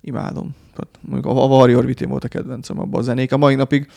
imádom. 0.01 0.55
Tehát 0.75 0.99
mondjuk 1.01 1.37
a 1.37 1.45
Warrior 1.45 1.85
Within 1.85 2.09
volt 2.09 2.25
a 2.25 2.29
kedvencem 2.29 2.81
abban 2.81 3.01
a 3.01 3.03
zenék. 3.03 3.33
A 3.33 3.37
mai 3.37 3.55
napig, 3.55 3.89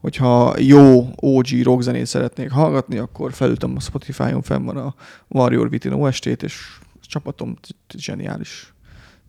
hogyha 0.00 0.54
jó 0.58 1.08
OG 1.16 1.46
rockzenét 1.62 2.06
szeretnék 2.06 2.50
hallgatni, 2.50 2.98
akkor 2.98 3.32
felültem 3.32 3.72
a 3.76 3.80
Spotify-on, 3.80 4.42
fenn 4.42 4.64
van 4.64 4.76
a 4.76 4.94
Warrior 5.28 5.68
Within 5.70 5.92
OST-t, 5.92 6.42
és 6.42 6.78
a 6.94 7.06
csapatom 7.06 7.56
zseniális. 7.96 8.72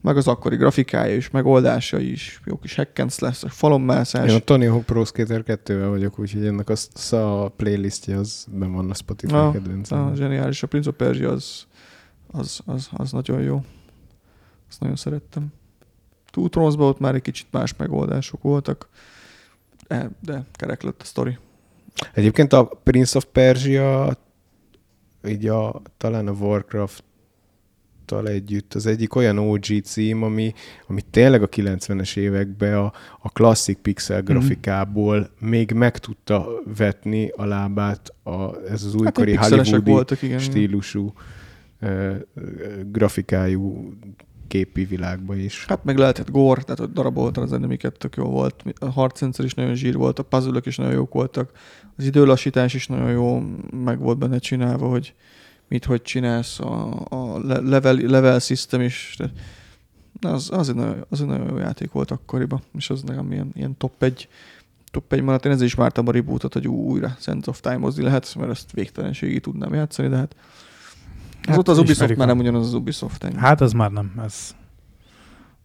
Meg 0.02 0.18
az 0.18 0.28
akkori 0.28 0.56
grafikája 0.56 1.16
is, 1.16 1.30
megoldása 1.30 2.00
is, 2.00 2.41
jó 2.45 2.58
kis 2.58 2.76
hack 2.76 3.00
and 3.00 3.12
slash, 3.12 3.47
falonmászás. 3.47 4.30
Én 4.30 4.36
a 4.36 4.39
Tony 4.39 4.70
Hawk 4.70 4.86
Pro 4.86 5.06
Skater 5.06 5.43
2-vel 5.45 5.88
vagyok, 5.89 6.20
úgyhogy 6.20 6.45
ennek 6.45 6.70
a, 6.70 6.76
sz- 6.76 7.14
a 7.14 7.54
playlistje 7.56 8.18
az 8.18 8.45
ben 8.52 8.72
van 8.72 8.89
a 8.89 8.93
Spotify 8.93 9.34
Ah, 9.34 9.52
kedvencem. 9.54 10.00
Ah, 10.00 10.16
zseniális. 10.16 10.64
A 10.64 10.68
Prince 10.68 10.89
of 10.89 10.95
Persia 10.95 11.32
az, 11.32 11.66
az, 12.32 12.60
az, 12.66 12.89
az 12.91 13.12
nagyon 13.12 13.41
jó. 13.41 13.64
Azt 14.70 14.80
nagyon 14.80 14.95
szerettem. 14.95 15.47
Two 16.32 16.47
Thrones-ban 16.50 16.88
ott 16.88 17.00
már 17.00 17.16
egy 17.16 17.22
kicsit 17.22 17.47
más 17.52 17.76
megoldások 17.78 18.41
voltak, 18.41 18.89
de, 19.88 20.10
de 20.22 20.45
kerek 20.52 20.82
lett 20.82 21.02
a 21.02 21.06
sztori. 21.06 21.38
Egyébként 22.14 22.54
a 22.54 22.64
Prince 22.84 23.18
of 23.18 23.26
Persia 23.32 24.18
így 25.28 25.47
a, 25.47 25.82
talán 25.97 26.28
a 26.28 26.32
Warcraft 26.32 27.04
együtt 28.12 28.74
az 28.74 28.86
egyik 28.86 29.16
olyan 29.16 29.38
OG 29.38 29.66
cím, 29.84 30.24
ami, 30.24 30.53
ami 30.88 31.01
tényleg 31.12 31.41
a 31.41 31.49
90-es 31.49 32.18
években 32.18 32.74
a, 32.74 32.93
a 33.20 33.30
klasszik 33.30 33.78
pixel 33.78 34.22
grafikából 34.22 35.30
még 35.39 35.72
meg 35.72 35.97
tudta 35.97 36.47
vetni 36.78 37.32
a 37.36 37.45
lábát 37.45 38.14
a, 38.24 38.55
ez 38.70 38.84
az 38.84 38.95
újkori 38.95 39.36
hát, 39.36 39.49
hollywoodi 39.49 39.91
voltak, 39.91 40.22
igen. 40.22 40.39
stílusú 40.39 41.14
ö, 41.80 42.16
grafikájú 42.91 43.93
képi 44.49 44.84
világba 44.86 45.36
is. 45.36 45.66
Hát 45.66 45.84
meg 45.84 45.97
lehetett 45.97 46.32
gore, 46.32 46.62
tehát 46.62 46.80
ott 46.80 46.93
daraboltan 46.93 47.43
az 47.43 47.53
enemiket, 47.53 47.97
tök 47.97 48.16
jó 48.16 48.24
volt. 48.24 48.64
A 48.80 48.86
harcrendszer 48.86 49.45
is 49.45 49.53
nagyon 49.53 49.76
zsír 49.76 49.95
volt, 49.95 50.20
a 50.20 50.24
puzzle 50.24 50.60
is 50.64 50.78
nagyon 50.78 50.93
jók 50.93 51.14
voltak. 51.14 51.51
Az 51.97 52.05
időlassítás 52.05 52.74
is 52.74 52.88
nagyon 52.88 53.12
jó, 53.12 53.43
meg 53.84 53.99
volt 53.99 54.18
benne 54.18 54.38
csinálva, 54.38 54.88
hogy 54.88 55.14
mit 55.70 55.86
hogy 55.86 56.01
csinálsz, 56.01 56.59
a, 56.59 57.05
a 57.09 57.39
le- 57.39 57.59
level, 57.59 57.93
level 57.95 58.39
system 58.39 58.82
is. 58.82 59.15
De 60.20 60.28
az, 60.30 60.49
az, 60.51 60.70
egy 60.70 60.76
nagyon, 60.76 61.05
az 61.09 61.22
egy 61.22 61.28
nagyon 61.28 61.47
jó 61.49 61.57
játék 61.57 61.91
volt 61.91 62.11
akkoriban, 62.11 62.61
és 62.78 62.89
az 62.89 63.01
nekem 63.03 63.32
ilyen, 63.32 63.51
ilyen 63.53 63.78
top 63.78 64.03
egy 64.03 64.28
top 64.91 65.13
egy 65.13 65.22
maradt. 65.22 65.45
Én 65.45 65.51
ezzel 65.51 65.65
is 65.65 65.74
vártam 65.74 66.07
a 66.07 66.11
rebootot, 66.11 66.53
hogy 66.53 66.67
újra 66.67 67.15
Sense 67.20 67.49
of 67.49 67.59
Time-ozni 67.59 68.03
lehet, 68.03 68.36
mert 68.36 68.51
ezt 68.51 68.72
végtelenségig 68.72 69.41
tudnám 69.41 69.74
játszani, 69.74 70.07
de 70.07 70.15
hát 70.15 70.36
Azóta 71.47 71.72
az 71.72 71.78
Ubisoft 71.78 72.15
már 72.15 72.28
a- 72.28 72.32
nem 72.32 72.39
ugyanaz 72.39 72.65
az 72.67 72.74
Ubisoft. 72.74 73.24
ennyi. 73.24 73.36
Hát 73.38 73.61
ez 73.61 73.72
már 73.72 73.91
nem, 73.91 74.13
ez... 74.24 74.55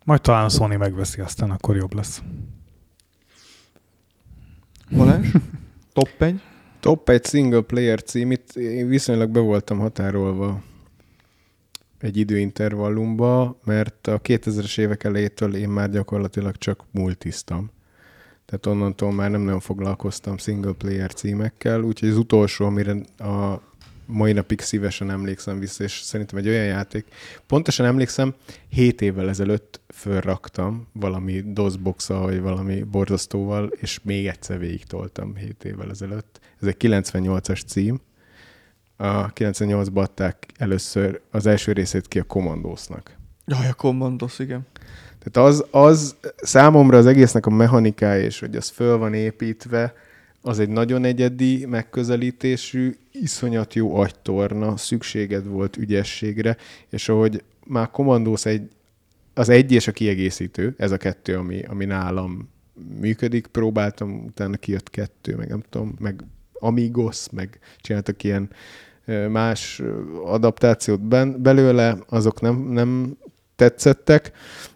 Majd 0.05 0.21
talán 0.21 0.45
a 0.45 0.49
Sony 0.49 0.77
megveszi, 0.79 1.21
aztán 1.21 1.51
akkor 1.51 1.77
jobb 1.77 1.95
lesz. 1.95 2.23
Balázs? 4.91 5.27
Top 5.93 6.09
1? 6.23 6.41
Top 6.85 7.09
egy 7.09 7.25
single 7.25 7.61
player 7.61 8.03
cím, 8.03 8.31
itt 8.31 8.57
én 8.57 8.89
viszonylag 8.89 9.31
be 9.31 9.41
voltam 9.41 9.79
határolva 9.79 10.63
egy 12.01 12.17
időintervallumba, 12.17 13.59
mert 13.65 14.07
a 14.07 14.21
2000-es 14.21 14.79
évek 14.79 15.05
elejétől 15.05 15.57
én 15.57 15.69
már 15.69 15.91
gyakorlatilag 15.91 16.57
csak 16.57 16.85
multiztam. 16.91 17.71
Tehát 18.45 18.67
onnantól 18.67 19.13
már 19.13 19.31
nem 19.31 19.41
nagyon 19.41 19.61
foglalkoztam 19.61 20.37
single 20.37 20.73
player 20.73 21.13
címekkel, 21.13 21.83
úgyhogy 21.83 22.09
az 22.09 22.17
utolsó, 22.17 22.65
amire 22.65 22.93
a 23.19 23.61
mai 24.07 24.33
napig 24.33 24.61
szívesen 24.61 25.11
emlékszem 25.11 25.59
vissza, 25.59 25.85
és 25.85 25.93
szerintem 25.93 26.39
egy 26.39 26.49
olyan 26.49 26.65
játék. 26.65 27.07
Pontosan 27.47 27.87
emlékszem, 27.87 28.35
7 28.69 29.01
évvel 29.01 29.29
ezelőtt 29.29 29.81
fölraktam 29.95 30.87
valami 30.93 31.43
dosbox 31.47 32.09
vagy 32.09 32.41
valami 32.41 32.83
borzasztóval, 32.83 33.67
és 33.67 34.01
még 34.03 34.27
egyszer 34.27 34.59
végig 34.59 34.85
toltam 34.85 35.35
7 35.37 35.65
évvel 35.65 35.91
ezelőtt. 35.91 36.44
Ez 36.65 36.75
egy 36.79 36.91
98-as 36.91 37.67
cím. 37.67 38.01
A 38.97 39.33
98-ban 39.33 40.03
adták 40.03 40.47
először 40.57 41.21
az 41.31 41.47
első 41.47 41.73
részét 41.73 42.09
ki 42.09 42.19
a 42.19 42.23
Commandosnak. 42.23 43.17
Jaj, 43.47 43.69
a 43.69 43.75
Commandos, 43.75 44.39
igen. 44.39 44.67
Tehát 45.19 45.49
az, 45.51 45.65
az 45.71 46.17
számomra 46.37 46.97
az 46.97 47.07
egésznek 47.07 47.47
a 47.47 47.51
mechanikája, 47.51 48.25
és 48.25 48.41
hogy 48.41 48.57
az 48.57 48.69
föl 48.69 48.99
van 48.99 49.15
építve, 49.15 49.95
az 50.43 50.59
egy 50.59 50.69
nagyon 50.69 51.05
egyedi 51.05 51.67
megközelítésű, 51.67 52.97
iszonyat 53.13 53.75
jó 53.75 53.97
agytorna, 53.97 54.77
szükséged 54.77 55.47
volt 55.47 55.77
ügyességre, 55.77 56.57
és 56.91 57.09
ahogy 57.09 57.43
már 57.67 57.91
Commandos 57.91 58.47
egy, 58.47 58.69
az 59.35 59.49
egy 59.49 59.73
és 59.73 59.87
a 59.87 59.93
kiegészítő, 59.93 60.75
ez 60.77 60.91
a 60.91 60.97
kettő, 60.97 61.37
ami, 61.37 61.63
ami 61.63 61.85
nálam 61.85 62.53
működik, 63.01 63.47
próbáltam, 63.47 64.25
utána 64.25 64.57
kijött 64.57 64.91
kettő, 64.91 65.37
meg 65.37 65.49
nem 65.49 65.63
tudom, 65.71 65.95
meg 65.99 66.25
Amigos, 66.65 67.27
meg 67.33 67.59
csináltak 67.81 68.23
ilyen 68.23 68.51
más 69.29 69.83
adaptációt 70.25 71.01
ben, 71.01 71.43
belőle, 71.43 71.97
azok 72.09 72.41
nem, 72.41 72.57
nem 72.57 73.17
tetszettek, 73.57 74.33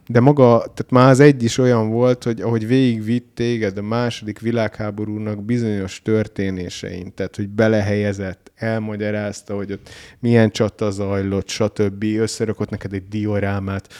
de 0.07 0.21
maga, 0.21 0.59
tehát 0.59 0.91
már 0.91 1.11
az 1.11 1.21
egy 1.21 1.43
is 1.43 1.59
olyan 1.59 1.91
volt, 1.91 2.25
hogy 2.25 2.41
ahogy 2.41 2.67
végigvitt 2.67 3.35
téged 3.35 3.79
a 3.79 3.83
második 3.83 4.41
világháborúnak 4.41 5.45
bizonyos 5.45 6.03
történésein, 6.03 7.15
tehát 7.15 7.37
hogy 7.37 7.49
belehelyezett, 7.49 8.53
elmagyarázta, 8.55 9.55
hogy 9.55 9.73
ott 9.73 9.89
milyen 10.19 10.51
csata 10.51 10.91
zajlott, 10.91 11.49
stb. 11.49 12.05
Összerakott 12.05 12.71
neked 12.71 12.93
egy 12.93 13.09
diorámát, 13.09 13.95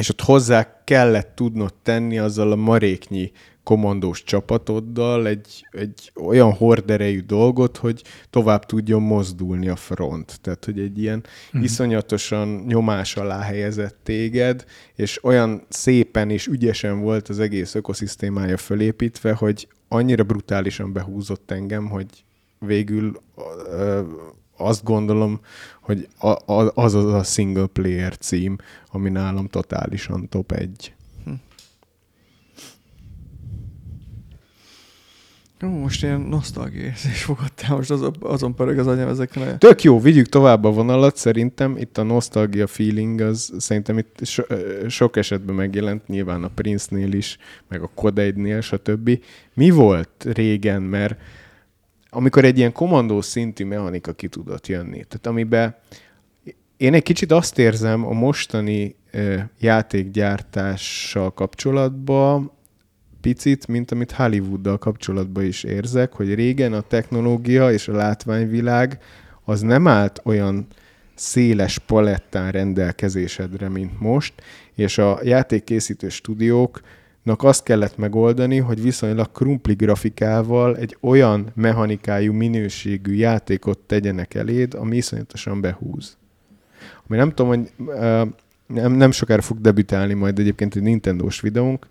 és 0.00 0.08
ott 0.08 0.20
hozzá 0.20 0.82
kellett 0.84 1.32
tudnod 1.34 1.74
tenni 1.82 2.18
azzal 2.18 2.52
a 2.52 2.56
maréknyi 2.56 3.32
kommandós 3.64 4.22
csapatoddal 4.22 5.26
egy, 5.26 5.66
egy 5.70 6.12
olyan 6.14 6.52
horderejű 6.52 7.20
dolgot, 7.20 7.76
hogy 7.76 8.02
tovább 8.30 8.66
tudjon 8.66 9.02
mozdulni 9.02 9.68
a 9.68 9.76
front. 9.76 10.40
Tehát, 10.40 10.64
hogy 10.64 10.80
egy 10.80 10.98
ilyen 10.98 11.24
mm. 11.56 11.62
iszonyatosan 11.62 12.64
nyomás 12.66 13.16
alá 13.16 13.40
helyezett 13.40 13.98
téged, 14.02 14.64
és 14.94 15.24
olyan 15.24 15.62
szépen 15.68 16.30
és 16.30 16.46
ügyesen 16.46 17.00
volt 17.00 17.28
az 17.28 17.38
egész 17.38 17.74
ökoszisztémája 17.74 18.56
fölépítve, 18.56 19.32
hogy 19.32 19.68
annyira 19.88 20.22
brutálisan 20.22 20.92
behúzott 20.92 21.50
engem, 21.50 21.88
hogy 21.88 22.06
végül 22.58 23.20
ö, 23.66 24.00
azt 24.56 24.84
gondolom, 24.84 25.40
hogy 25.80 26.08
a, 26.18 26.52
a, 26.52 26.70
az 26.74 26.94
az 26.94 27.12
a 27.12 27.22
single 27.22 27.66
player 27.66 28.16
cím, 28.16 28.56
ami 28.86 29.10
nálam 29.10 29.46
totálisan 29.46 30.28
top 30.28 30.52
1. 30.52 30.94
Jó, 35.60 35.83
most 35.94 36.06
ilyen 36.06 36.20
nosztalgia 36.20 36.82
érzés 36.82 37.22
fogadtál, 37.22 37.76
most 37.76 37.90
azon, 37.90 38.14
azon 38.20 38.54
pörög 38.54 38.78
az 38.78 38.86
agyam 38.86 39.08
ezekre. 39.08 39.56
Tök 39.56 39.82
jó, 39.82 40.00
vigyük 40.00 40.26
tovább 40.26 40.64
a 40.64 40.70
vonalat, 40.70 41.16
szerintem 41.16 41.76
itt 41.76 41.98
a 41.98 42.02
nostalgia 42.02 42.66
feeling 42.66 43.20
az 43.20 43.52
szerintem 43.58 43.98
itt 43.98 44.20
so, 44.22 44.42
sok 44.88 45.16
esetben 45.16 45.54
megjelent, 45.54 46.06
nyilván 46.06 46.44
a 46.44 46.50
Prince-nél 46.54 47.12
is, 47.12 47.38
meg 47.68 47.82
a 47.82 47.90
Kodeid-nél, 47.94 48.60
stb. 48.60 49.20
Mi 49.54 49.70
volt 49.70 50.26
régen, 50.32 50.82
mert 50.82 51.20
amikor 52.10 52.44
egy 52.44 52.58
ilyen 52.58 52.72
kommandó 52.72 53.20
szintű 53.20 53.64
mechanika 53.64 54.12
ki 54.12 54.28
tudott 54.28 54.66
jönni, 54.66 55.04
tehát 55.04 55.26
amiben 55.26 55.76
én 56.76 56.94
egy 56.94 57.02
kicsit 57.02 57.32
azt 57.32 57.58
érzem 57.58 58.06
a 58.06 58.12
mostani 58.12 58.96
játékgyártással 59.58 61.32
kapcsolatban, 61.32 62.52
picit, 63.24 63.66
mint 63.66 63.90
amit 63.90 64.12
Hollywooddal 64.12 64.78
kapcsolatban 64.78 65.44
is 65.44 65.62
érzek, 65.62 66.12
hogy 66.12 66.34
régen 66.34 66.72
a 66.72 66.80
technológia 66.80 67.72
és 67.72 67.88
a 67.88 67.92
látványvilág 67.92 68.98
az 69.44 69.60
nem 69.60 69.86
állt 69.86 70.20
olyan 70.24 70.66
széles 71.14 71.78
palettán 71.78 72.50
rendelkezésedre, 72.50 73.68
mint 73.68 74.00
most, 74.00 74.32
és 74.74 74.98
a 74.98 75.18
játékkészítő 75.22 76.08
stúdióknak 76.08 77.42
azt 77.42 77.62
kellett 77.62 77.96
megoldani, 77.96 78.58
hogy 78.58 78.82
viszonylag 78.82 79.32
krumpli 79.32 79.74
grafikával 79.74 80.76
egy 80.76 80.96
olyan 81.00 81.46
mechanikájú, 81.54 82.32
minőségű 82.32 83.14
játékot 83.14 83.78
tegyenek 83.78 84.34
eléd, 84.34 84.74
ami 84.74 84.96
iszonyatosan 84.96 85.60
behúz. 85.60 86.16
Ami 87.08 87.18
nem 87.18 87.28
tudom, 87.28 87.48
hogy 87.48 87.70
nem, 88.66 88.92
nem 88.92 89.10
sokára 89.10 89.42
fog 89.42 89.60
debütálni 89.60 90.14
majd 90.14 90.38
egyébként 90.38 90.76
egy 90.76 90.82
Nintendo-s 90.82 91.40
videónk, 91.40 91.86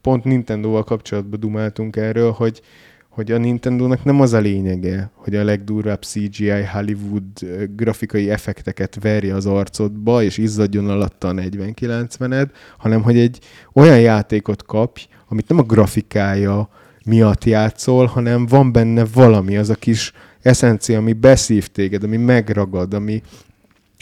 pont 0.00 0.24
Nintendo-val 0.24 0.84
kapcsolatban 0.84 1.40
dumáltunk 1.40 1.96
erről, 1.96 2.30
hogy, 2.30 2.62
hogy 3.08 3.32
a 3.32 3.38
Nintendo-nak 3.38 4.04
nem 4.04 4.20
az 4.20 4.32
a 4.32 4.38
lényege, 4.38 5.10
hogy 5.14 5.34
a 5.34 5.44
legdurvább 5.44 6.02
CGI 6.02 6.64
Hollywood 6.72 7.24
grafikai 7.76 8.30
effekteket 8.30 8.98
verje 9.00 9.34
az 9.34 9.46
arcodba, 9.46 10.22
és 10.22 10.38
izzadjon 10.38 10.88
alatta 10.88 11.28
a 11.28 11.32
40-90-ed, 11.32 12.48
hanem 12.78 13.02
hogy 13.02 13.18
egy 13.18 13.38
olyan 13.72 14.00
játékot 14.00 14.64
kapj, 14.64 15.06
amit 15.28 15.48
nem 15.48 15.58
a 15.58 15.62
grafikája 15.62 16.68
miatt 17.04 17.44
játszol, 17.44 18.06
hanem 18.06 18.46
van 18.46 18.72
benne 18.72 19.04
valami, 19.14 19.56
az 19.56 19.70
a 19.70 19.74
kis 19.74 20.12
eszencia, 20.42 20.98
ami 20.98 21.12
beszív 21.12 21.66
téged, 21.66 22.02
ami 22.02 22.16
megragad, 22.16 22.94
ami, 22.94 23.22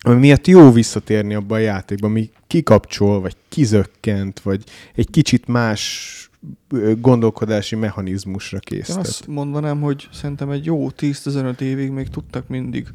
ami 0.04 0.18
miatt 0.18 0.46
jó 0.46 0.70
visszatérni 0.72 1.34
abba 1.34 1.54
a 1.54 1.58
játékba, 1.58 2.06
ami 2.06 2.30
kikapcsol, 2.46 3.20
vagy 3.20 3.36
kizökkent, 3.48 4.40
vagy 4.40 4.64
egy 4.94 5.10
kicsit 5.10 5.46
más 5.46 6.16
gondolkodási 7.00 7.76
mechanizmusra 7.76 8.56
Én 8.56 8.78
késztet. 8.78 9.06
azt 9.06 9.26
mondanám, 9.26 9.80
hogy 9.80 10.08
szerintem 10.12 10.50
egy 10.50 10.64
jó 10.64 10.90
10-15 10.98 11.60
évig 11.60 11.90
még 11.90 12.08
tudtak 12.08 12.48
mindig 12.48 12.86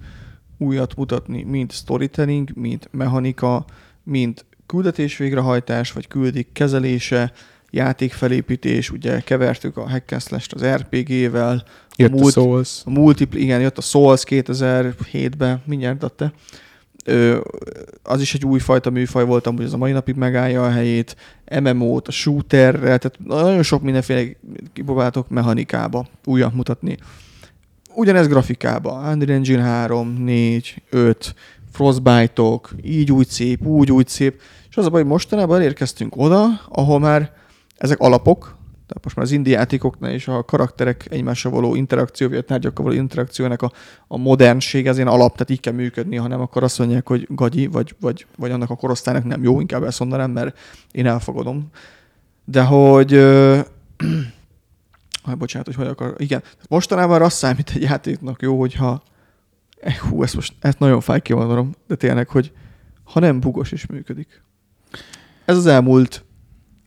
újat 0.57 0.95
mutatni, 0.95 1.43
mint 1.43 1.71
storytelling, 1.71 2.49
mint 2.55 2.89
mechanika, 2.91 3.65
mint 4.03 4.45
küldetés 4.65 5.17
végrehajtás, 5.17 5.91
vagy 5.91 6.07
küldik 6.07 6.47
kezelése, 6.53 7.31
játékfelépítés, 7.69 8.91
ugye 8.91 9.19
kevertük 9.19 9.77
a 9.77 9.89
hack 9.89 10.11
az 10.11 10.65
RPG-vel, 10.65 11.63
Jött 11.95 12.11
a 12.11 12.15
múlt- 12.15 12.33
Souls. 12.33 12.81
a 12.85 12.89
multipl, 12.89 13.37
igen, 13.37 13.61
jött 13.61 13.77
a 13.77 13.81
Souls 13.81 14.23
2007-ben, 14.27 15.61
mindjárt 15.65 16.03
adta. 16.03 16.33
Az 18.03 18.21
is 18.21 18.33
egy 18.33 18.45
újfajta 18.45 18.89
műfaj 18.89 19.25
volt, 19.25 19.47
amúgy 19.47 19.63
az 19.63 19.73
a 19.73 19.77
mai 19.77 19.91
napig 19.91 20.15
megállja 20.15 20.65
a 20.65 20.69
helyét, 20.69 21.15
MMO-t, 21.61 22.07
a 22.07 22.11
shooterrel, 22.11 22.97
tehát 22.97 23.19
nagyon 23.23 23.63
sok 23.63 23.81
mindenféle 23.81 24.23
kipróbáltok 24.73 25.29
mechanikába 25.29 26.07
újat 26.25 26.53
mutatni. 26.53 26.97
Ugyanez 27.93 28.27
grafikába, 28.27 28.91
Unreal 28.91 29.35
Engine 29.37 29.61
3, 29.61 30.23
4, 30.23 30.81
5, 30.89 31.35
Frostbite-ok, 31.71 32.75
így 32.83 33.11
úgy 33.11 33.27
szép, 33.27 33.65
úgy 33.65 33.91
úgy 33.91 34.07
szép, 34.07 34.41
és 34.69 34.77
az 34.77 34.85
a 34.85 34.89
baj, 34.89 35.01
hogy 35.01 35.09
mostanában 35.09 35.57
elérkeztünk 35.57 36.17
oda, 36.17 36.45
ahol 36.69 36.99
már 36.99 37.31
ezek 37.77 37.99
alapok, 37.99 38.56
tehát 38.88 39.03
most 39.03 39.15
már 39.15 39.25
az 39.25 39.31
indie 39.31 39.57
játékoknál 39.57 40.13
is 40.13 40.27
a 40.27 40.43
karakterek 40.43 41.05
egymással 41.09 41.51
való 41.51 41.75
interakció, 41.75 42.27
vagy 42.27 42.38
a 42.38 42.41
tárgyakkal 42.41 42.85
való 42.85 42.97
interakciónak 42.97 43.61
a, 43.61 43.71
a 44.07 44.17
modernség, 44.17 44.88
ez 44.88 44.95
ilyen 44.95 45.07
alap, 45.07 45.31
tehát 45.31 45.49
így 45.49 45.59
kell 45.59 45.73
működni, 45.73 46.15
ha 46.15 46.27
nem, 46.27 46.41
akkor 46.41 46.63
azt 46.63 46.79
mondják, 46.79 47.07
hogy 47.07 47.27
gagyi, 47.29 47.67
vagy, 47.67 47.95
vagy, 47.99 48.25
vagy 48.38 48.51
annak 48.51 48.69
a 48.69 48.75
korosztálynak 48.75 49.23
nem 49.23 49.43
jó, 49.43 49.59
inkább 49.59 49.83
ezt 49.83 49.99
mondanám, 49.99 50.31
mert 50.31 50.59
én 50.91 51.05
elfogadom. 51.05 51.69
De 52.45 52.63
hogy... 52.63 53.13
Ö, 53.13 53.59
ah, 55.23 55.35
bocsánat, 55.35 55.67
hogy 55.67 55.75
hogy 55.75 55.88
akar... 55.88 56.13
Igen, 56.17 56.43
mostanában 56.69 57.21
azt 57.21 57.38
számít 57.38 57.71
egy 57.75 57.81
játéknak 57.81 58.41
jó, 58.41 58.59
hogyha... 58.59 59.03
Eh, 59.79 59.95
hú, 59.97 60.23
ezt 60.23 60.35
most 60.35 60.53
ezt 60.59 60.79
nagyon 60.79 61.01
fáj 61.01 61.21
kimondanom, 61.21 61.71
de 61.88 61.95
tényleg, 61.95 62.27
hogy 62.27 62.51
ha 63.03 63.19
nem 63.19 63.39
bugos 63.39 63.71
is 63.71 63.85
működik. 63.85 64.41
Ez 65.45 65.57
az 65.57 65.65
elmúlt 65.65 66.25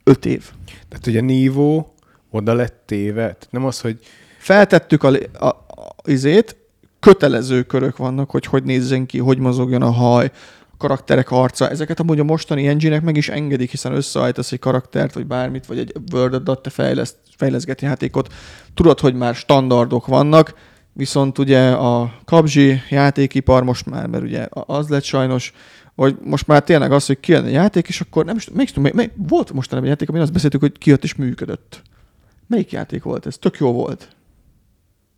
öt 0.05 0.27
év. 0.27 0.51
Tehát 0.91 1.07
ugye 1.07 1.21
Nívó 1.21 1.95
oda 2.31 2.55
lett 2.55 2.83
téve. 2.87 3.23
Tehát 3.23 3.49
nem 3.51 3.65
az, 3.65 3.81
hogy 3.81 3.99
feltettük 4.39 5.03
a, 5.03 5.13
a, 5.39 5.47
a 5.47 5.95
izét, 6.05 6.57
kötelező 7.01 7.63
körök 7.63 7.97
vannak, 7.97 8.31
hogy 8.31 8.47
hogy 8.47 8.63
nézzen 8.63 9.07
ki, 9.07 9.19
hogy 9.19 9.39
mozogjon 9.39 9.83
a 9.83 9.91
haj, 9.91 10.31
a 10.73 10.77
karakterek 10.77 11.31
arca. 11.31 11.69
Ezeket 11.69 12.01
amúgy 12.01 12.21
a 12.21 12.25
mostani 12.25 12.67
engine 12.67 13.01
meg 13.01 13.17
is 13.17 13.29
engedik, 13.29 13.71
hiszen 13.71 13.93
összeállítasz 13.93 14.53
egy 14.53 14.59
karaktert, 14.59 15.15
vagy 15.15 15.27
bármit, 15.27 15.67
vagy 15.67 15.79
egy 15.79 15.93
word 16.13 16.61
te 16.63 16.71
fejleszt, 16.71 17.17
fejleszgeti 17.37 17.85
játékot. 17.85 18.33
Tudod, 18.75 19.01
hogy 19.01 19.15
már 19.15 19.35
standardok 19.35 20.07
vannak, 20.07 20.55
viszont 20.93 21.39
ugye 21.39 21.71
a 21.71 22.13
PUBG 22.25 22.81
játékipar 22.91 23.63
most 23.63 23.87
már, 23.87 24.07
mert 24.07 24.25
ugye 24.25 24.47
az 24.51 24.89
lett 24.89 25.03
sajnos, 25.03 25.53
hogy 25.95 26.17
most 26.23 26.47
már 26.47 26.63
tényleg 26.63 26.93
az, 26.93 27.07
hogy 27.07 27.21
kijön 27.21 27.45
a 27.45 27.49
játék, 27.49 27.89
és 27.89 28.01
akkor 28.01 28.25
nem 28.25 28.37
is 28.37 28.45
tudom, 28.45 28.57
melyik, 28.57 28.75
mely, 28.77 28.93
mely, 28.95 29.11
volt 29.29 29.53
mostanában 29.53 29.85
egy 29.85 29.95
játék, 29.95 30.09
amin 30.09 30.23
azt 30.23 30.33
beszéltük, 30.33 30.61
hogy 30.61 30.79
kijött 30.79 31.05
és 31.05 31.15
működött. 31.15 31.83
Melyik 32.47 32.73
játék 32.73 33.03
volt 33.03 33.27
ez? 33.27 33.37
Tök 33.39 33.59
jó 33.59 33.73
volt. 33.73 34.09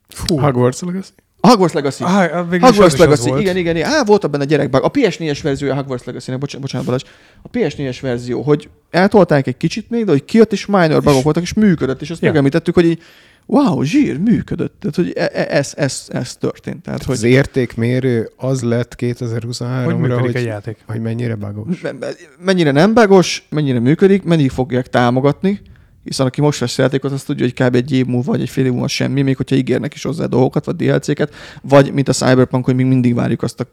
Fú. 0.08 0.38
Hogwarts 0.38 0.80
Legacy? 0.80 1.10
A 1.44 1.48
Hogwarts 1.48 1.72
Legacy. 1.74 2.04
Ah, 2.04 2.48
Hogwarts 2.60 2.96
Legacy, 2.96 3.28
volt. 3.28 3.40
igen, 3.40 3.56
igen, 3.56 3.76
igen. 3.76 3.90
Á, 3.90 4.04
volt 4.04 4.30
benne 4.30 4.44
gyerekbug. 4.44 4.82
A 4.82 4.90
PS4-es 4.90 5.38
verziója 5.42 5.74
Hogwarts 5.74 6.04
Legacy-nek, 6.04 6.40
bocsánat, 6.40 6.62
bocsánat 6.62 6.86
Balázs. 6.86 7.02
A 7.42 7.50
PS4-es 7.50 7.98
verzió, 8.00 8.42
hogy 8.42 8.68
eltolták 8.90 9.46
egy 9.46 9.56
kicsit 9.56 9.90
még, 9.90 10.04
de 10.04 10.10
hogy 10.10 10.24
kijött, 10.24 10.52
és 10.52 10.66
minor 10.66 11.02
bugok 11.02 11.22
voltak, 11.22 11.42
és 11.42 11.52
működött, 11.52 12.00
és 12.00 12.10
azt 12.10 12.20
Ja. 12.20 12.28
megemlítettük, 12.28 12.74
hogy 12.74 12.84
így, 12.84 13.02
wow, 13.46 13.82
zsír, 13.82 14.18
működött. 14.18 14.74
Tehát, 14.80 14.96
hogy 14.96 15.12
e- 15.16 15.30
e- 15.32 15.56
ez, 15.56 15.72
ez, 15.76 16.04
ez 16.08 16.36
történt. 16.36 16.82
Tehát, 16.82 17.00
Az 17.00 17.06
hogy 17.20 17.30
értékmérő 17.30 18.30
az 18.36 18.62
lett 18.62 18.94
Hogy 18.98 19.14
2023-ra, 19.16 19.98
működik 19.98 20.20
hogy, 20.20 20.34
egy 20.36 20.44
játék. 20.44 20.76
hogy 20.86 21.00
mennyire 21.00 21.34
bagos. 21.34 21.80
me- 21.80 21.98
me- 22.00 22.16
mennyire 22.44 22.70
nem 22.70 22.94
bugos, 22.94 23.46
mennyire 23.50 23.78
működik, 23.80 24.22
mennyire 24.22 24.52
fogják 24.52 24.88
támogatni, 24.88 25.60
Hiszen 26.04 26.26
aki 26.26 26.40
most 26.40 26.60
vesz 26.60 26.78
játékot, 26.78 27.12
az 27.12 27.22
tudja, 27.22 27.44
hogy 27.44 27.66
kb. 27.66 27.74
egy 27.74 27.92
év 27.92 28.06
múlva, 28.06 28.30
vagy 28.30 28.40
egy 28.40 28.48
fél 28.50 28.64
év 28.64 28.70
múlva 28.72 28.88
semmi, 28.88 29.22
még 29.22 29.36
hogyha 29.36 29.56
ígérnek 29.56 29.94
is 29.94 30.02
hozzá 30.02 30.24
dolgokat, 30.26 30.64
vagy 30.64 30.76
DLC-ket, 30.76 31.34
vagy 31.62 31.92
mint 31.92 32.08
a 32.08 32.12
Cyberpunk, 32.12 32.64
hogy 32.64 32.74
még 32.74 32.86
mindig 32.86 33.14
várjuk 33.14 33.42
azt 33.42 33.60
a 33.60 33.66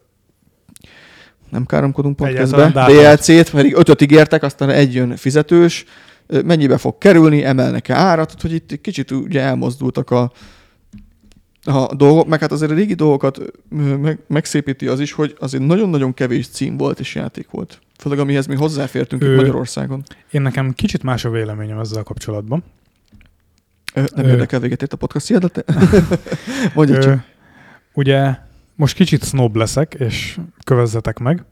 nem 1.50 1.66
káromkodunk 1.66 2.16
podcastbe, 2.16 2.58
Egyáltalán 2.64 2.90
dátumot. 2.96 3.16
DLC-t, 3.20 3.50
pedig 3.52 3.76
ötöt 3.76 4.02
ígértek, 4.02 4.44
aztán 4.44 4.70
egy 4.70 4.94
jön 4.94 5.16
fizetős, 5.16 5.86
mennyibe 6.46 6.78
fog 6.78 6.98
kerülni, 6.98 7.44
emelnek-e 7.44 7.96
árat, 7.96 8.26
Tehát, 8.26 8.42
hogy 8.42 8.54
itt 8.54 8.82
kicsit 8.82 9.12
ugye 9.12 9.42
elmozdultak 9.42 10.10
a, 10.10 10.32
a 11.64 11.96
dolgok, 11.96 12.28
meg 12.28 12.40
hát 12.40 12.52
azért 12.52 12.72
a 12.72 12.74
régi 12.74 12.94
dolgokat 12.94 13.40
meg, 14.02 14.20
megszépíti 14.28 14.88
az 14.88 15.00
is, 15.00 15.12
hogy 15.12 15.36
azért 15.40 15.66
nagyon-nagyon 15.66 16.14
kevés 16.14 16.48
cím 16.48 16.78
volt 16.78 17.00
és 17.00 17.16
játék 17.16 17.50
volt. 17.50 17.80
Főleg 17.98 18.20
amihez 18.20 18.48
mi 18.48 18.56
hozzáfértünk 18.56 19.22
Ö, 19.24 19.32
itt 19.32 19.36
Magyarországon. 19.36 20.04
Én 20.32 20.42
nekem 20.42 20.74
kicsit 20.74 21.04
más 21.04 21.26
a 21.26 21.30
véleményem 21.30 21.80
ezzel 21.80 22.04
kapcsolatban. 22.04 22.64
Ö, 23.94 24.04
nem 24.16 24.26
Ö. 24.26 24.30
érdekel 24.30 24.60
véget 24.60 24.82
ért 24.82 24.94
a 24.94 24.98
podcast 24.98 25.28
hihetet? 25.28 25.66
te? 25.66 25.74
Mondja 26.76 26.96
Ö, 26.96 27.00
csak. 27.00 27.24
ugye 27.94 28.36
most 28.76 28.96
kicsit 28.96 29.24
snob 29.24 29.56
leszek, 29.56 29.94
és 29.94 30.40
kövezzetek 30.64 31.20
meg. 31.20 31.44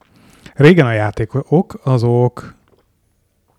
Régen 0.54 0.86
a 0.86 0.92
játékok 0.92 1.80
azok 1.84 2.56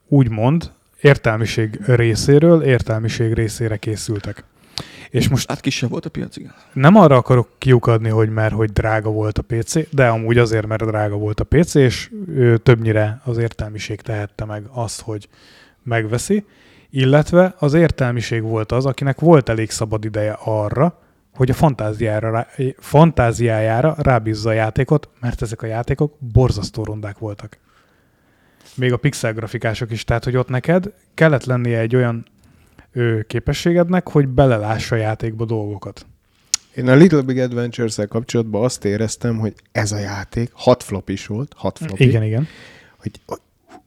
úgymond 0.08 0.72
értelmiség 1.00 1.80
részéről 1.86 2.62
értelmiség 2.62 3.32
részére 3.32 3.76
készültek. 3.76 4.44
És 5.10 5.28
most 5.28 5.48
Hát 5.48 5.60
kisebb 5.60 5.90
volt 5.90 6.06
a 6.06 6.10
piac, 6.10 6.36
igen. 6.36 6.54
nem 6.72 6.96
arra 6.96 7.16
akarok 7.16 7.48
kiukadni, 7.58 8.08
hogy 8.08 8.30
mert 8.30 8.54
hogy 8.54 8.72
drága 8.72 9.10
volt 9.10 9.38
a 9.38 9.42
PC, 9.42 9.94
de 9.94 10.08
amúgy 10.08 10.38
azért, 10.38 10.66
mert 10.66 10.86
drága 10.86 11.16
volt 11.16 11.40
a 11.40 11.44
PC, 11.44 11.74
és 11.74 12.10
ő, 12.28 12.56
többnyire 12.56 13.20
az 13.24 13.38
értelmiség 13.38 14.00
tehette 14.00 14.44
meg 14.44 14.62
azt, 14.72 15.00
hogy 15.00 15.28
megveszi, 15.82 16.44
illetve 16.90 17.54
az 17.58 17.74
értelmiség 17.74 18.42
volt 18.42 18.72
az, 18.72 18.86
akinek 18.86 19.20
volt 19.20 19.48
elég 19.48 19.70
szabad 19.70 20.04
ideje 20.04 20.36
arra, 20.44 20.98
hogy 21.34 21.50
a 21.50 21.54
fantáziára, 21.54 22.30
rá- 22.30 22.74
fantáziájára 22.78 23.94
rábízza 23.98 24.48
a 24.48 24.52
játékot, 24.52 25.08
mert 25.20 25.42
ezek 25.42 25.62
a 25.62 25.66
játékok 25.66 26.14
borzasztó 26.18 26.84
rondák 26.84 27.18
voltak. 27.18 27.58
Még 28.78 28.92
a 28.92 28.96
pixel 28.96 29.32
grafikások 29.32 29.90
is, 29.90 30.04
tehát 30.04 30.24
hogy 30.24 30.36
ott 30.36 30.48
neked 30.48 30.92
kellett 31.14 31.44
lennie 31.44 31.78
egy 31.78 31.96
olyan 31.96 32.26
ő, 32.92 33.22
képességednek, 33.22 34.08
hogy 34.08 34.28
belelássa 34.28 34.94
a 34.94 34.98
játékba 34.98 35.44
dolgokat. 35.44 36.06
Én 36.74 36.88
a 36.88 36.94
Little 36.94 37.20
Big 37.20 37.38
Adventures-el 37.38 38.06
kapcsolatban 38.06 38.64
azt 38.64 38.84
éreztem, 38.84 39.38
hogy 39.38 39.54
ez 39.72 39.92
a 39.92 39.98
játék, 39.98 40.50
hat 40.52 40.82
flop 40.82 41.08
is 41.08 41.26
volt, 41.26 41.52
hat 41.56 41.78
flop 41.78 42.00
Igen, 42.00 42.22
igen. 42.22 42.48
hogy 42.96 43.20
hogy 43.26 43.38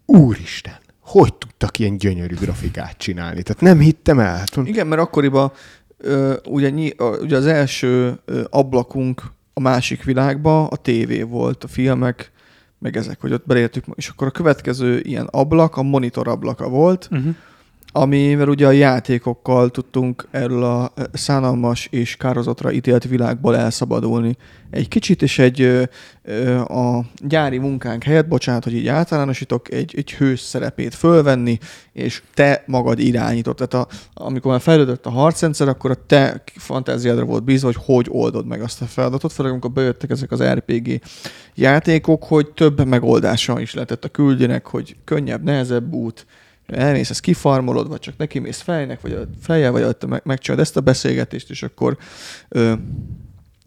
úristen, 0.06 0.78
hogy 1.00 1.34
tudtak 1.34 1.80
ilyen 1.80 1.98
gyönyörű 1.98 2.36
grafikát 2.36 2.98
csinálni? 2.98 3.44
Tehát 3.44 3.62
nem 3.62 3.80
hittem 3.80 4.20
el. 4.20 4.44
Igen, 4.64 4.88
mert 4.88 5.02
akkoriban 5.02 5.52
ö, 5.98 6.36
ugye, 6.48 6.70
nyi- 6.70 7.02
ugye 7.22 7.38
az 7.38 7.46
első 7.46 8.20
ö, 8.26 8.42
ablakunk 8.50 9.24
a 9.54 9.60
másik 9.60 10.04
világba 10.04 10.68
a 10.68 10.76
tévé 10.76 11.22
volt, 11.22 11.64
a 11.64 11.68
filmek, 11.68 12.32
meg 12.82 12.98
ezek, 12.98 13.22
hogy 13.22 13.34
ott 13.34 13.46
belértük, 13.46 13.86
és 13.96 14.08
akkor 14.10 14.28
a 14.28 14.32
következő 14.32 15.00
ilyen 15.00 15.26
ablak, 15.26 15.78
a 15.78 15.82
monitor 15.84 16.28
ablaka 16.28 16.70
volt, 16.70 17.08
Uh-huh. 17.12 17.36
Amivel 17.92 18.48
ugye 18.48 18.68
a 18.68 18.72
játékokkal 18.72 19.70
tudtunk 19.70 20.28
erről 20.32 20.64
a 20.64 20.92
ö, 20.96 21.04
szánalmas 21.14 21.88
és 21.92 22.16
kározatra 22.16 22.72
ítélt 22.72 23.04
világból 23.04 23.58
elszabadulni 23.58 24.38
egy 24.72 24.88
kicsit, 24.88 25.22
és 25.22 25.40
egy 25.40 25.62
a 26.68 27.00
gyári 27.28 27.58
munkánk 27.58 28.04
helyett, 28.04 28.28
bocsánat, 28.28 28.64
hogy 28.64 28.74
így 28.74 28.88
általánosítok, 28.88 29.72
egy, 29.72 29.94
egy 29.98 30.14
hős 30.14 30.40
szerepét 30.40 30.96
fölvenni, 30.96 31.58
és 31.94 32.24
te 32.34 32.64
magad 32.68 33.00
irányítod. 33.00 33.56
Tehát 33.56 33.74
a, 33.74 33.88
amikor 34.14 34.52
már 34.52 34.62
fejlődött 34.62 35.06
a 35.06 35.10
harcrendszer, 35.10 35.68
akkor 35.68 35.92
a 35.92 36.06
te 36.08 36.44
fantáziádra 36.56 37.26
volt 37.26 37.44
bízva, 37.44 37.68
hogy 37.68 37.84
hogy 37.86 38.06
oldod 38.10 38.46
meg 38.46 38.62
azt 38.62 38.82
a 38.82 38.86
feladatot, 38.86 39.34
főleg 39.34 39.52
amikor 39.52 39.72
bejöttek 39.72 40.10
ezek 40.10 40.32
az 40.32 40.44
RPG 40.44 41.02
játékok, 41.56 42.24
hogy 42.24 42.52
több 42.52 42.86
megoldása 42.86 43.60
is 43.60 43.74
lehetett 43.74 44.06
a 44.06 44.10
küldjenek, 44.10 44.66
hogy 44.66 44.96
könnyebb, 45.04 45.44
nehezebb 45.44 45.94
út, 45.94 46.26
elmész, 46.72 47.10
ezt 47.10 47.20
kifarmolod, 47.20 47.88
vagy 47.88 48.00
csak 48.00 48.18
neki 48.18 48.40
mész 48.40 48.60
fejnek, 48.60 49.02
vagy 49.02 49.12
a 49.12 49.28
fejjel, 49.42 49.72
vagy 49.72 49.84
ott 49.84 50.06
meg, 50.06 50.22
megcsinálod 50.26 50.66
ezt 50.66 50.78
a 50.78 50.82
beszélgetést, 50.82 51.50
és 51.50 51.64
akkor 51.64 51.98
ö, 52.50 52.74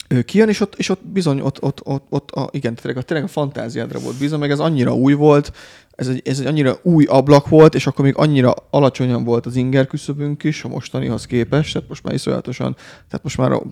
ö, 0.09 0.22
kijön, 0.22 0.48
és 0.48 0.61
ott, 0.61 0.74
és 0.74 0.88
ott 0.88 1.07
bizony, 1.07 1.40
ott, 1.40 1.62
ott, 1.62 1.80
ott, 1.84 2.07
ott 2.09 2.30
a, 2.30 2.48
igen, 2.52 2.74
tényleg 2.74 2.96
a, 2.96 3.02
tényleg 3.02 3.26
a 3.26 3.30
fantáziádra 3.30 3.98
volt 3.98 4.16
bízva, 4.16 4.38
meg 4.38 4.50
ez 4.50 4.59
annyira 4.59 4.94
új 4.94 5.12
volt, 5.12 5.52
ez 5.90 6.09
egy, 6.09 6.22
ez 6.24 6.40
egy 6.40 6.46
annyira 6.46 6.78
új 6.82 7.05
ablak 7.05 7.48
volt, 7.48 7.74
és 7.74 7.86
akkor 7.86 8.05
még 8.05 8.16
annyira 8.16 8.55
alacsonyan 8.70 9.24
volt 9.24 9.46
az 9.46 9.57
inger 9.57 9.86
küszöbünk 9.86 10.44
is 10.44 10.64
a 10.64 10.68
mostanihoz 10.68 11.26
képest, 11.26 11.72
tehát 11.72 11.88
most 11.88 12.02
már 12.02 12.14
iszonyatosan, 12.14 12.76
tehát 13.09 13.22
most 13.22 13.36
már 13.38 13.52
a, 13.52 13.62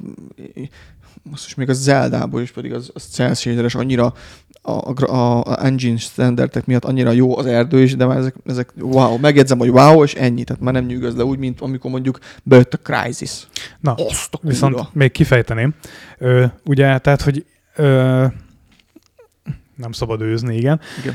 most 1.22 1.46
is 1.46 1.54
még 1.54 1.68
a 1.68 1.72
Zeldából 1.72 2.40
is 2.40 2.50
pedig 2.50 2.72
az, 2.72 2.90
az 2.94 3.02
cel 3.02 3.34
shaderes 3.34 3.74
annyira 3.74 4.14
a, 4.62 5.04
a, 5.04 5.44
a 5.44 5.64
engine 5.64 5.96
standardek 5.96 6.66
miatt 6.66 6.84
annyira 6.84 7.10
jó 7.10 7.38
az 7.38 7.46
erdő 7.46 7.82
is, 7.82 7.96
de 7.96 8.06
már 8.06 8.16
ezek, 8.16 8.34
ezek 8.46 8.72
wow, 8.80 9.18
megjegyzem, 9.18 9.58
hogy 9.58 9.68
wow, 9.68 10.02
és 10.02 10.14
ennyi, 10.14 10.44
tehát 10.44 10.62
már 10.62 10.72
nem 10.72 10.84
nyűgöz 10.84 11.16
le 11.16 11.24
úgy, 11.24 11.38
mint 11.38 11.60
amikor 11.60 11.90
mondjuk 11.90 12.18
bejött 12.42 12.74
a 12.74 12.78
Crysis. 12.82 13.46
Na, 13.80 13.94
Azt 13.94 14.38
viszont 14.40 14.94
még 14.94 15.12
kifejteném. 15.12 15.74
Ö, 16.18 16.44
ugye, 16.64 16.98
tehát, 16.98 17.22
hogy 17.22 17.44
ö, 17.76 18.24
nem 19.76 19.92
szabad 19.92 20.20
őzni, 20.20 20.56
igen. 20.56 20.80
Igen. 21.00 21.14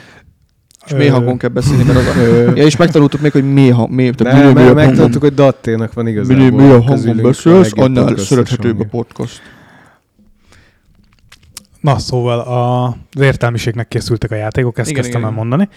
És 0.85 0.93
mély 0.93 1.07
hangon 1.07 1.37
kell 1.37 1.49
beszélni, 1.49 1.83
mert 1.83 1.97
az 1.97 2.07
a... 2.07 2.21
Ja, 2.55 2.63
és 2.63 2.75
megtanultuk 2.75 3.21
még, 3.21 3.31
hogy 3.31 3.53
mély, 3.53 3.69
hang, 3.69 3.91
mély, 3.91 4.11
tehát 4.11 4.33
mert 4.33 4.53
mélyebb 4.53 4.67
hangon, 4.67 4.85
megtanultuk, 4.85 5.21
hogy 5.21 5.33
Datténak 5.33 5.93
van 5.93 6.07
igazából. 6.07 6.45
minél 6.45 6.57
mélyebb 6.57 6.83
hangon 6.83 7.21
beszélsz, 7.21 7.71
annál 7.75 8.17
szerethetőbb 8.17 8.79
a 8.79 8.85
podcast. 8.85 9.41
Na, 11.87 11.97
szóval 11.99 12.39
a, 12.39 12.85
az 12.85 13.21
értelmiségnek 13.21 13.87
készültek 13.87 14.31
a 14.31 14.35
játékok, 14.35 14.77
ezt 14.77 14.89
Igen, 14.89 15.01
kezdtem 15.01 15.21
igen, 15.21 15.33
el 15.33 15.37
mondani. 15.37 15.69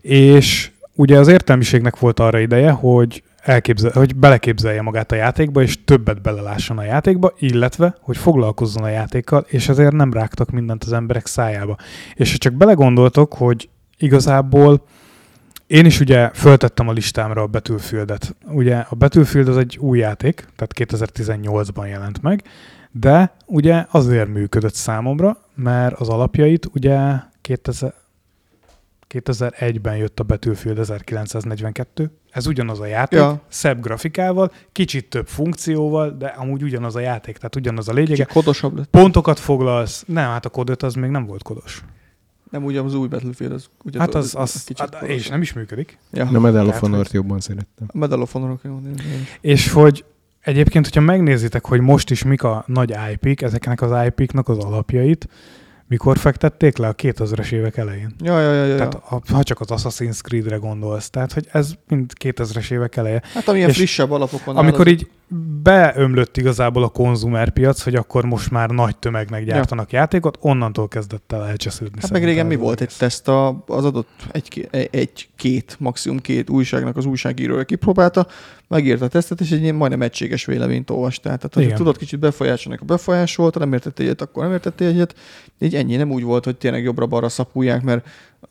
És 0.00 0.70
ugye 0.94 1.18
az 1.18 1.28
értelmiségnek 1.28 1.98
volt 1.98 2.20
arra 2.20 2.38
ideje, 2.38 2.70
hogy 2.70 3.22
elképzel, 3.40 3.90
hogy 3.94 4.16
beleképzelje 4.16 4.82
magát 4.82 5.12
a 5.12 5.14
játékba, 5.14 5.62
és 5.62 5.84
többet 5.84 6.22
belelásson 6.22 6.78
a 6.78 6.82
játékba, 6.82 7.32
illetve, 7.38 7.96
hogy 8.00 8.16
foglalkozzon 8.16 8.82
a 8.82 8.88
játékkal, 8.88 9.44
és 9.48 9.68
ezért 9.68 9.92
nem 9.92 10.12
rágtak 10.12 10.50
mindent 10.50 10.84
az 10.84 10.92
emberek 10.92 11.26
szájába. 11.26 11.76
És 12.14 12.32
ha 12.32 12.38
csak 12.38 12.52
belegondoltok, 12.52 13.34
hogy 13.34 13.68
igazából 13.98 14.82
én 15.66 15.84
is 15.84 16.00
ugye 16.00 16.30
föltettem 16.30 16.88
a 16.88 16.92
listámra 16.92 17.42
a 17.42 17.46
Battlefieldet. 17.46 18.36
Ugye 18.46 18.76
a 18.76 18.94
Battlefield 18.94 19.48
az 19.48 19.56
egy 19.56 19.78
új 19.80 19.98
játék, 19.98 20.46
tehát 20.56 20.92
2018-ban 20.92 21.88
jelent 21.88 22.22
meg, 22.22 22.42
de 23.00 23.36
ugye 23.46 23.86
azért 23.90 24.28
működött 24.28 24.74
számomra, 24.74 25.38
mert 25.54 26.00
az 26.00 26.08
alapjait 26.08 26.68
ugye 26.74 27.12
2000, 27.40 27.94
2001-ben 29.08 29.96
jött 29.96 30.20
a 30.20 30.22
Battlefield 30.22 30.78
1942, 30.78 32.10
ez 32.30 32.46
ugyanaz 32.46 32.80
a 32.80 32.86
játék, 32.86 33.18
Ja. 33.18 33.40
szebb 33.48 33.80
grafikával, 33.80 34.52
kicsit 34.72 35.08
több 35.08 35.26
funkcióval, 35.26 36.10
de 36.18 36.26
amúgy 36.26 36.62
ugyanaz 36.62 36.96
a 36.96 37.00
játék, 37.00 37.36
tehát 37.36 37.56
ugyanaz 37.56 37.88
a 37.88 37.92
lényege. 37.92 38.14
Csak 38.14 38.28
kodosabb 38.28 38.76
lett. 38.76 38.88
Pontokat 38.90 39.38
foglalsz, 39.38 40.04
nem, 40.06 40.28
hát 40.30 40.44
a 40.44 40.48
kod 40.48 40.68
5 40.70 40.82
az 40.82 40.94
még 40.94 41.10
nem 41.10 41.26
volt 41.26 41.42
kodos. 41.42 41.82
Nem 42.50 42.64
ugye 42.64 42.80
az 42.80 42.94
új 42.94 43.08
Battlefield, 43.08 43.52
az 43.52 43.66
ugye 43.84 43.98
Hát 43.98 44.14
az, 44.14 44.34
az, 44.34 44.64
kicsit 44.64 44.78
hát, 44.78 44.94
és 44.94 45.08
kodosabb. 45.08 45.30
nem 45.30 45.42
is 45.42 45.52
működik. 45.52 45.98
Ja. 46.12 46.24
Na, 46.30 46.38
Medal 46.38 46.66
of 46.68 46.78
Honor-t 46.80 47.12
jobban 47.12 47.40
szerettem. 47.40 47.86
A 47.92 47.98
Medal 47.98 48.20
of 48.20 48.32
Honor-ok. 48.32 48.60
És 49.40 49.70
hogy 49.70 50.04
egyébként, 50.44 50.84
hogyha 50.84 51.00
megnézitek, 51.00 51.66
hogy 51.66 51.80
most 51.80 52.10
is 52.10 52.22
mik 52.22 52.42
a 52.42 52.64
nagy 52.66 52.94
IP-k, 53.12 53.42
ezeknek 53.42 53.82
az 53.82 54.06
IP-knak 54.06 54.48
az 54.48 54.58
alapjait, 54.58 55.28
mikor 55.88 56.18
fektették 56.18 56.76
le 56.76 56.88
a 56.88 56.94
2000-es 56.94 57.52
évek 57.52 57.76
elején. 57.76 58.14
Ja, 58.18 58.40
ja, 58.40 58.52
ja, 58.52 58.64
ja. 58.64 58.76
Tehát 58.76 58.94
a, 58.94 59.20
ha 59.32 59.42
csak 59.42 59.60
az 59.60 59.66
Assassin's 59.70 60.20
Creed-re 60.20 60.56
gondolsz, 60.56 61.10
tehát 61.10 61.32
hogy 61.32 61.46
ez 61.52 61.72
mind 61.88 62.12
2000-es 62.24 62.70
évek 62.70 62.96
eleje. 62.96 63.22
Hát 63.34 63.48
amilyen 63.48 63.68
és 63.68 63.76
frissebb 63.76 64.10
alapokon 64.10 64.56
Amikor 64.56 64.86
áll, 64.86 64.92
így 64.92 65.08
beömlött 65.62 66.36
igazából 66.36 66.82
a 66.82 66.88
konzumerpiac, 66.88 67.82
hogy 67.82 67.94
akkor 67.94 68.24
most 68.24 68.50
már 68.50 68.70
nagy 68.70 68.96
tömegnek 68.96 69.44
gyártanak 69.44 69.92
játékot, 69.92 70.38
onnantól 70.40 70.88
kezdett 70.88 71.32
el 71.32 71.46
elcsesződni. 71.46 72.00
Hát 72.00 72.10
meg 72.10 72.24
régen 72.24 72.46
mi 72.46 72.56
volt 72.56 72.80
egy 72.80 72.86
egész. 72.86 72.96
teszt 72.96 73.28
a, 73.28 73.64
az 73.66 73.84
adott 73.84 74.08
egy, 74.32 74.68
egy, 74.90 75.28
két, 75.36 75.76
maximum 75.78 76.18
két 76.18 76.50
újságnak 76.50 76.96
az 76.96 77.04
újságírója 77.04 77.64
kipróbálta, 77.64 78.26
megírta 78.68 79.04
a 79.04 79.08
tesztet, 79.08 79.40
és 79.40 79.50
egy 79.50 79.62
ilyen 79.62 79.74
majdnem 79.74 80.02
egységes 80.02 80.44
véleményt 80.44 80.90
olvastál. 80.90 81.36
Tehát, 81.36 81.56
Igen. 81.56 81.76
tudod 81.76 81.96
kicsit 81.96 82.18
befolyásolni, 82.18 82.76
akkor 82.76 82.96
befolyásolta, 82.96 83.58
nem 83.58 83.72
értettél 83.72 84.06
egyet, 84.06 84.20
akkor 84.20 84.42
nem 84.42 84.52
értettél 84.52 84.88
egyet. 84.88 85.14
Így 85.58 85.74
ennyi, 85.74 85.96
nem 85.96 86.10
úgy 86.10 86.22
volt, 86.22 86.44
hogy 86.44 86.56
tényleg 86.56 86.82
jobbra-balra 86.82 87.28
szapulják, 87.28 87.82
mert 87.82 88.06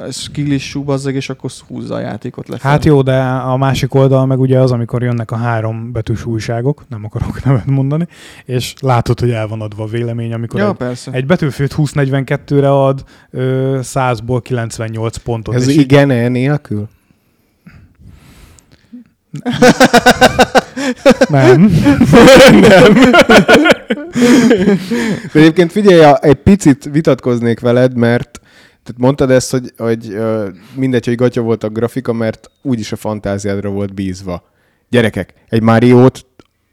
skill 0.10 0.52
is 0.52 0.78
bazzeg, 0.86 1.16
és 1.16 1.30
akkor 1.30 1.50
húzza 1.68 1.96
a 1.96 2.00
játékot 2.00 2.48
lefelé. 2.48 2.74
Hát 2.74 2.86
jó, 2.86 3.02
de 3.02 3.20
a 3.24 3.58
másik 3.58 3.94
oldal 3.94 4.26
meg 4.26 4.40
ugye 4.40 4.60
az, 4.60 4.72
amikor 4.72 5.04
jönnek 5.04 5.32
a 5.32 5.36
három 5.36 5.92
betűs 5.92 6.26
újságok, 6.26 6.84
nem 6.90 7.04
akarok 7.06 7.44
nevet 7.46 7.66
mondani, 7.66 8.08
és 8.46 8.74
látod, 8.82 9.20
hogy 9.20 9.32
el 9.32 9.48
van 9.48 9.62
adva 9.62 9.84
a 9.84 9.88
vélemény, 9.88 10.34
amikor 10.34 10.60
Ja, 10.60 10.70
egy, 10.70 10.76
persze. 10.76 11.12
egy 11.12 11.26
Battlefield 11.26 11.72
2042-re 11.76 12.72
ad 12.72 13.04
ö, 13.32 13.80
100-ból 13.84 14.40
98 14.44 15.18
pontot. 15.18 15.56
Ez 15.56 15.68
így- 15.68 15.80
igen, 15.80 16.10
e 16.12 16.28
nélkül? 16.28 16.88
Nem. 21.30 21.68
De 25.34 25.40
egyébként 25.40 25.72
figyelj, 25.72 26.14
egy 26.22 26.36
picit 26.36 26.90
vitatkoznék 26.92 27.60
veled, 27.60 27.96
mert 27.96 28.40
tehát 28.84 29.02
mondtad 29.02 29.32
ezt, 29.32 29.52
hogy, 29.52 29.74
hogy 29.78 30.18
mindegy, 30.76 31.06
hogy 31.06 31.16
gatya 31.16 31.42
volt 31.42 31.64
a 31.64 31.70
grafika, 31.70 32.14
mert 32.14 32.50
úgyis 32.62 32.92
a 32.92 32.96
fantáziádra 32.96 33.70
volt 33.70 33.94
bízva. 33.94 34.44
Gyerekek, 34.90 35.34
egy 35.50 35.62
Mario-t 35.62 36.26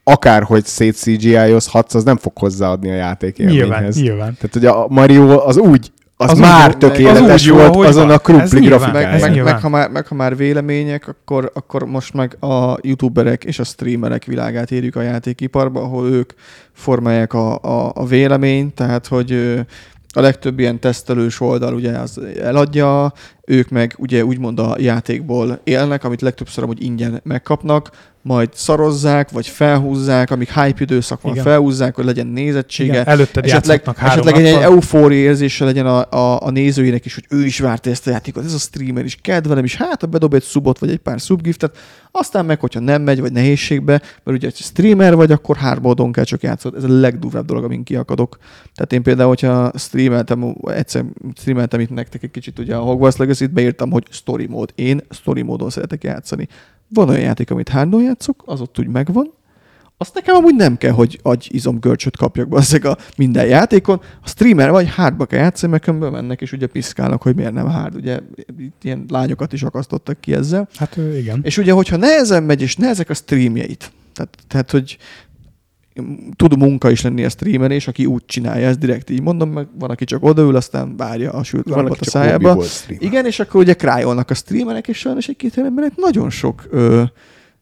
akárhogy 0.03 0.65
szét 0.65 0.95
CGI-ozhatsz, 0.95 1.93
az 1.93 2.03
nem 2.03 2.17
fog 2.17 2.37
hozzáadni 2.37 2.89
a 2.91 2.95
játék 2.95 3.37
Nyilván, 3.37 3.55
élményhez. 3.55 3.95
nyilván. 4.01 4.33
Tehát, 4.35 4.53
hogy 4.53 4.65
a 4.65 4.85
Mario 4.89 5.45
az 5.45 5.57
úgy, 5.57 5.91
az, 6.17 6.29
Az 6.29 6.35
úgy 6.35 6.41
már 6.41 6.71
jó, 6.71 6.77
tökéletes 6.77 7.29
az 7.33 7.41
úgy 7.41 7.47
jó, 7.47 7.55
volt 7.55 7.67
ahogy 7.73 7.85
azon 7.87 8.07
van. 8.07 8.15
a 8.15 8.19
krumpli 8.19 8.59
Meg, 8.59 8.69
grafikáján. 8.69 9.19
meg, 9.19 9.43
meg, 9.43 9.59
ha 9.61 9.69
már, 9.69 9.89
meg 9.89 10.07
ha 10.07 10.15
már 10.15 10.35
vélemények, 10.35 11.07
akkor, 11.07 11.51
akkor 11.53 11.83
most 11.85 12.13
meg 12.13 12.43
a 12.43 12.77
youtuberek 12.81 13.43
és 13.43 13.59
a 13.59 13.63
streamerek 13.63 14.25
világát 14.25 14.71
érjük 14.71 14.95
a 14.95 15.01
játékiparba, 15.01 15.81
ahol 15.81 16.07
ők 16.09 16.31
formálják 16.73 17.33
a, 17.33 17.57
a, 17.61 17.91
a 17.95 18.05
véleményt, 18.05 18.73
tehát 18.73 19.07
hogy 19.07 19.31
ö, 19.31 19.59
a 20.13 20.21
legtöbb 20.21 20.59
ilyen 20.59 20.79
tesztelős 20.79 21.39
oldal 21.39 21.73
ugye 21.73 21.97
az 21.97 22.19
eladja, 22.39 23.13
ők 23.45 23.69
meg 23.69 23.95
ugye 23.97 24.25
úgymond 24.25 24.59
a 24.59 24.75
játékból 24.79 25.59
élnek, 25.63 26.03
amit 26.03 26.21
legtöbbször 26.21 26.63
amúgy 26.63 26.83
ingyen 26.83 27.19
megkapnak, 27.23 27.89
majd 28.23 28.49
szarozzák, 28.53 29.29
vagy 29.29 29.47
felhúzzák, 29.47 30.31
amíg 30.31 30.47
hype 30.47 30.81
időszak 30.83 31.21
van, 31.21 31.31
Igen. 31.31 31.43
felhúzzák, 31.43 31.95
hogy 31.95 32.05
legyen 32.05 32.27
nézettsége. 32.27 32.91
Igen, 32.91 33.07
előtted 33.07 33.45
esetleg, 33.45 33.83
három 33.95 34.27
esetleg 34.27 34.45
egy, 34.45 34.53
egy 34.53 34.61
eufória 34.61 35.19
érzése 35.19 35.65
legyen 35.65 35.85
a, 35.85 36.11
a, 36.11 36.41
a 36.45 36.49
nézőinek 36.49 37.05
is, 37.05 37.13
hogy 37.13 37.25
ő 37.29 37.45
is 37.45 37.59
várta 37.59 37.89
ezt 37.89 38.07
a 38.07 38.11
játékot, 38.11 38.45
ez 38.45 38.53
a 38.53 38.57
streamer 38.57 39.05
is 39.05 39.17
kedvelem, 39.21 39.63
és 39.63 39.75
hát 39.75 40.09
bedob 40.09 40.33
egy 40.33 40.43
subot, 40.43 40.79
vagy 40.79 40.89
egy 40.89 40.97
pár 40.97 41.19
subgiftet, 41.19 41.77
aztán 42.11 42.45
meg, 42.45 42.59
hogyha 42.59 42.79
nem 42.79 43.01
megy, 43.01 43.21
vagy 43.21 43.31
nehézségbe, 43.31 44.01
mert 44.23 44.37
ugye, 44.37 44.47
ha 44.47 44.53
streamer 44.55 45.15
vagy, 45.15 45.31
akkor 45.31 45.55
hárboldon 45.55 46.11
kell 46.11 46.23
csak 46.23 46.41
játszod. 46.41 46.75
Ez 46.75 46.83
a 46.83 46.99
legdurvább 46.99 47.45
dolog, 47.45 47.63
amin 47.63 47.83
kiakadok. 47.83 48.37
Tehát 48.75 48.93
én 48.93 49.03
például, 49.03 49.27
hogyha 49.27 49.71
streameltem, 49.75 50.55
egyszer 50.63 51.05
streameltem 51.35 51.79
itt 51.79 51.89
nektek 51.89 52.23
egy 52.23 52.31
kicsit 52.31 52.59
ugye 52.59 52.75
a 52.75 52.81
Hogwarts 52.81 53.17
Legacy-t, 53.31 53.53
beírtam, 53.53 53.91
hogy 53.91 54.05
story 54.09 54.45
mód. 54.45 54.71
Én 54.75 55.01
story 55.09 55.41
módon 55.41 55.69
szeretek 55.69 56.03
játszani. 56.03 56.47
Van 56.87 57.09
olyan 57.09 57.21
játék, 57.21 57.51
amit 57.51 57.69
hárdon 57.69 58.01
játszok, 58.01 58.43
az 58.45 58.61
ott 58.61 58.79
úgy 58.79 58.87
megvan, 58.87 59.31
azt 59.97 60.13
nekem 60.13 60.35
amúgy 60.35 60.55
nem 60.55 60.77
kell, 60.77 60.91
hogy 60.91 61.19
agy 61.21 61.47
izomgörcsöt 61.51 62.17
kapjak 62.17 62.47
be 62.47 62.57
ezek 62.57 62.85
a 62.85 62.97
minden 63.17 63.45
játékon. 63.45 64.01
A 64.21 64.27
streamer 64.27 64.71
vagy 64.71 64.89
hardba 64.89 65.25
kell 65.25 65.39
játszani, 65.39 65.71
mert 65.71 65.83
különben 65.83 66.11
mennek 66.11 66.41
és 66.41 66.51
ugye 66.51 66.67
piszkálnak, 66.67 67.21
hogy 67.21 67.35
miért 67.35 67.53
nem 67.53 67.69
hard. 67.69 67.95
Ugye 67.95 68.19
itt 68.57 68.83
ilyen 68.83 69.05
lányokat 69.07 69.53
is 69.53 69.63
akasztottak 69.63 70.21
ki 70.21 70.33
ezzel. 70.33 70.67
Hát 70.75 70.97
igen. 71.17 71.39
És 71.43 71.57
ugye, 71.57 71.71
hogyha 71.71 71.97
nehezen 71.97 72.43
megy, 72.43 72.61
és 72.61 72.75
nehezek 72.75 73.09
a 73.09 73.13
streamjeit, 73.13 73.91
tehát, 74.13 74.37
tehát 74.47 74.71
hogy 74.71 74.97
tud 76.35 76.57
munka 76.57 76.91
is 76.91 77.01
lenni 77.01 77.23
a 77.23 77.29
streamer, 77.29 77.71
és 77.71 77.87
aki 77.87 78.05
úgy 78.05 78.25
csinálja, 78.25 78.67
ezt 78.67 78.79
direkt 78.79 79.09
így 79.09 79.21
mondom, 79.21 79.49
meg 79.49 79.67
van, 79.79 79.89
aki 79.89 80.05
csak 80.05 80.23
odaül, 80.23 80.55
aztán 80.55 80.95
várja 80.97 81.31
a 81.31 81.43
sült 81.43 81.69
Van, 81.69 81.85
a 81.85 81.95
szájába. 81.99 82.63
Igen, 82.87 83.25
és 83.25 83.39
akkor 83.39 83.61
ugye 83.61 83.73
krájolnak 83.73 84.29
a 84.29 84.33
streamerek, 84.33 84.87
és 84.87 84.97
sajnos 84.97 85.27
egy 85.27 85.35
két 85.35 85.57
embernek 85.57 85.91
nagyon 85.95 86.29
sok 86.29 86.67
ö, 86.69 87.03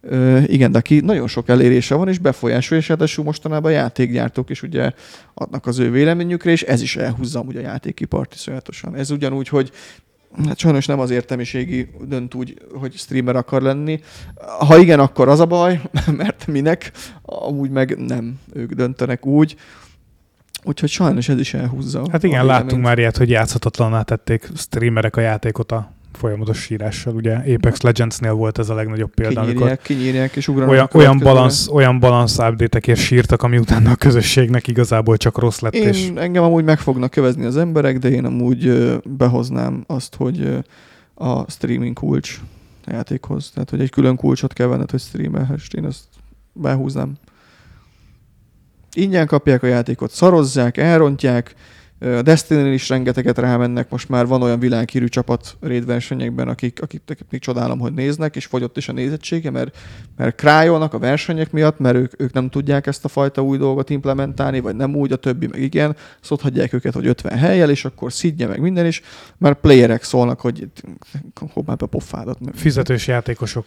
ö, 0.01 0.39
igen, 0.45 0.71
de 0.71 0.77
aki 0.77 0.99
nagyon 0.99 1.27
sok 1.27 1.49
elérése 1.49 1.95
van, 1.95 2.07
és 2.07 2.17
befolyásolja, 2.17 2.81
és 2.81 2.89
ráadásul 2.89 3.23
mostanában 3.23 3.71
a 3.71 3.75
játékgyártók 3.75 4.49
is 4.49 4.63
ugye 4.63 4.91
adnak 5.33 5.65
az 5.65 5.79
ő 5.79 5.91
véleményükre, 5.91 6.51
és 6.51 6.61
ez 6.61 6.81
is 6.81 6.95
elhúzza 6.95 7.39
ugye 7.39 7.59
a 7.59 7.63
játékipart 7.63 8.33
iszonyatosan. 8.33 8.95
Ez 8.95 9.11
ugyanúgy, 9.11 9.47
hogy 9.47 9.71
Hát 10.45 10.57
sajnos 10.57 10.85
nem 10.85 10.99
az 10.99 11.09
értelmiségi 11.09 11.89
dönt 12.01 12.33
úgy, 12.33 12.57
hogy 12.73 12.93
streamer 12.93 13.35
akar 13.35 13.61
lenni. 13.61 13.99
Ha 14.59 14.77
igen, 14.77 14.99
akkor 14.99 15.27
az 15.27 15.39
a 15.39 15.45
baj, 15.45 15.81
mert 16.17 16.47
minek, 16.47 16.91
amúgy 17.21 17.69
meg 17.69 17.97
nem 17.97 18.39
ők 18.53 18.73
döntenek 18.73 19.25
úgy. 19.25 19.55
Úgyhogy 20.63 20.89
sajnos 20.89 21.29
ez 21.29 21.39
is 21.39 21.53
elhúzza. 21.53 22.03
Hát 22.11 22.23
igen, 22.23 22.45
láttunk 22.45 22.83
már 22.83 22.97
ilyet, 22.97 23.17
hogy 23.17 23.29
játszhatatlaná 23.29 24.01
tették 24.01 24.49
streamerek 24.55 25.15
a 25.15 25.21
játékot 25.21 25.71
a 25.71 25.91
folyamatos 26.19 26.57
sírással. 26.57 27.15
Ugye 27.15 27.35
Apex 27.35 27.81
Legends-nél 27.81 28.33
volt 28.33 28.57
ez 28.59 28.69
a 28.69 28.73
legnagyobb 28.73 29.13
példa, 29.13 29.41
amikor 29.41 29.55
Kinyírják, 29.55 29.81
kinyírják, 29.81 30.35
és 30.35 30.47
ugranak 30.47 30.71
olyan, 30.71 30.89
olyan, 30.93 31.17
balansz, 31.17 31.67
olyan 31.67 31.99
balansz 31.99 32.37
update-ekért 32.37 32.99
sírtak, 32.99 33.43
ami 33.43 33.57
utána 33.57 33.91
a 33.91 33.95
közösségnek 33.95 34.67
igazából 34.67 35.17
csak 35.17 35.37
rossz 35.37 35.59
lett, 35.59 35.73
Én, 35.73 35.87
és 35.87 36.11
engem 36.15 36.43
amúgy 36.43 36.63
meg 36.63 36.79
fognak 36.79 37.11
kövezni 37.11 37.45
az 37.45 37.57
emberek, 37.57 37.97
de 37.97 38.09
én 38.09 38.25
amúgy 38.25 38.93
behoznám 39.03 39.83
azt, 39.87 40.15
hogy 40.15 40.57
a 41.13 41.51
streaming 41.51 41.93
kulcs 41.93 42.39
a 42.85 42.91
játékhoz. 42.91 43.51
Tehát, 43.53 43.69
hogy 43.69 43.81
egy 43.81 43.89
külön 43.89 44.15
kulcsot 44.15 44.53
kell 44.53 44.67
venned, 44.67 44.91
hogy 44.91 44.99
streamelhess. 44.99 45.67
Én 45.77 45.85
ezt 45.85 46.03
behúznám. 46.53 47.13
Ingyen 48.93 49.27
kapják 49.27 49.63
a 49.63 49.67
játékot, 49.67 50.11
szarozzák, 50.11 50.77
elrontják, 50.77 51.55
a 51.99 52.21
destiny 52.21 52.73
is 52.73 52.89
rengeteget 52.89 53.37
rámennek, 53.37 53.89
most 53.89 54.09
már 54.09 54.27
van 54.27 54.41
olyan 54.41 54.59
világhírű 54.59 55.07
csapat 55.07 55.57
raidversenyekben, 55.59 56.47
akik, 56.47 56.81
akik 56.81 57.01
még 57.29 57.41
csodálom, 57.41 57.79
hogy 57.79 57.93
néznek, 57.93 58.35
és 58.35 58.45
fogyott 58.45 58.77
is 58.77 58.89
a 58.89 58.91
nézettsége, 58.91 59.49
mert, 59.49 59.77
mert 60.17 60.35
krájolnak 60.35 60.93
a 60.93 60.99
versenyek 60.99 61.51
miatt, 61.51 61.79
mert 61.79 61.95
ők, 61.95 62.21
ők 62.21 62.33
nem 62.33 62.49
tudják 62.49 62.87
ezt 62.87 63.05
a 63.05 63.07
fajta 63.07 63.43
új 63.43 63.57
dolgot 63.57 63.89
implementálni, 63.89 64.59
vagy 64.59 64.75
nem 64.75 64.95
úgy, 64.95 65.11
a 65.11 65.15
többi 65.15 65.47
meg 65.47 65.61
igen, 65.61 65.95
szóval 66.21 66.43
hagyják 66.43 66.73
őket, 66.73 66.93
hogy 66.93 67.07
50 67.07 67.37
helyjel, 67.37 67.69
és 67.69 67.85
akkor 67.85 68.13
szidja 68.13 68.47
meg 68.47 68.59
minden 68.59 68.85
is, 68.85 69.01
mert 69.37 69.59
playerek 69.59 70.03
szólnak, 70.03 70.39
hogy 70.39 70.67
hol 71.53 71.63
be 71.63 71.75
pofádat. 71.75 72.37
fizetős 72.53 73.07
játékosok 73.07 73.65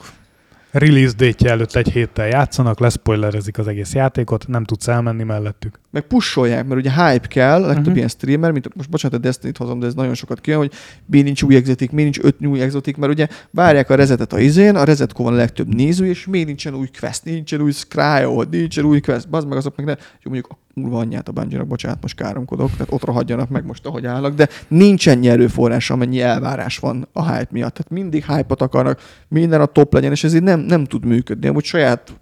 release 0.73 1.14
date 1.16 1.51
előtt 1.51 1.75
egy 1.75 1.89
héttel 1.89 2.27
játszanak, 2.27 2.81
leszpoilerezik 2.81 3.59
az 3.59 3.68
egész 3.68 3.93
játékot, 3.93 4.49
nem 4.49 4.64
tudsz 4.64 4.89
elmenni 4.89 5.23
mellettük. 5.23 5.81
meg 5.91 6.03
pusolják, 6.03 6.66
mert 6.66 6.81
ugye 6.81 6.91
hype 6.91 7.27
kell, 7.27 7.62
a 7.62 7.66
legtöbb 7.66 7.79
uh-huh. 7.79 7.97
ilyen 7.97 8.09
streamer, 8.09 8.51
mint 8.51 8.75
most 8.75 8.91
bocsánat, 8.91 9.18
a 9.18 9.20
Destiny-t 9.20 9.57
hozom, 9.57 9.79
de 9.79 9.87
ez 9.87 9.95
nagyon 9.95 10.14
sokat 10.14 10.41
kijön, 10.41 10.59
hogy 10.59 10.73
mi 11.07 11.23
nincs 11.23 11.43
új 11.43 11.57
exotik, 11.57 11.91
mi 11.91 12.03
nincs 12.03 12.18
öt 12.18 12.47
új 12.47 12.61
exotik, 12.61 12.97
mert 12.97 13.12
ugye 13.12 13.27
várják 13.51 13.91
a 13.91 13.95
rezetet 13.95 14.33
a 14.33 14.39
izén, 14.39 14.77
a 14.77 14.85
rezetkor 14.85 15.25
van 15.25 15.35
a 15.35 15.37
legtöbb 15.37 15.75
néző, 15.75 16.07
és 16.07 16.27
mi 16.27 16.43
nincsen 16.43 16.75
új 16.75 16.89
quest, 17.01 17.25
nincsen 17.25 17.61
új 17.61 17.73
scry 17.73 18.25
nincsen 18.51 18.85
új 18.85 19.01
quest, 19.01 19.29
bazd 19.29 19.49
meg 19.49 19.57
azok 19.57 19.77
meg 19.77 19.87
ne, 19.87 19.93
jó 19.93 20.31
mondjuk 20.31 20.49
a 20.51 20.59
kurva 20.75 20.99
anyját 20.99 21.29
a 21.29 21.33
bungie 21.33 21.62
bocsánat, 21.62 22.03
most 22.03 22.16
káromkodok, 22.16 22.70
tehát 22.70 22.93
ott 22.93 23.03
hagyjanak 23.03 23.49
meg 23.49 23.66
most, 23.66 23.87
ahogy 23.87 24.07
állnak, 24.07 24.35
de 24.35 24.49
nincsen 24.68 25.16
ennyi 25.16 25.29
erőforrás, 25.29 25.91
amennyi 25.91 26.20
elvárás 26.20 26.79
van 26.79 27.09
a 27.12 27.33
hype 27.33 27.49
miatt. 27.51 27.75
Tehát 27.75 27.91
mindig 27.91 28.25
hype-ot 28.25 28.62
akarnak, 28.62 29.01
minden 29.29 29.61
a 29.61 29.66
top 29.66 29.93
legyen, 29.93 30.11
és 30.11 30.25
ez 30.25 30.35
így 30.35 30.43
nem, 30.43 30.61
nem 30.61 30.85
tud 30.85 31.05
működni. 31.05 31.49
Amúgy 31.49 31.64
saját 31.64 32.12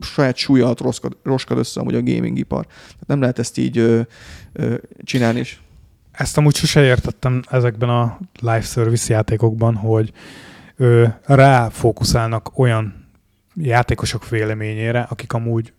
saját 0.00 0.36
súlya 0.36 0.64
alatt 0.64 0.80
roskad, 0.80 1.16
roskad 1.22 1.58
össze 1.58 1.80
amúgy 1.80 1.94
a 1.94 2.02
gaming 2.02 2.38
ipar. 2.38 2.66
Tehát 2.66 3.06
nem 3.06 3.20
lehet 3.20 3.38
ezt 3.38 3.58
így 3.58 3.78
ö, 3.78 4.00
ö, 4.52 4.74
csinálni 5.04 5.40
is. 5.40 5.62
Ezt 6.12 6.36
amúgy 6.36 6.54
sose 6.54 6.82
értettem 6.82 7.42
ezekben 7.50 7.88
a 7.88 8.18
live 8.40 8.60
service 8.60 9.12
játékokban, 9.12 9.74
hogy 9.74 10.12
ö, 10.76 11.06
ráfókuszálnak 11.24 12.58
olyan 12.58 13.06
játékosok 13.54 14.28
véleményére, 14.28 15.06
akik 15.10 15.32
amúgy 15.32 15.72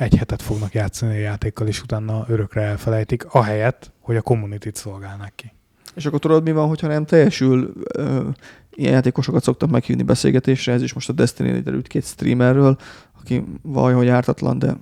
egy 0.00 0.16
hetet 0.16 0.42
fognak 0.42 0.74
játszani 0.74 1.14
a 1.16 1.18
játékkal, 1.18 1.66
és 1.66 1.82
utána 1.82 2.24
örökre 2.28 2.60
elfelejtik, 2.60 3.24
ahelyett, 3.24 3.92
hogy 4.00 4.16
a 4.16 4.22
community-t 4.22 4.76
szolgálnák 4.76 5.32
ki. 5.34 5.52
És 5.94 6.06
akkor 6.06 6.18
tudod, 6.18 6.42
mi 6.42 6.52
van, 6.52 6.68
hogyha 6.68 6.86
nem 6.86 7.04
teljesül? 7.04 7.72
Ö, 7.94 8.28
ilyen 8.70 8.92
játékosokat 8.92 9.42
szoktak 9.42 9.70
meghívni 9.70 10.02
beszélgetésre, 10.02 10.72
ez 10.72 10.82
is 10.82 10.92
most 10.92 11.08
a 11.08 11.12
Destiny-nél 11.12 11.60
derült 11.60 11.86
két 11.86 12.04
streamerről, 12.04 12.78
aki 13.20 13.44
vaj, 13.62 13.92
hogy 13.92 14.08
ártatlan, 14.08 14.58
de 14.58 14.76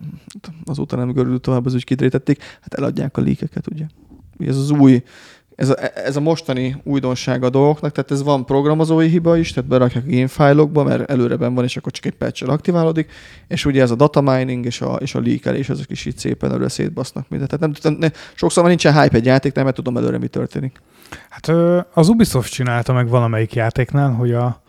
azóta 0.65 0.97
nem 0.97 1.13
görült 1.13 1.43
tovább, 1.43 1.67
az 1.67 1.75
úgy 1.75 1.85
kidrétették. 1.85 2.43
Hát 2.61 2.75
eladják 2.75 3.17
a 3.17 3.21
líkeket? 3.21 3.67
Ugye 3.71 3.85
Ez 4.39 4.57
az 4.57 4.71
új, 4.71 5.03
ez 5.59 5.69
a, 5.69 5.77
ez 5.95 6.17
a 6.17 6.21
mostani 6.21 6.77
újdonság 6.85 7.43
a 7.43 7.51
dolgoknak, 7.51 7.93
tehát 7.93 8.11
ez 8.11 8.23
van 8.23 8.45
programozói 8.45 9.09
hiba 9.09 9.37
is, 9.37 9.53
tehát 9.53 9.71
berakják 9.71 10.05
a 10.07 10.11
game 10.11 10.27
fájlokba, 10.27 10.85
mert 10.85 11.11
előre 11.11 11.37
benn 11.37 11.55
van, 11.55 11.65
és 11.65 11.77
akkor 11.77 11.93
csak 11.93 12.05
egy 12.05 12.15
patch 12.15 12.49
aktiválódik, 12.49 13.11
és 13.49 13.65
ugye 13.65 13.83
ez 13.83 13.91
a 13.91 13.95
data 13.95 14.21
mining 14.21 14.65
és 14.65 14.81
a, 14.81 14.95
és 14.95 15.15
a 15.15 15.21
leakelés, 15.21 15.69
azok 15.69 15.91
is 15.91 16.05
így 16.05 16.19
szépen 16.19 16.51
előre 16.51 16.69
szétbasznak 16.69 17.29
mindent. 17.29 17.51
Tehát 17.51 17.65
nem, 17.65 17.73
tudom, 17.73 17.99
ne, 17.99 18.09
sokszor 18.35 18.63
már 18.63 18.71
nincsen 18.71 19.03
hype 19.03 19.17
egy 19.17 19.25
játéknál, 19.25 19.65
mert 19.65 19.77
tudom 19.77 19.97
előre, 19.97 20.19
mi 20.19 20.29
történik. 20.29 20.81
Hát 21.29 21.49
az 21.93 22.09
Ubisoft 22.09 22.53
csinálta 22.53 22.93
meg 22.93 23.09
valamelyik 23.09 23.55
játéknál, 23.55 24.11
hogy 24.11 24.33
a, 24.33 24.63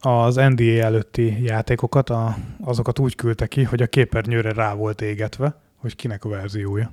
az 0.00 0.34
NDA 0.34 0.82
előtti 0.82 1.42
játékokat, 1.42 2.10
a, 2.10 2.36
azokat 2.64 2.98
úgy 2.98 3.14
küldte 3.14 3.46
ki, 3.46 3.62
hogy 3.62 3.82
a 3.82 3.86
képernyőre 3.86 4.52
rá 4.52 4.74
volt 4.74 5.00
égetve, 5.00 5.60
hogy 5.76 5.96
kinek 5.96 6.24
a 6.24 6.28
verziója. 6.28 6.92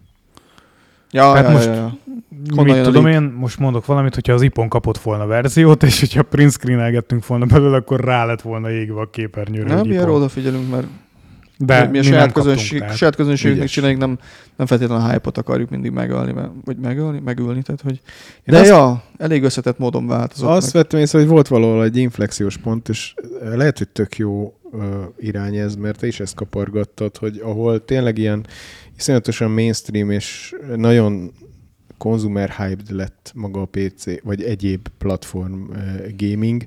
Ja, 1.12 1.34
Hát 1.34 1.44
ja, 1.46 1.50
most- 1.52 1.66
ja, 1.66 1.74
ja. 1.74 1.98
Mit 2.64 2.76
a 2.78 2.82
tudom 2.82 3.08
én, 3.08 3.22
most 3.22 3.60
mondok 3.60 3.86
valamit, 3.86 4.14
hogyha 4.14 4.34
az 4.34 4.42
ipon 4.42 4.70
kapott 4.70 4.98
volna 4.98 5.26
verziót, 5.26 5.84
és 5.84 6.00
hogyha 6.00 6.24
print 6.24 6.52
screenelgettünk 6.52 7.28
volna 7.28 7.46
belőle, 7.46 7.76
akkor 7.76 8.00
rá 8.00 8.26
lett 8.26 8.42
volna 8.42 8.72
égve 8.72 9.00
a 9.02 9.10
képernyőre. 9.10 9.74
Nem, 9.76 9.88
mi 9.88 9.98
erre 9.98 10.10
odafigyelünk, 10.12 10.70
mert 10.72 10.88
De 11.58 11.80
mi 11.80 11.98
a 11.98 12.02
nem 12.02 12.12
saját, 12.12 12.24
kaptunk, 12.32 12.46
közönség, 12.46 12.80
tehát. 12.80 12.96
saját 12.96 13.16
közönségünknek 13.16 13.64
Ügyes. 13.64 13.76
csináljuk, 13.76 14.00
nem, 14.00 14.18
nem 14.56 14.68
feltétlenül 14.68 15.06
a 15.06 15.10
hype-ot 15.12 15.38
akarjuk 15.38 15.70
mindig 15.70 15.92
megölni, 15.92 16.32
mert, 16.32 16.50
vagy 16.66 16.78
megölni, 16.78 17.20
megülni, 17.26 17.62
tehát 17.62 17.82
hogy... 17.82 18.02
Én 18.36 18.42
De 18.46 18.60
azt- 18.60 18.70
ja, 18.70 19.04
elég 19.18 19.44
összetett 19.44 19.78
módon 19.78 20.08
változott 20.08 20.50
Azt 20.50 20.74
meg. 20.74 20.84
vettem 20.84 21.00
észre, 21.00 21.20
hogy 21.20 21.28
volt 21.28 21.48
valahol 21.48 21.84
egy 21.84 21.98
inflexiós 21.98 22.58
pont, 22.58 22.90
és 22.90 23.14
lehet, 23.56 23.78
hogy 23.78 23.88
tök 23.88 24.18
jó 24.18 24.54
ö, 24.74 24.78
irány 25.20 25.56
ez, 25.56 25.76
mert 25.76 26.00
te 26.00 26.08
is 26.08 26.20
ezt 26.20 26.36
kapargattad, 26.36 27.18
hogy 27.18 27.42
ahol 27.44 27.86
tényleg 27.86 28.18
ilyen 28.18 28.46
iszonyatosan 29.02 29.52
mainstream 29.52 30.12
és 30.12 30.56
nagyon 30.76 31.32
consumer 31.98 32.50
hyped 32.50 32.92
lett 32.92 33.32
maga 33.36 33.62
a 33.62 33.66
PC, 33.66 34.24
vagy 34.24 34.44
egyéb 34.44 34.88
platform 34.98 35.70
gaming, 36.18 36.66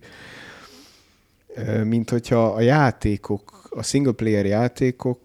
mint 1.85 2.11
hogyha 2.11 2.47
a 2.47 2.61
játékok, 2.61 3.69
a 3.71 3.83
single 3.83 4.13
player 4.13 4.47
játékok 4.47 5.21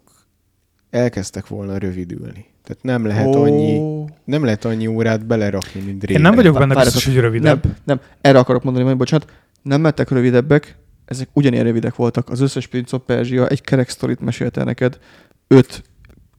elkezdtek 0.90 1.48
volna 1.48 1.78
rövidülni. 1.78 2.46
Tehát 2.64 2.84
nem 2.84 3.06
lehet 3.06 3.36
Ó. 3.36 3.44
annyi, 3.44 4.06
nem 4.24 4.44
lehet 4.44 4.66
annyi 4.66 4.88
órát 4.88 5.26
belerakni, 5.26 5.82
mint 5.82 6.04
régen. 6.04 6.16
Én 6.16 6.22
nem 6.22 6.36
vagyok 6.36 6.58
benne 6.58 6.84
biztos, 6.84 7.06
hogy 7.06 7.16
rövidebb. 7.16 7.64
Nem, 7.64 7.76
nem, 7.84 8.00
erre 8.22 8.40
akarok 8.40 8.64
mondani, 8.64 8.86
hogy 8.86 8.98
bocsánat, 8.98 9.32
nem 9.62 9.84
lettek 9.84 10.10
rövidebbek, 10.10 10.78
ezek 11.06 11.30
ugyanilyen 11.34 11.66
rövidek 11.66 11.96
voltak. 11.96 12.30
Az 12.30 12.40
összes 12.40 12.68
Prince 12.68 12.96
of 12.96 13.02
Persia 13.06 13.48
egy 13.48 13.62
kerek 13.62 13.90
sztorit 13.90 14.20
mesélt 14.20 14.58
el 14.58 14.64
neked 14.64 15.00
5 15.48 15.84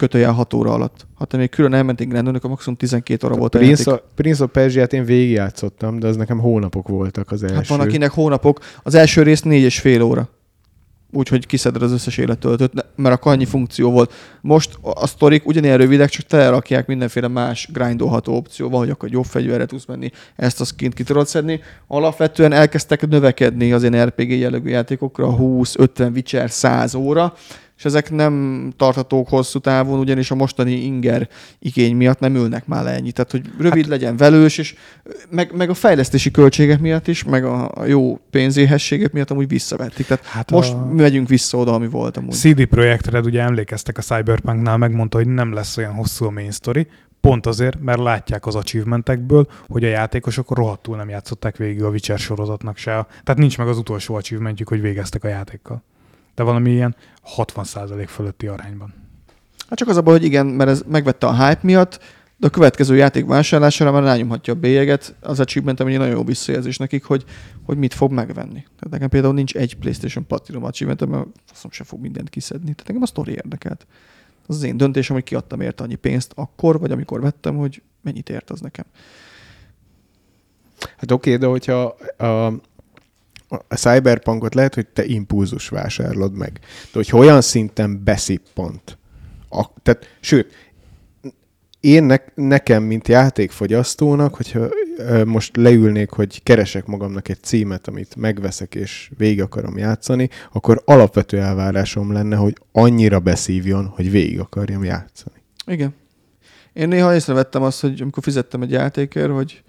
kötőjel 0.00 0.32
6 0.32 0.54
óra 0.54 0.72
alatt. 0.72 1.06
Ha 1.14 1.24
te 1.24 1.36
még 1.36 1.50
külön 1.50 1.74
elmentél 1.74 2.06
Grandonnak, 2.06 2.36
akkor 2.36 2.50
maximum 2.50 2.78
12 2.78 3.26
óra 3.26 3.36
volt 3.36 3.54
a 3.54 3.58
Prince, 3.58 3.82
játék. 3.86 4.04
of, 4.04 4.10
Prince 4.14 4.44
of 4.44 4.50
Persia-t 4.50 4.92
én 4.92 5.04
végigjátszottam, 5.04 5.98
de 5.98 6.06
az 6.06 6.16
nekem 6.16 6.38
hónapok 6.38 6.88
voltak 6.88 7.30
az 7.30 7.42
első. 7.42 7.54
Hát 7.54 7.66
van 7.66 7.80
akinek 7.80 8.10
hónapok. 8.10 8.58
Az 8.82 8.94
első 8.94 9.22
rész 9.22 9.42
négy 9.42 9.62
és 9.62 9.80
fél 9.80 10.02
óra. 10.02 10.28
Úgyhogy 11.12 11.46
kiszeded 11.46 11.82
az 11.82 11.92
összes 11.92 12.18
élettöltőt, 12.18 12.86
mert 12.96 13.14
akkor 13.14 13.32
annyi 13.32 13.44
funkció 13.44 13.90
volt. 13.90 14.12
Most 14.40 14.78
a 14.82 15.02
a 15.02 15.06
sztorik 15.06 15.46
ugyanilyen 15.46 15.76
rövidek, 15.76 16.08
csak 16.08 16.26
telerakják 16.26 16.86
mindenféle 16.86 17.28
más 17.28 17.68
grindolható 17.72 18.36
opcióval, 18.36 18.78
hogy 18.78 18.90
akkor 18.90 19.10
jobb 19.10 19.24
fegyverre 19.24 19.66
tudsz 19.66 19.86
menni, 19.86 20.10
ezt 20.36 20.60
a 20.60 20.64
skint 20.64 20.94
ki 20.94 21.02
tudod 21.02 21.26
szedni. 21.26 21.60
Alapvetően 21.86 22.52
elkezdtek 22.52 23.08
növekedni 23.08 23.72
az 23.72 23.82
ilyen 23.82 24.06
RPG 24.06 24.30
jellegű 24.30 24.68
játékokra, 24.68 25.30
20, 25.30 25.74
50, 25.78 26.12
Witcher, 26.12 26.50
100 26.50 26.94
óra, 26.94 27.34
és 27.80 27.86
ezek 27.86 28.10
nem 28.10 28.72
tartatók 28.76 29.28
hosszú 29.28 29.58
távon, 29.58 29.98
ugyanis 29.98 30.30
a 30.30 30.34
mostani 30.34 30.72
inger 30.72 31.28
igény 31.58 31.96
miatt 31.96 32.18
nem 32.18 32.34
ülnek 32.34 32.66
már 32.66 32.84
le 32.84 32.90
ennyi. 32.90 33.12
Tehát, 33.12 33.30
hogy 33.30 33.42
rövid 33.58 33.82
hát, 33.82 33.90
legyen, 33.90 34.16
velős, 34.16 34.58
és 34.58 34.74
meg, 35.30 35.52
meg 35.56 35.70
a 35.70 35.74
fejlesztési 35.74 36.30
költségek 36.30 36.80
miatt 36.80 37.08
is, 37.08 37.24
meg 37.24 37.44
a, 37.44 37.70
a 37.74 37.84
jó 37.84 38.18
pénzéhességek 38.30 39.12
miatt 39.12 39.30
amúgy 39.30 39.48
visszavették. 39.48 40.06
Tehát 40.06 40.24
hát 40.24 40.50
most 40.50 40.72
a- 40.72 40.86
megyünk 40.86 41.28
vissza 41.28 41.58
oda, 41.58 41.74
ami 41.74 41.88
volt 41.88 42.16
amúgy. 42.16 42.32
CD 42.32 42.64
Projekt 42.66 43.06
Red 43.06 43.26
ugye 43.26 43.42
emlékeztek 43.42 43.98
a 43.98 44.02
Cyberpunknál, 44.02 44.76
megmondta, 44.76 45.16
hogy 45.16 45.28
nem 45.28 45.52
lesz 45.52 45.76
olyan 45.76 45.92
hosszú 45.92 46.24
a 46.24 46.30
main 46.30 46.50
story, 46.50 46.86
pont 47.20 47.46
azért, 47.46 47.80
mert 47.80 47.98
látják 47.98 48.46
az 48.46 48.54
achievementekből, 48.54 49.46
hogy 49.68 49.84
a 49.84 49.88
játékosok 49.88 50.54
rohadtul 50.54 50.96
nem 50.96 51.08
játszották 51.08 51.56
végig 51.56 51.82
a 51.82 51.88
Witcher 51.88 52.18
sorozatnak 52.18 52.76
se. 52.76 52.90
Tehát 52.90 53.36
nincs 53.36 53.58
meg 53.58 53.68
az 53.68 53.78
utolsó 53.78 54.14
achievementjük, 54.14 54.68
hogy 54.68 54.80
végeztek 54.80 55.24
a 55.24 55.28
játékkal. 55.28 55.82
De 56.40 56.46
valami 56.46 56.70
ilyen 56.70 56.96
60% 57.36 58.04
fölötti 58.08 58.46
arányban. 58.46 58.94
Hát 59.68 59.78
csak 59.78 59.88
az 59.88 59.96
a 59.96 60.02
baj, 60.02 60.14
hogy 60.14 60.24
igen, 60.24 60.46
mert 60.46 60.70
ez 60.70 60.82
megvette 60.88 61.26
a 61.26 61.46
hype 61.46 61.60
miatt, 61.62 62.00
de 62.36 62.46
a 62.46 62.50
következő 62.50 62.96
játék 62.96 63.26
vásárlására 63.26 63.92
már 63.92 64.02
rányomhatja 64.02 64.52
a 64.52 64.56
bélyeget, 64.56 65.14
az 65.20 65.40
achievement, 65.40 65.80
ami 65.80 65.92
egy 65.92 65.98
nagyon 65.98 66.14
jó 66.14 66.24
visszajelzés 66.24 66.76
nekik, 66.76 67.04
hogy, 67.04 67.24
hogy 67.62 67.76
mit 67.76 67.94
fog 67.94 68.12
megvenni. 68.12 68.60
Tehát 68.62 68.90
nekem 68.90 69.08
például 69.08 69.34
nincs 69.34 69.54
egy 69.54 69.76
PlayStation 69.76 70.26
Platinum 70.26 70.64
achievement, 70.64 71.10
mert 71.10 71.26
faszom 71.44 71.70
se 71.70 71.84
fog 71.84 72.00
mindent 72.00 72.30
kiszedni. 72.30 72.72
Tehát 72.74 72.88
engem 72.88 73.02
a 73.02 73.06
sztori 73.06 73.32
érdekelt. 73.32 73.86
Az 74.46 74.56
az 74.56 74.62
én 74.62 74.76
döntésem, 74.76 75.14
hogy 75.14 75.24
kiadtam 75.24 75.60
érte 75.60 75.82
annyi 75.82 75.94
pénzt 75.94 76.32
akkor, 76.34 76.80
vagy 76.80 76.90
amikor 76.90 77.20
vettem, 77.20 77.56
hogy 77.56 77.82
mennyit 78.02 78.28
ért 78.28 78.50
az 78.50 78.60
nekem. 78.60 78.84
Hát 80.96 81.10
oké, 81.10 81.36
de 81.36 81.46
hogyha 81.46 81.96
a, 82.16 82.52
a 83.68 83.74
Cyberpunkot 83.74 84.54
lehet, 84.54 84.74
hogy 84.74 84.86
te 84.86 85.04
impulzus 85.04 85.68
vásárlod 85.68 86.34
meg. 86.34 86.58
De 86.62 86.90
hogyha 86.92 87.18
olyan 87.18 87.40
szinten 87.40 88.04
beszippant, 88.04 88.98
a, 89.48 89.64
tehát, 89.82 90.16
sőt, 90.20 90.54
én 91.80 92.04
ne, 92.04 92.16
nekem, 92.34 92.82
mint 92.82 93.08
játékfogyasztónak, 93.08 94.34
hogyha 94.34 94.68
ö, 94.96 95.24
most 95.24 95.56
leülnék, 95.56 96.10
hogy 96.10 96.42
keresek 96.42 96.86
magamnak 96.86 97.28
egy 97.28 97.42
címet, 97.42 97.88
amit 97.88 98.16
megveszek 98.16 98.74
és 98.74 99.10
végig 99.16 99.40
akarom 99.40 99.78
játszani, 99.78 100.28
akkor 100.52 100.82
alapvető 100.84 101.38
elvárásom 101.38 102.12
lenne, 102.12 102.36
hogy 102.36 102.56
annyira 102.72 103.18
beszívjon, 103.18 103.86
hogy 103.86 104.10
végig 104.10 104.40
akarjam 104.40 104.84
játszani. 104.84 105.36
Igen. 105.66 105.94
Én 106.72 106.88
néha 106.88 107.14
észrevettem 107.14 107.62
azt, 107.62 107.80
hogy 107.80 108.00
amikor 108.00 108.22
fizettem 108.22 108.62
egy 108.62 108.70
játékért, 108.70 109.30
hogy 109.30 109.62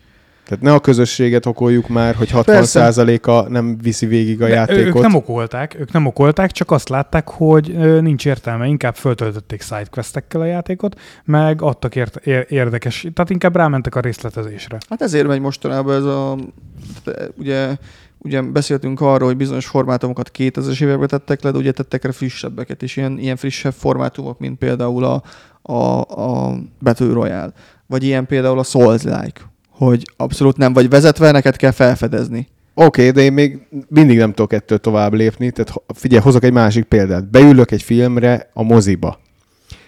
Tehát 0.51 0.65
ne 0.65 0.73
a 0.73 0.79
közösséget 0.79 1.45
okoljuk 1.45 1.87
már, 1.87 2.15
hogy 2.15 2.31
Persze. 2.43 2.91
60%-a 2.93 3.49
nem 3.49 3.77
viszi 3.77 4.05
végig 4.05 4.41
a 4.41 4.45
De 4.45 4.53
játékot. 4.53 4.95
Ők 4.95 5.01
nem 5.01 5.15
okolták, 5.15 5.75
ők 5.79 5.91
nem 5.91 6.05
okolták, 6.05 6.51
csak 6.51 6.71
azt 6.71 6.89
látták, 6.89 7.29
hogy 7.29 7.75
nincs 8.01 8.25
értelme, 8.25 8.67
inkább 8.67 8.95
föltöltötték 8.95 9.61
sidequestekkel 9.61 10.41
a 10.41 10.45
játékot, 10.45 10.99
meg 11.23 11.61
adtak 11.61 11.95
ért- 11.95 12.25
ér- 12.25 12.51
érdekes, 12.51 13.07
tehát 13.13 13.29
inkább 13.29 13.55
rámentek 13.55 13.95
a 13.95 13.99
részletezésre. 13.99 14.77
Hát 14.89 15.01
ezért 15.01 15.27
megy 15.27 15.39
mostanában 15.39 15.95
ez 15.95 16.03
a... 16.03 16.37
Ugye, 17.37 17.75
ugye 18.17 18.41
beszéltünk 18.41 19.01
arról, 19.01 19.27
hogy 19.27 19.37
bizonyos 19.37 19.67
formátumokat 19.67 20.31
2000-es 20.37 20.83
évekbe 20.83 21.05
tettek 21.05 21.41
le, 21.41 21.51
de 21.51 21.57
ugye 21.57 21.71
tettek 21.71 22.03
rá 22.03 22.11
frissebbeket, 22.11 22.83
és 22.83 22.97
ilyen, 22.97 23.17
ilyen 23.17 23.35
frissebb 23.35 23.73
formátumok, 23.73 24.39
mint 24.39 24.57
például 24.57 25.03
a, 25.03 25.23
a, 25.61 25.99
a 25.99 26.57
Battle 26.79 27.13
Royale, 27.13 27.53
vagy 27.87 28.03
ilyen 28.03 28.25
például 28.25 28.59
a 28.59 28.63
Souls-like, 28.63 29.50
hogy 29.85 30.11
abszolút 30.17 30.57
nem 30.57 30.73
vagy 30.73 30.89
vezetve, 30.89 31.31
neked 31.31 31.55
kell 31.55 31.71
felfedezni. 31.71 32.47
Oké, 32.73 32.85
okay, 32.85 33.11
de 33.11 33.21
én 33.21 33.33
még 33.33 33.67
mindig 33.87 34.17
nem 34.17 34.33
tudok 34.33 34.53
ettől 34.53 34.77
tovább 34.77 35.13
lépni. 35.13 35.51
Tehát 35.51 35.73
figyelj, 35.95 36.21
hozok 36.21 36.43
egy 36.43 36.51
másik 36.51 36.83
példát. 36.83 37.29
Beülök 37.29 37.71
egy 37.71 37.81
filmre 37.81 38.49
a 38.53 38.63
moziba, 38.63 39.19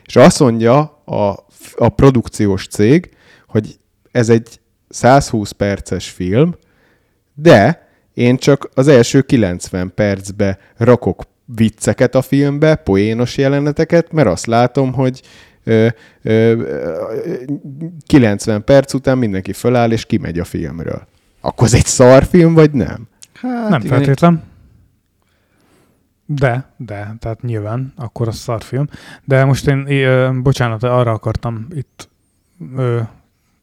és 0.05 0.15
azt 0.15 0.39
mondja 0.39 1.01
a, 1.05 1.45
a 1.75 1.89
produkciós 1.89 2.67
cég, 2.67 3.09
hogy 3.47 3.75
ez 4.11 4.29
egy 4.29 4.59
120 4.89 5.51
perces 5.51 6.09
film, 6.09 6.55
de 7.33 7.87
én 8.13 8.37
csak 8.37 8.69
az 8.73 8.87
első 8.87 9.21
90 9.21 9.91
percbe 9.95 10.59
rakok 10.77 11.23
vicceket 11.45 12.15
a 12.15 12.21
filmbe, 12.21 12.75
poénos 12.75 13.37
jeleneteket, 13.37 14.11
mert 14.11 14.27
azt 14.27 14.45
látom, 14.45 14.93
hogy 14.93 15.21
90 18.05 18.63
perc 18.63 18.93
után 18.93 19.17
mindenki 19.17 19.53
föláll 19.53 19.91
és 19.91 20.05
kimegy 20.05 20.39
a 20.39 20.43
filmről. 20.43 21.07
Akkor 21.41 21.67
ez 21.67 21.73
egy 21.73 21.85
szarfilm, 21.85 22.53
vagy 22.53 22.71
nem? 22.71 23.07
Hát 23.33 23.69
nem 23.69 23.81
igen, 23.81 23.97
feltétlen. 23.97 24.43
De, 26.25 26.73
de, 26.77 27.15
tehát 27.19 27.41
nyilván, 27.41 27.93
akkor 27.95 28.27
az 28.27 28.35
szarfilm. 28.35 28.87
De 29.23 29.45
most 29.45 29.67
én, 29.67 29.87
ö, 29.87 30.29
bocsánat, 30.41 30.83
arra 30.83 31.11
akartam 31.11 31.67
itt 31.75 32.09
ö, 32.75 32.99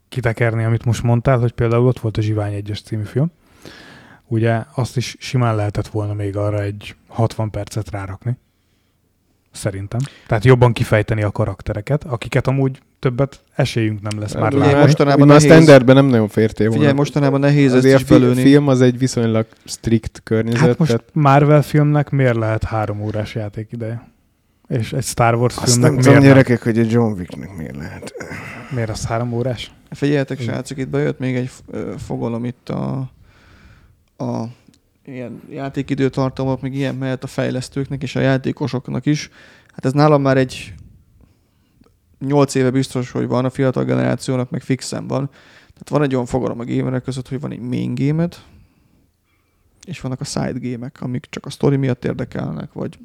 kitekerni, 0.09 0.65
amit 0.65 0.85
most 0.85 1.03
mondtál, 1.03 1.39
hogy 1.39 1.53
például 1.53 1.87
ott 1.87 2.01
volt 2.01 2.17
a 2.17 2.21
Zsivány 2.21 2.63
1-es 2.65 2.85
című 2.85 3.03
film. 3.03 3.31
Ugye 4.27 4.63
azt 4.75 4.97
is 4.97 5.17
simán 5.19 5.55
lehetett 5.55 5.89
volna 5.89 6.15
még 6.15 6.37
arra 6.37 6.63
egy 6.63 6.97
60 7.07 7.51
percet 7.51 7.91
rárakni. 7.91 8.37
Szerintem. 9.53 10.01
Tehát 10.27 10.45
jobban 10.45 10.73
kifejteni 10.73 11.23
a 11.23 11.31
karaktereket, 11.31 12.05
akiket 12.05 12.47
amúgy 12.47 12.79
többet 12.99 13.43
esélyünk 13.55 14.01
nem 14.11 14.21
lesz 14.21 14.35
már 14.35 14.53
látni. 14.53 14.81
mostanában 14.81 15.23
Ugye 15.23 15.33
a 15.33 15.37
nehéz- 15.37 15.51
standardben 15.53 15.95
nem 15.95 16.07
nagyon 16.07 16.29
fértél 16.29 16.67
volna. 16.67 16.81
Figyelj, 16.81 16.97
mostanában 16.99 17.41
nehéz 17.41 17.67
ezt 17.75 17.85
Azért 17.85 18.01
is 18.01 18.11
a 18.11 18.19
belőni. 18.19 18.43
film 18.43 18.69
az 18.69 18.81
egy 18.81 18.99
viszonylag 18.99 19.47
strikt 19.65 20.21
környezet. 20.25 20.61
Hát 20.61 20.79
most 20.79 20.91
tehát 20.91 21.07
Marvel 21.13 21.63
filmnek 21.63 22.11
miért 22.11 22.37
lehet 22.37 22.65
három 22.65 23.01
órás 23.03 23.35
játékideje? 23.35 24.09
És 24.69 24.93
egy 24.93 25.05
Star 25.05 25.35
Wars 25.35 25.57
azt 25.57 25.65
filmnek 25.65 25.91
nem 25.91 25.99
miért, 26.01 26.09
tudom, 26.15 26.29
gyerekek, 26.29 26.63
hogy 26.63 26.79
a 26.79 26.85
John 26.89 27.13
Wicknek 27.19 27.57
miért 27.57 27.77
lehet. 27.77 28.15
miért 28.75 28.91
az 28.91 29.05
három 29.07 29.33
órás? 29.33 29.73
Figyeljetek, 29.91 30.41
srácok, 30.41 30.79
itt 30.79 30.89
bejött 30.89 31.19
még 31.19 31.37
egy 31.37 31.51
fogalom 31.99 32.45
itt 32.45 32.69
a, 32.69 33.11
a 34.17 34.45
ilyen 35.11 35.43
játékidőtartamok, 35.51 36.61
meg 36.61 36.75
ilyen 36.75 36.95
mellett 36.95 37.25
a 37.25 37.27
fejlesztőknek 37.27 38.03
és 38.03 38.17
a 38.17 38.21
játékosoknak 38.21 39.07
is. 39.07 39.31
Hát 39.73 39.85
ez 39.85 39.93
nálam 39.93 40.23
már 40.23 40.37
egy 40.37 40.75
8 42.19 42.55
éve 42.55 42.71
biztos, 42.71 43.11
hogy 43.11 43.27
van 43.27 43.45
a 43.45 43.51
fiatal 43.51 43.85
generációnak, 43.85 44.51
meg 44.51 44.63
fixen 44.63 45.07
van. 45.07 45.29
Tehát 45.73 45.89
van 45.89 46.03
egy 46.03 46.15
olyan 46.15 46.27
fogalom 46.27 46.61
a 46.61 46.65
gamerek 46.65 47.03
között, 47.03 47.29
hogy 47.29 47.41
van 47.41 47.53
egy 47.53 47.61
main 47.61 47.95
game 47.95 48.29
és 49.87 50.01
vannak 50.01 50.21
a 50.21 50.25
side 50.25 50.59
gémek, 50.59 51.01
amik 51.01 51.27
csak 51.31 51.47
a 51.47 51.51
story 51.51 51.77
miatt 51.77 52.05
érdekelnek, 52.05 52.73
vagy 52.73 52.99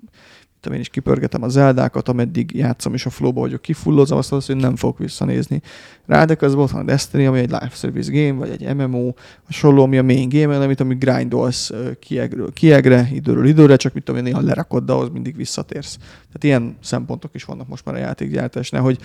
tudom 0.66 0.80
én 0.80 0.84
is 0.84 0.90
kipörgetem 0.94 1.44
a 1.44 1.50
zeldákat, 1.50 2.10
ameddig 2.10 2.56
játszom, 2.56 2.94
és 2.94 3.06
a 3.06 3.10
flowba 3.10 3.40
vagyok 3.40 3.62
kifullozom, 3.62 4.18
azt 4.18 4.32
az, 4.32 4.46
hogy 4.46 4.56
nem 4.56 4.76
fogok 4.76 4.98
visszanézni 4.98 5.62
rá, 6.06 6.26
de 6.26 6.36
közben 6.36 6.64
ott 6.64 6.72
van 6.72 6.82
a 6.82 6.86
Destiny, 6.86 7.26
ami 7.26 7.40
egy 7.40 7.50
live 7.50 7.72
service 7.74 8.12
game, 8.12 8.40
vagy 8.40 8.50
egy 8.50 8.76
MMO, 8.76 9.14
hasonló, 9.46 9.84
ami 9.84 9.98
a 9.98 10.04
main 10.04 10.30
game, 10.30 10.60
amit, 10.60 10.80
amit 10.80 11.00
grindolsz 11.00 11.72
kiegről 12.00 12.54
kiegre, 12.54 13.10
időről 13.12 13.46
időre, 13.46 13.76
csak 13.76 13.94
mit 13.94 14.04
tudom 14.04 14.26
én, 14.26 14.32
néha 14.32 14.46
lerakod, 14.46 14.86
de 14.86 14.92
ahhoz 14.92 15.10
mindig 15.10 15.36
visszatérsz. 15.36 15.98
Tehát 15.98 16.44
ilyen 16.44 16.78
szempontok 16.82 17.32
is 17.34 17.44
vannak 17.44 17.68
most 17.68 17.86
már 17.86 17.96
a 17.96 18.00
játékgyártásnál, 18.00 18.82
hogy 18.82 19.00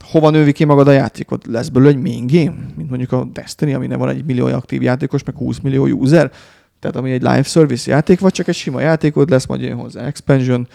hova 0.00 0.30
nővi 0.30 0.52
ki 0.52 0.64
magad 0.64 0.88
a 0.88 0.92
játékot? 0.92 1.46
Lesz 1.46 1.68
belőle 1.68 1.90
egy 1.90 2.02
main 2.02 2.26
game, 2.26 2.56
mint 2.76 2.88
mondjuk 2.88 3.12
a 3.12 3.24
Destiny, 3.32 3.74
aminek 3.74 3.98
van 3.98 4.08
egy 4.08 4.24
millió 4.24 4.46
aktív 4.46 4.82
játékos, 4.82 5.24
meg 5.24 5.36
20 5.36 5.58
millió 5.58 5.86
user? 5.86 6.32
Tehát 6.80 6.96
ami 6.96 7.10
egy 7.10 7.22
live 7.22 7.42
service 7.42 7.90
játék, 7.90 8.20
vagy 8.20 8.32
csak 8.32 8.48
egy 8.48 8.54
sima 8.54 8.80
játékod 8.80 9.30
lesz, 9.30 9.46
majd 9.46 9.60
jön 9.60 9.76
hozzá 9.76 10.06
expansion, 10.06 10.68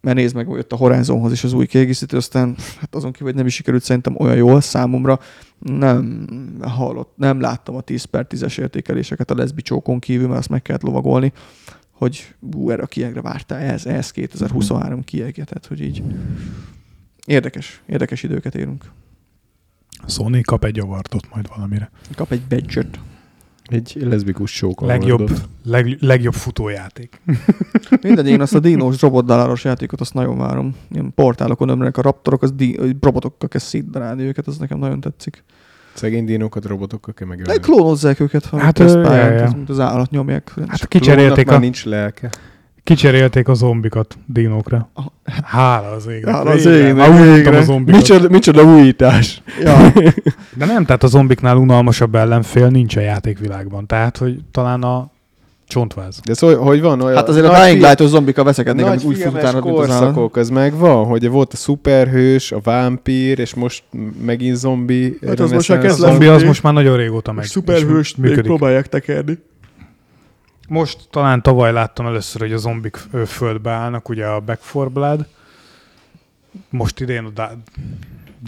mert 0.00 0.16
nézd 0.16 0.34
meg, 0.34 0.46
hogy 0.46 0.56
jött 0.56 0.72
a 0.72 0.76
Horizonhoz 0.76 1.32
is 1.32 1.44
az 1.44 1.52
új 1.52 1.66
kiegészítő, 1.66 2.16
aztán 2.16 2.56
hát 2.80 2.94
azon 2.94 3.12
kívül, 3.12 3.26
hogy 3.26 3.36
nem 3.36 3.46
is 3.46 3.54
sikerült 3.54 3.82
szerintem 3.82 4.16
olyan 4.18 4.36
jól 4.36 4.60
számomra, 4.60 5.20
nem 5.58 6.26
hallott, 6.62 7.12
nem 7.16 7.40
láttam 7.40 7.74
a 7.74 7.80
10 7.80 8.04
per 8.04 8.26
10-es 8.28 8.58
értékeléseket 8.58 9.30
a 9.30 9.34
lesbi 9.34 9.62
csókon 9.62 9.98
kívül, 9.98 10.26
mert 10.26 10.38
azt 10.38 10.48
meg 10.48 10.62
kellett 10.62 10.82
lovagolni, 10.82 11.32
hogy 11.90 12.34
ú, 12.54 12.70
erre 12.70 12.82
a 12.82 12.86
kiegre 12.86 13.20
vártál, 13.20 13.58
ez, 13.58 13.86
ez 13.86 14.10
2023 14.10 15.04
kiegje, 15.04 15.44
tehát 15.44 15.66
hogy 15.66 15.80
így 15.80 16.02
érdekes, 17.26 17.82
érdekes 17.86 18.22
időket 18.22 18.54
élünk. 18.54 18.84
Sony 20.06 20.42
kap 20.42 20.64
egy 20.64 20.78
avartot 20.78 21.34
majd 21.34 21.48
valamire. 21.48 21.90
Kap 22.14 22.32
egy 22.32 22.42
badge 22.42 22.86
Egy 23.68 23.96
leszbikus 24.00 24.52
csókon. 24.52 24.88
Legjobb, 24.88 25.30
leg, 25.64 25.96
legjobb 26.00 26.32
futójáték. 26.34 27.20
Mindegy, 28.02 28.28
én 28.28 28.40
azt 28.40 28.54
a 28.54 28.58
dinós 28.60 29.00
robotdaláros 29.00 29.64
játékot 29.64 30.00
azt 30.00 30.14
nagyon 30.14 30.38
várom. 30.38 30.74
Ilyen 30.90 31.12
portálokon 31.14 31.68
ömlenek 31.68 31.96
a 31.96 32.02
raptorok, 32.02 32.42
az 32.42 32.52
di- 32.52 32.96
robotokkal 33.00 33.48
kell 33.48 33.60
szétdarálni 33.60 34.22
őket, 34.22 34.46
az 34.46 34.56
nekem 34.56 34.78
nagyon 34.78 35.00
tetszik. 35.00 35.44
Szegény 35.94 36.24
dinókat 36.24 36.64
robotokkal 36.64 37.14
kell 37.14 37.28
De 37.28 37.34
megölni. 37.36 37.60
klónozzák 37.60 38.20
őket, 38.20 38.44
ha 38.46 38.58
Hát, 38.58 38.78
ö, 38.78 38.84
tesztpályán, 38.84 39.32
ja, 39.32 39.38
ja. 39.38 39.44
az, 39.44 39.52
mint 39.52 39.68
az 39.68 39.80
állat 39.80 40.10
nyomják. 40.10 40.52
Hát 40.68 40.86
kicserélték 40.88 41.50
a, 41.50 41.58
nincs 41.58 41.84
lelke. 41.84 42.30
Kicserélték 42.84 43.48
a 43.48 43.54
zombikat 43.54 44.18
dinókra. 44.26 44.90
Hála 45.44 45.90
az 45.90 46.06
égnek. 46.06 46.34
Hála 46.34 46.50
az 46.50 46.64
Végre. 46.64 46.78
égnek, 46.78 46.94
Már 46.96 47.08
untam 47.10 47.32
végre. 47.34 47.58
a 47.58 47.62
zombikat. 47.62 48.00
Micsoda, 48.00 48.28
micsoda 48.28 48.62
újítás. 48.64 49.42
Ja, 49.62 49.92
De 50.58 50.64
nem, 50.64 50.84
tehát 50.84 51.02
a 51.02 51.06
zombiknál 51.06 51.56
unalmasabb 51.56 52.14
ellenfél 52.14 52.68
nincs 52.68 52.96
a 52.96 53.00
játékvilágban. 53.00 53.86
Tehát, 53.86 54.16
hogy 54.16 54.38
talán 54.50 54.82
a 54.82 55.10
csontváz. 55.68 56.20
De 56.24 56.34
szó, 56.34 56.62
hogy 56.62 56.80
van 56.80 57.00
olyan... 57.00 57.16
hát 57.16 57.28
azért 57.28 57.46
a 57.46 57.64
Dying 57.64 57.80
Light-os 57.80 58.08
zombika 58.08 58.44
veszekednék, 58.44 58.84
Nagy 58.84 58.94
amik 58.94 59.06
úgy 59.06 59.16
fut 59.22 59.32
utána, 59.32 59.60
mint 59.60 59.78
az 59.78 59.90
állat. 59.90 59.98
korszakok, 59.98 60.36
az 60.36 60.48
megvan, 60.48 61.04
hogy 61.04 61.28
volt 61.28 61.52
a 61.52 61.56
szuperhős, 61.56 62.52
a 62.52 62.60
vámpír, 62.62 63.38
és 63.38 63.54
most 63.54 63.82
megint 64.24 64.56
zombi. 64.56 65.18
Hát 65.26 65.40
az 65.40 65.50
most 65.50 65.70
A 65.70 65.88
zombi 65.88 66.26
az 66.26 66.42
most 66.42 66.62
már 66.62 66.72
nagyon 66.72 66.96
régóta 66.96 67.32
megy. 67.32 67.50
és 67.98 68.16
működik. 68.16 68.42
próbálják 68.42 68.88
tekerni. 68.88 69.38
Most 70.68 70.98
talán 71.10 71.42
tavaly 71.42 71.72
láttam 71.72 72.06
először, 72.06 72.40
hogy 72.40 72.52
a 72.52 72.56
zombik 72.56 72.96
földbe 73.26 73.70
állnak, 73.70 74.08
ugye 74.08 74.26
a 74.26 74.40
Back 74.40 74.60
4 74.74 74.88
Blood. 74.88 75.26
Most 76.70 77.00
idén 77.00 77.24
a 77.24 77.28
Da- 77.30 77.56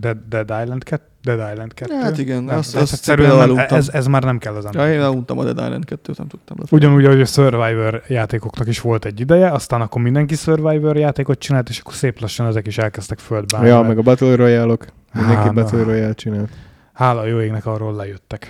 Dead, 0.00 0.16
Dead 0.28 0.62
Island 0.62 0.82
2. 0.84 1.02
Dead 1.22 1.52
Island 1.52 1.74
2. 1.74 1.94
Hát 1.94 2.18
igen, 2.18 2.42
nem, 2.42 2.58
azt- 2.58 2.74
ez, 2.76 2.82
azt 2.82 2.92
egyszerűen 2.92 3.48
nem, 3.48 3.64
ez, 3.68 3.88
ez, 3.88 4.06
már 4.06 4.22
nem 4.22 4.38
kell 4.38 4.54
az 4.54 4.64
Ja, 4.64 4.70
ember. 4.70 4.94
én 4.94 5.00
eluntam 5.00 5.38
a 5.38 5.42
Dead 5.44 5.58
Island 5.58 5.84
2-t, 5.88 6.16
nem 6.18 6.26
tudtam. 6.28 6.56
Ugyanúgy, 6.70 7.04
ahogy 7.04 7.20
a 7.20 7.24
Survivor 7.24 8.02
játékoknak 8.08 8.66
is 8.66 8.80
volt 8.80 9.04
egy 9.04 9.20
ideje, 9.20 9.50
aztán 9.50 9.80
akkor 9.80 10.02
mindenki 10.02 10.34
Survivor 10.34 10.96
játékot 10.96 11.38
csinált, 11.38 11.68
és 11.68 11.78
akkor 11.78 11.94
szép 11.94 12.20
lassan 12.20 12.46
ezek 12.46 12.66
is 12.66 12.78
elkezdtek 12.78 13.18
földbe 13.18 13.66
Ja, 13.66 13.74
mert 13.74 13.86
meg 13.88 13.98
a 13.98 14.02
Battle 14.02 14.34
Royale-ok. 14.36 14.84
Mindenki 15.12 15.42
Há, 15.42 15.50
Battle. 15.50 15.82
Royale 15.82 16.12
csinál. 16.14 16.48
Hála 16.92 17.20
a 17.20 17.26
jó 17.26 17.40
égnek 17.40 17.66
arról 17.66 17.94
lejöttek. 17.94 18.48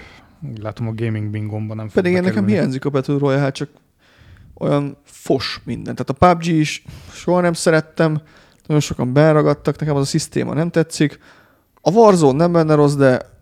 Látom 0.60 0.88
a 0.88 0.92
gaming 0.94 1.30
bingomban 1.30 1.76
nem 1.76 1.88
Pedig 1.88 2.12
én 2.12 2.18
nekem 2.18 2.34
bekerülni. 2.34 2.52
hiányzik 2.52 2.84
a 2.84 2.90
Battle 2.90 3.18
Royale, 3.18 3.50
csak 3.50 3.68
olyan 4.54 4.96
fos 5.04 5.60
minden. 5.64 5.94
Tehát 5.94 6.10
a 6.10 6.26
PUBG 6.26 6.46
is 6.46 6.84
soha 7.12 7.40
nem 7.40 7.52
szerettem, 7.52 8.20
nagyon 8.66 8.82
sokan 8.82 9.12
beragadtak, 9.12 9.78
nekem 9.78 9.96
az 9.96 10.02
a 10.02 10.04
szisztéma 10.04 10.54
nem 10.54 10.70
tetszik. 10.70 11.18
A 11.80 11.90
Warzone 11.90 12.36
nem 12.36 12.52
benne 12.52 12.74
rossz, 12.74 12.94
de 12.94 13.34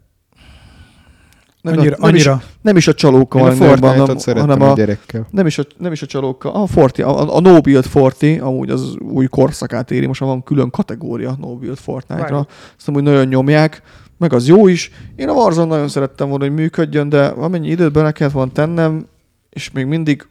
nem, 1.65 1.79
Annyira, 1.79 1.97
nem, 1.99 2.15
is, 2.15 2.27
annyira, 2.27 2.45
nem 2.61 2.77
is 2.77 2.89
a 2.89 2.95
csalókkal 2.95 3.41
a 3.41 3.45
hanem, 3.45 3.81
hanem 4.25 4.63
a 4.63 4.71
a, 4.71 4.75
gyerekkel. 4.75 5.27
nem 5.31 5.47
is 5.47 5.59
a, 5.59 5.63
nem 5.79 5.93
is 5.93 6.03
a 6.03 6.07
csalókkal, 6.07 6.53
a, 6.53 6.67
Forti, 6.67 7.03
a, 7.03 7.37
a 7.37 7.41
No 7.41 7.61
Build 7.61 7.85
Forti, 7.85 8.39
amúgy 8.39 8.71
az 8.71 8.97
új 8.97 9.27
korszakát 9.27 9.91
éri, 9.91 10.07
most 10.07 10.21
van 10.21 10.43
külön 10.43 10.71
kategória 10.71 11.37
No 11.39 11.57
Build 11.57 11.77
Fortnite-ra, 11.79 12.35
Vágok. 12.35 12.51
azt 12.77 12.89
amúgy 12.89 13.03
nagyon 13.03 13.27
nyomják, 13.27 13.83
meg 14.19 14.33
az 14.33 14.47
jó 14.47 14.69
is. 14.69 14.91
Én 15.17 15.29
a 15.29 15.33
Warzone 15.33 15.67
nagyon 15.67 15.89
szerettem 15.89 16.29
volna, 16.29 16.45
hogy 16.45 16.55
működjön, 16.55 17.09
de 17.09 17.27
amennyi 17.27 17.69
időt 17.69 17.93
bele 17.93 18.13
kellett 18.13 18.33
volna 18.33 18.53
tennem, 18.53 19.07
és 19.51 19.71
még 19.71 19.87
mindig 19.87 20.27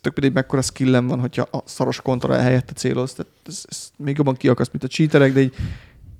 tök 0.00 0.14
mindegy, 0.14 0.34
mekkora 0.34 0.62
skillem 0.62 1.06
van, 1.06 1.20
hogyha 1.20 1.48
a 1.50 1.62
szaros 1.64 2.00
kontroll 2.00 2.38
helyette 2.38 2.72
célozz, 2.72 3.12
tehát 3.12 3.32
ez, 3.46 3.64
ez 3.68 3.90
még 3.96 4.16
jobban 4.16 4.34
kiakaszt, 4.34 4.72
mint 4.72 4.84
a 4.84 4.88
cheaterek, 4.88 5.32
de 5.32 5.40
így 5.40 5.54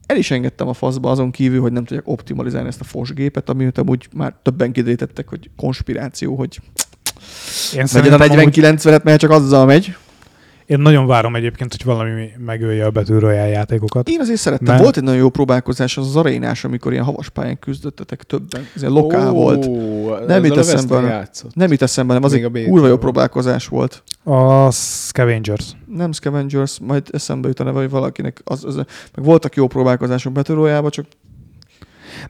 el 0.07 0.17
is 0.17 0.31
engedtem 0.31 0.69
a 0.69 0.73
faszba 0.73 1.11
azon 1.11 1.31
kívül, 1.31 1.61
hogy 1.61 1.73
nem 1.73 1.85
tudják 1.85 2.09
optimalizálni 2.09 2.69
ezt 2.69 2.81
a 2.81 2.85
fos 2.85 3.13
gépet, 3.13 3.49
amit 3.49 3.79
amúgy 3.79 4.09
már 4.15 4.35
többen 4.43 4.73
kidrétettek, 4.73 5.29
hogy 5.29 5.51
konspiráció, 5.57 6.35
hogy 6.35 6.59
én 6.63 7.23
legyen 7.71 7.85
a 7.85 7.87
szerintem 7.87 8.21
amúgy- 8.21 8.37
49 8.37 8.83
velet, 8.83 9.05
mert 9.05 9.21
csak 9.21 9.31
azzal 9.31 9.67
megy. 9.67 9.97
Én 10.73 10.79
nagyon 10.79 11.07
várom 11.07 11.35
egyébként, 11.37 11.71
hogy 11.71 11.85
valami 11.85 12.31
megölje 12.45 12.85
a 12.85 12.91
Battle 12.91 13.19
Royale 13.19 13.49
játékokat. 13.49 14.09
Én 14.09 14.21
azért 14.21 14.39
szerettem. 14.39 14.67
Mert- 14.69 14.83
Volt 14.83 14.97
egy 14.97 15.03
nagyon 15.03 15.19
jó 15.21 15.29
próbálkozás 15.29 15.97
az, 15.97 16.07
az 16.07 16.17
arénás, 16.17 16.65
amikor 16.65 16.93
ilyen 16.93 17.05
havas 17.05 17.29
pályán 17.29 17.59
küzdöttetek 17.59 18.23
többen. 18.23 18.61
Ez 18.75 18.81
ilyen 18.83 18.95
lokál 18.95 19.31
Ó, 19.31 19.35
volt. 19.35 20.27
Nem 20.27 20.45
a 20.45 20.59
eszembe. 20.59 21.29
Nem 21.55 21.71
jut 21.71 21.83
eszembe, 21.83 22.13
nem, 22.13 22.23
az 22.25 22.33
Még 22.33 22.45
a 22.45 22.49
egy 22.49 22.65
kurva 22.69 22.87
jó 22.87 22.97
próbálkozás 22.97 23.67
volt. 23.67 24.03
A 24.25 24.71
Scavengers. 24.71 25.71
Nem 25.87 26.13
Scavengers, 26.13 26.79
majd 26.81 27.09
eszembe 27.13 27.49
jut 27.49 27.61
a 27.61 27.65
neve, 27.65 27.81
hogy 27.81 27.91
valakinek 27.91 28.41
az, 28.45 28.65
az, 28.65 28.75
meg 29.15 29.25
voltak 29.25 29.55
jó 29.55 29.67
próbálkozások 29.67 30.33
Betűrójába, 30.33 30.91
csak 30.91 31.07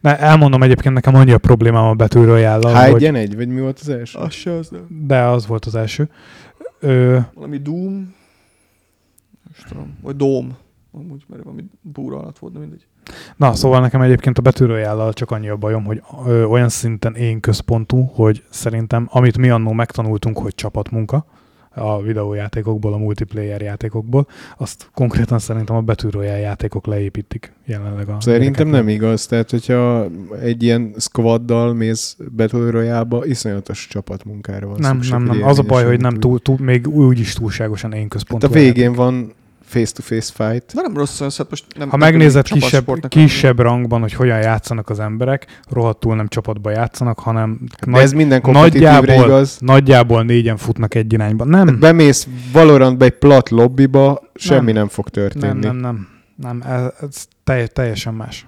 Ne, 0.00 0.18
elmondom 0.18 0.62
egyébként 0.62 0.94
nekem 0.94 1.14
annyi 1.14 1.32
a 1.32 1.38
problémám 1.38 1.84
a 1.84 1.94
Battle 1.94 2.20
hogy, 2.90 3.04
egy 3.04 3.14
egy, 3.14 3.36
vagy 3.36 3.48
mi 3.48 3.60
volt 3.60 3.78
az 3.80 3.88
első? 3.88 4.18
az 4.18 4.32
se 4.32 4.52
az 4.52 4.68
nem. 4.68 4.86
de 5.06 5.22
az 5.22 5.46
volt 5.46 5.64
az 5.64 5.74
első. 5.74 6.08
Ö, 6.80 7.18
Valami 7.34 7.58
Doom, 7.58 8.14
nem 9.58 9.68
tudom, 9.68 9.96
vagy 10.02 10.16
Dome. 10.16 10.56
Amúgy, 10.94 11.24
mert 11.28 11.42
valami 11.42 11.64
búra 11.80 12.18
alatt 12.18 12.38
volt, 12.38 12.52
de 12.52 12.58
mindegy. 12.58 12.86
Na, 13.36 13.54
szóval 13.54 13.80
nekem 13.80 14.00
egyébként 14.00 14.38
a 14.38 14.52
Royale-lal 14.58 15.12
csak 15.12 15.30
annyi 15.30 15.48
a 15.48 15.56
bajom, 15.56 15.84
hogy 15.84 16.02
ö, 16.26 16.44
olyan 16.44 16.68
szinten 16.68 17.14
én 17.14 17.40
központú, 17.40 18.10
hogy 18.14 18.44
szerintem, 18.50 19.08
amit 19.10 19.38
mi 19.38 19.50
annó 19.50 19.72
megtanultunk, 19.72 20.38
hogy 20.38 20.54
csapatmunka 20.54 21.26
a 21.74 22.02
videójátékokból, 22.02 22.92
a 22.92 22.96
multiplayer 22.96 23.60
játékokból, 23.60 24.26
azt 24.58 24.90
konkrétan 24.94 25.38
szerintem 25.38 25.76
a 25.76 25.94
Royale 26.10 26.38
játékok 26.38 26.86
leépítik 26.86 27.52
jelenleg 27.64 28.08
a 28.08 28.16
Szerintem 28.20 28.68
nem 28.68 28.88
igaz. 28.88 29.26
Tehát, 29.26 29.50
hogyha 29.50 30.06
egy 30.42 30.62
ilyen 30.62 30.94
squaddal 30.98 31.74
mész 31.74 32.16
Royale-ba, 32.50 33.24
iszonyatos 33.26 33.86
csapatmunkára 33.90 34.66
van 34.66 34.76
Nem, 34.78 34.92
szükség, 34.94 35.12
nem, 35.12 35.22
nem. 35.22 35.42
Az 35.42 35.58
a 35.58 35.62
baj, 35.62 35.84
hogy 35.84 36.00
nem 36.00 36.14
túl. 36.14 36.38
túl, 36.40 36.56
még 36.60 36.88
úgy 36.88 37.18
is 37.18 37.32
túlságosan 37.32 37.92
én 37.92 38.00
Hát 38.00 38.10
központú. 38.10 38.46
a 38.46 38.50
végén 38.50 38.92
van 38.92 39.32
face-to-face 39.72 40.32
fight. 40.34 40.74
De 40.74 40.80
nem 40.82 40.96
rossz, 40.96 41.12
szóval 41.20 41.46
most 41.50 41.64
nem 41.76 41.88
Ha 41.88 41.96
nem 41.96 42.10
megnézed 42.10 42.44
kisebb, 42.48 43.08
kisebb 43.08 43.58
rangban, 43.58 44.00
hogy 44.00 44.12
hogyan 44.12 44.38
játszanak 44.38 44.90
az 44.90 45.00
emberek, 45.00 45.60
rohadtul 45.70 46.16
nem 46.16 46.28
csapatba 46.28 46.70
játszanak, 46.70 47.18
hanem 47.18 47.60
De 47.86 48.00
ez 48.00 48.12
minden 48.12 48.40
nagyjából, 48.44 49.24
igaz. 49.24 49.58
nagyjából 49.60 50.22
négyen 50.22 50.56
futnak 50.56 50.94
egy 50.94 51.12
irányba. 51.12 51.44
Nem, 51.44 51.64
Tehát 51.64 51.80
bemész 51.80 52.26
Valorantba 52.52 53.04
egy 53.04 53.18
plat 53.18 53.48
lobbyba, 53.50 54.22
semmi 54.34 54.72
nem, 54.72 54.74
Nem. 54.74 54.88
fog 54.88 55.08
nem, 55.12 55.24
történni. 55.24 55.66
nem, 55.66 55.76
nem, 55.76 56.08
nem, 56.36 56.62
ez, 56.72 56.82
ez 57.00 57.26
telj, 57.44 57.66
teljesen 57.66 58.14
más. 58.14 58.46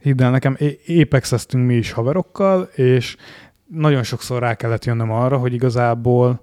Hidd 0.00 0.22
el 0.22 0.30
nekem, 0.30 0.56
Apexeztünk 1.02 1.66
mi 1.66 1.74
is 1.74 1.92
haverokkal, 1.92 2.68
és 2.74 3.16
nagyon 3.66 4.02
sokszor 4.02 4.40
rá 4.40 4.54
kellett 4.54 4.84
jönnöm 4.84 5.10
arra, 5.10 5.36
hogy 5.36 5.52
igazából 5.52 6.40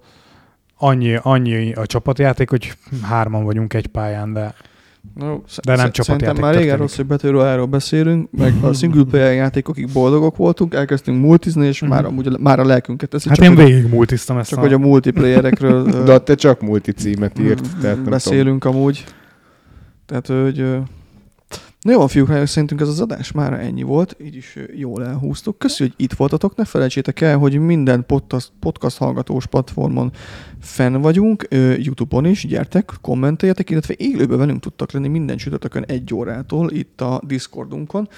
annyi, 0.79 1.17
annyi 1.21 1.73
a 1.73 1.85
csapatjáték, 1.85 2.49
hogy 2.49 2.73
hárman 3.01 3.43
vagyunk 3.43 3.73
egy 3.73 3.87
pályán, 3.87 4.33
de 4.33 4.53
No, 5.15 5.37
De 5.65 5.75
nem 5.75 5.89
sz- 5.91 6.03
Szerintem 6.03 6.35
már 6.39 6.55
régen 6.55 6.77
rossz, 6.77 6.95
hogy 6.95 7.05
Betűről 7.05 7.65
beszélünk, 7.65 8.29
meg 8.31 8.53
a 8.61 8.73
single 8.73 9.03
player 9.03 9.33
játékokig 9.33 9.89
boldogok 9.93 10.35
voltunk, 10.37 10.73
elkezdtünk 10.73 11.21
multizni, 11.21 11.67
és 11.67 11.81
Mhm. 11.81 11.89
már, 11.89 12.05
amúgy, 12.05 12.39
már 12.39 12.59
a 12.59 12.65
lelkünket 12.65 13.09
teszi. 13.09 13.29
hát 13.29 13.37
csak 13.37 13.45
én 13.45 13.55
végig 13.55 13.87
multiztam 13.89 14.37
ezt 14.37 14.49
csak 14.49 14.57
a... 14.57 14.61
hogy 14.61 14.73
a 14.73 14.77
multiplayerekről 14.77 15.83
De 16.05 16.19
te 16.19 16.35
csak 16.35 16.61
multi 16.61 16.91
címet 16.91 17.39
írt, 17.39 17.77
tehát 17.81 17.95
nem 17.95 18.05
beszélünk 18.09 18.65
amúgy. 18.65 19.03
Tehát, 20.05 20.27
hogy 20.27 20.77
na 21.81 21.91
jó, 21.91 22.07
fiúk, 22.07 22.27
rájön, 22.27 22.45
szerintünk 22.45 22.81
ez 22.81 22.87
az 22.87 22.99
adás 22.99 23.31
már 23.31 23.53
ennyi 23.53 23.83
volt, 23.83 24.15
így 24.21 24.35
is 24.35 24.57
jól 24.75 25.05
elhúztuk. 25.05 25.57
Köszönjük, 25.57 25.95
hogy 25.95 26.05
itt 26.05 26.13
voltatok, 26.13 26.55
ne 26.55 26.65
felejtsétek 26.65 27.21
el, 27.21 27.37
hogy 27.37 27.59
minden 27.59 28.05
podcast, 28.05 28.51
podcast 28.59 28.97
hallgatós 28.97 29.47
platformon 29.47 30.11
fenn 30.59 31.01
vagyunk, 31.01 31.47
Youtube-on 31.77 32.25
is, 32.25 32.47
gyertek, 32.47 32.91
kommenteljetek, 33.01 33.69
illetve 33.69 33.93
élőben 33.97 34.37
velünk 34.37 34.59
tudtak 34.59 34.91
lenni 34.91 35.07
minden 35.07 35.37
csütörtökön 35.37 35.83
egy 35.83 36.13
órától 36.13 36.71
itt 36.71 37.01
a 37.01 37.21
Discordunkon. 37.27 38.09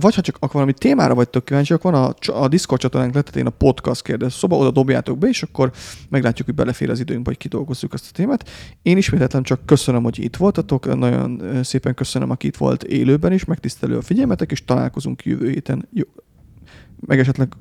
Vagy 0.00 0.14
ha 0.14 0.20
csak 0.20 0.34
akkor 0.34 0.52
valami 0.52 0.72
témára 0.72 1.14
vagytok 1.14 1.44
kíváncsiak, 1.44 1.82
van 1.82 1.94
a, 1.94 2.14
a 2.32 2.48
Discord 2.48 2.80
csatornánk 2.80 3.14
letetén 3.14 3.46
a 3.46 3.50
podcast 3.50 4.02
kérdez 4.02 4.34
szoba, 4.34 4.56
oda 4.56 4.70
dobjátok 4.70 5.18
be, 5.18 5.28
és 5.28 5.42
akkor 5.42 5.72
meglátjuk, 6.08 6.46
hogy 6.46 6.56
belefér 6.56 6.90
az 6.90 7.00
időnkbe, 7.00 7.28
hogy 7.28 7.38
kidolgozzuk 7.38 7.94
ezt 7.94 8.06
a 8.10 8.12
témát. 8.12 8.48
Én 8.82 8.96
ismételtem 8.96 9.42
csak 9.42 9.66
köszönöm, 9.66 10.02
hogy 10.02 10.18
itt 10.18 10.36
voltatok, 10.36 10.96
nagyon 10.96 11.42
szépen 11.62 11.94
köszönöm, 11.94 12.30
aki 12.30 12.46
itt 12.46 12.56
volt 12.56 12.82
élőben 12.82 13.32
is, 13.32 13.44
megtisztelő 13.44 13.96
a 13.96 14.02
figyelmetek, 14.02 14.50
és 14.50 14.64
találkozunk 14.64 15.24
jövő 15.24 15.50
héten. 15.50 15.88
Jó. 15.92 16.04
Meg 17.06 17.18
esetleg 17.18 17.52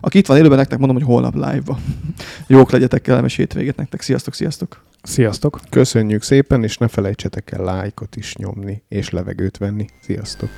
Aki 0.00 0.18
itt 0.18 0.26
van 0.26 0.36
élőben, 0.36 0.58
nektek 0.58 0.78
mondom, 0.78 0.96
hogy 0.96 1.06
holnap 1.06 1.34
live-ba. 1.34 1.78
Jók 2.46 2.70
legyetek, 2.70 3.02
kellemes 3.02 3.36
hétvégét 3.36 3.76
nektek. 3.76 4.00
Sziasztok, 4.00 4.34
sziasztok! 4.34 4.84
Sziasztok! 5.02 5.60
Köszönjük 5.70 6.22
szépen, 6.22 6.62
és 6.62 6.78
ne 6.78 6.88
felejtsetek 6.88 7.50
el 7.50 7.64
lájkot 7.64 8.16
is 8.16 8.36
nyomni, 8.36 8.82
és 8.88 9.10
levegőt 9.10 9.56
venni. 9.56 9.86
Sziasztok! 10.00 10.48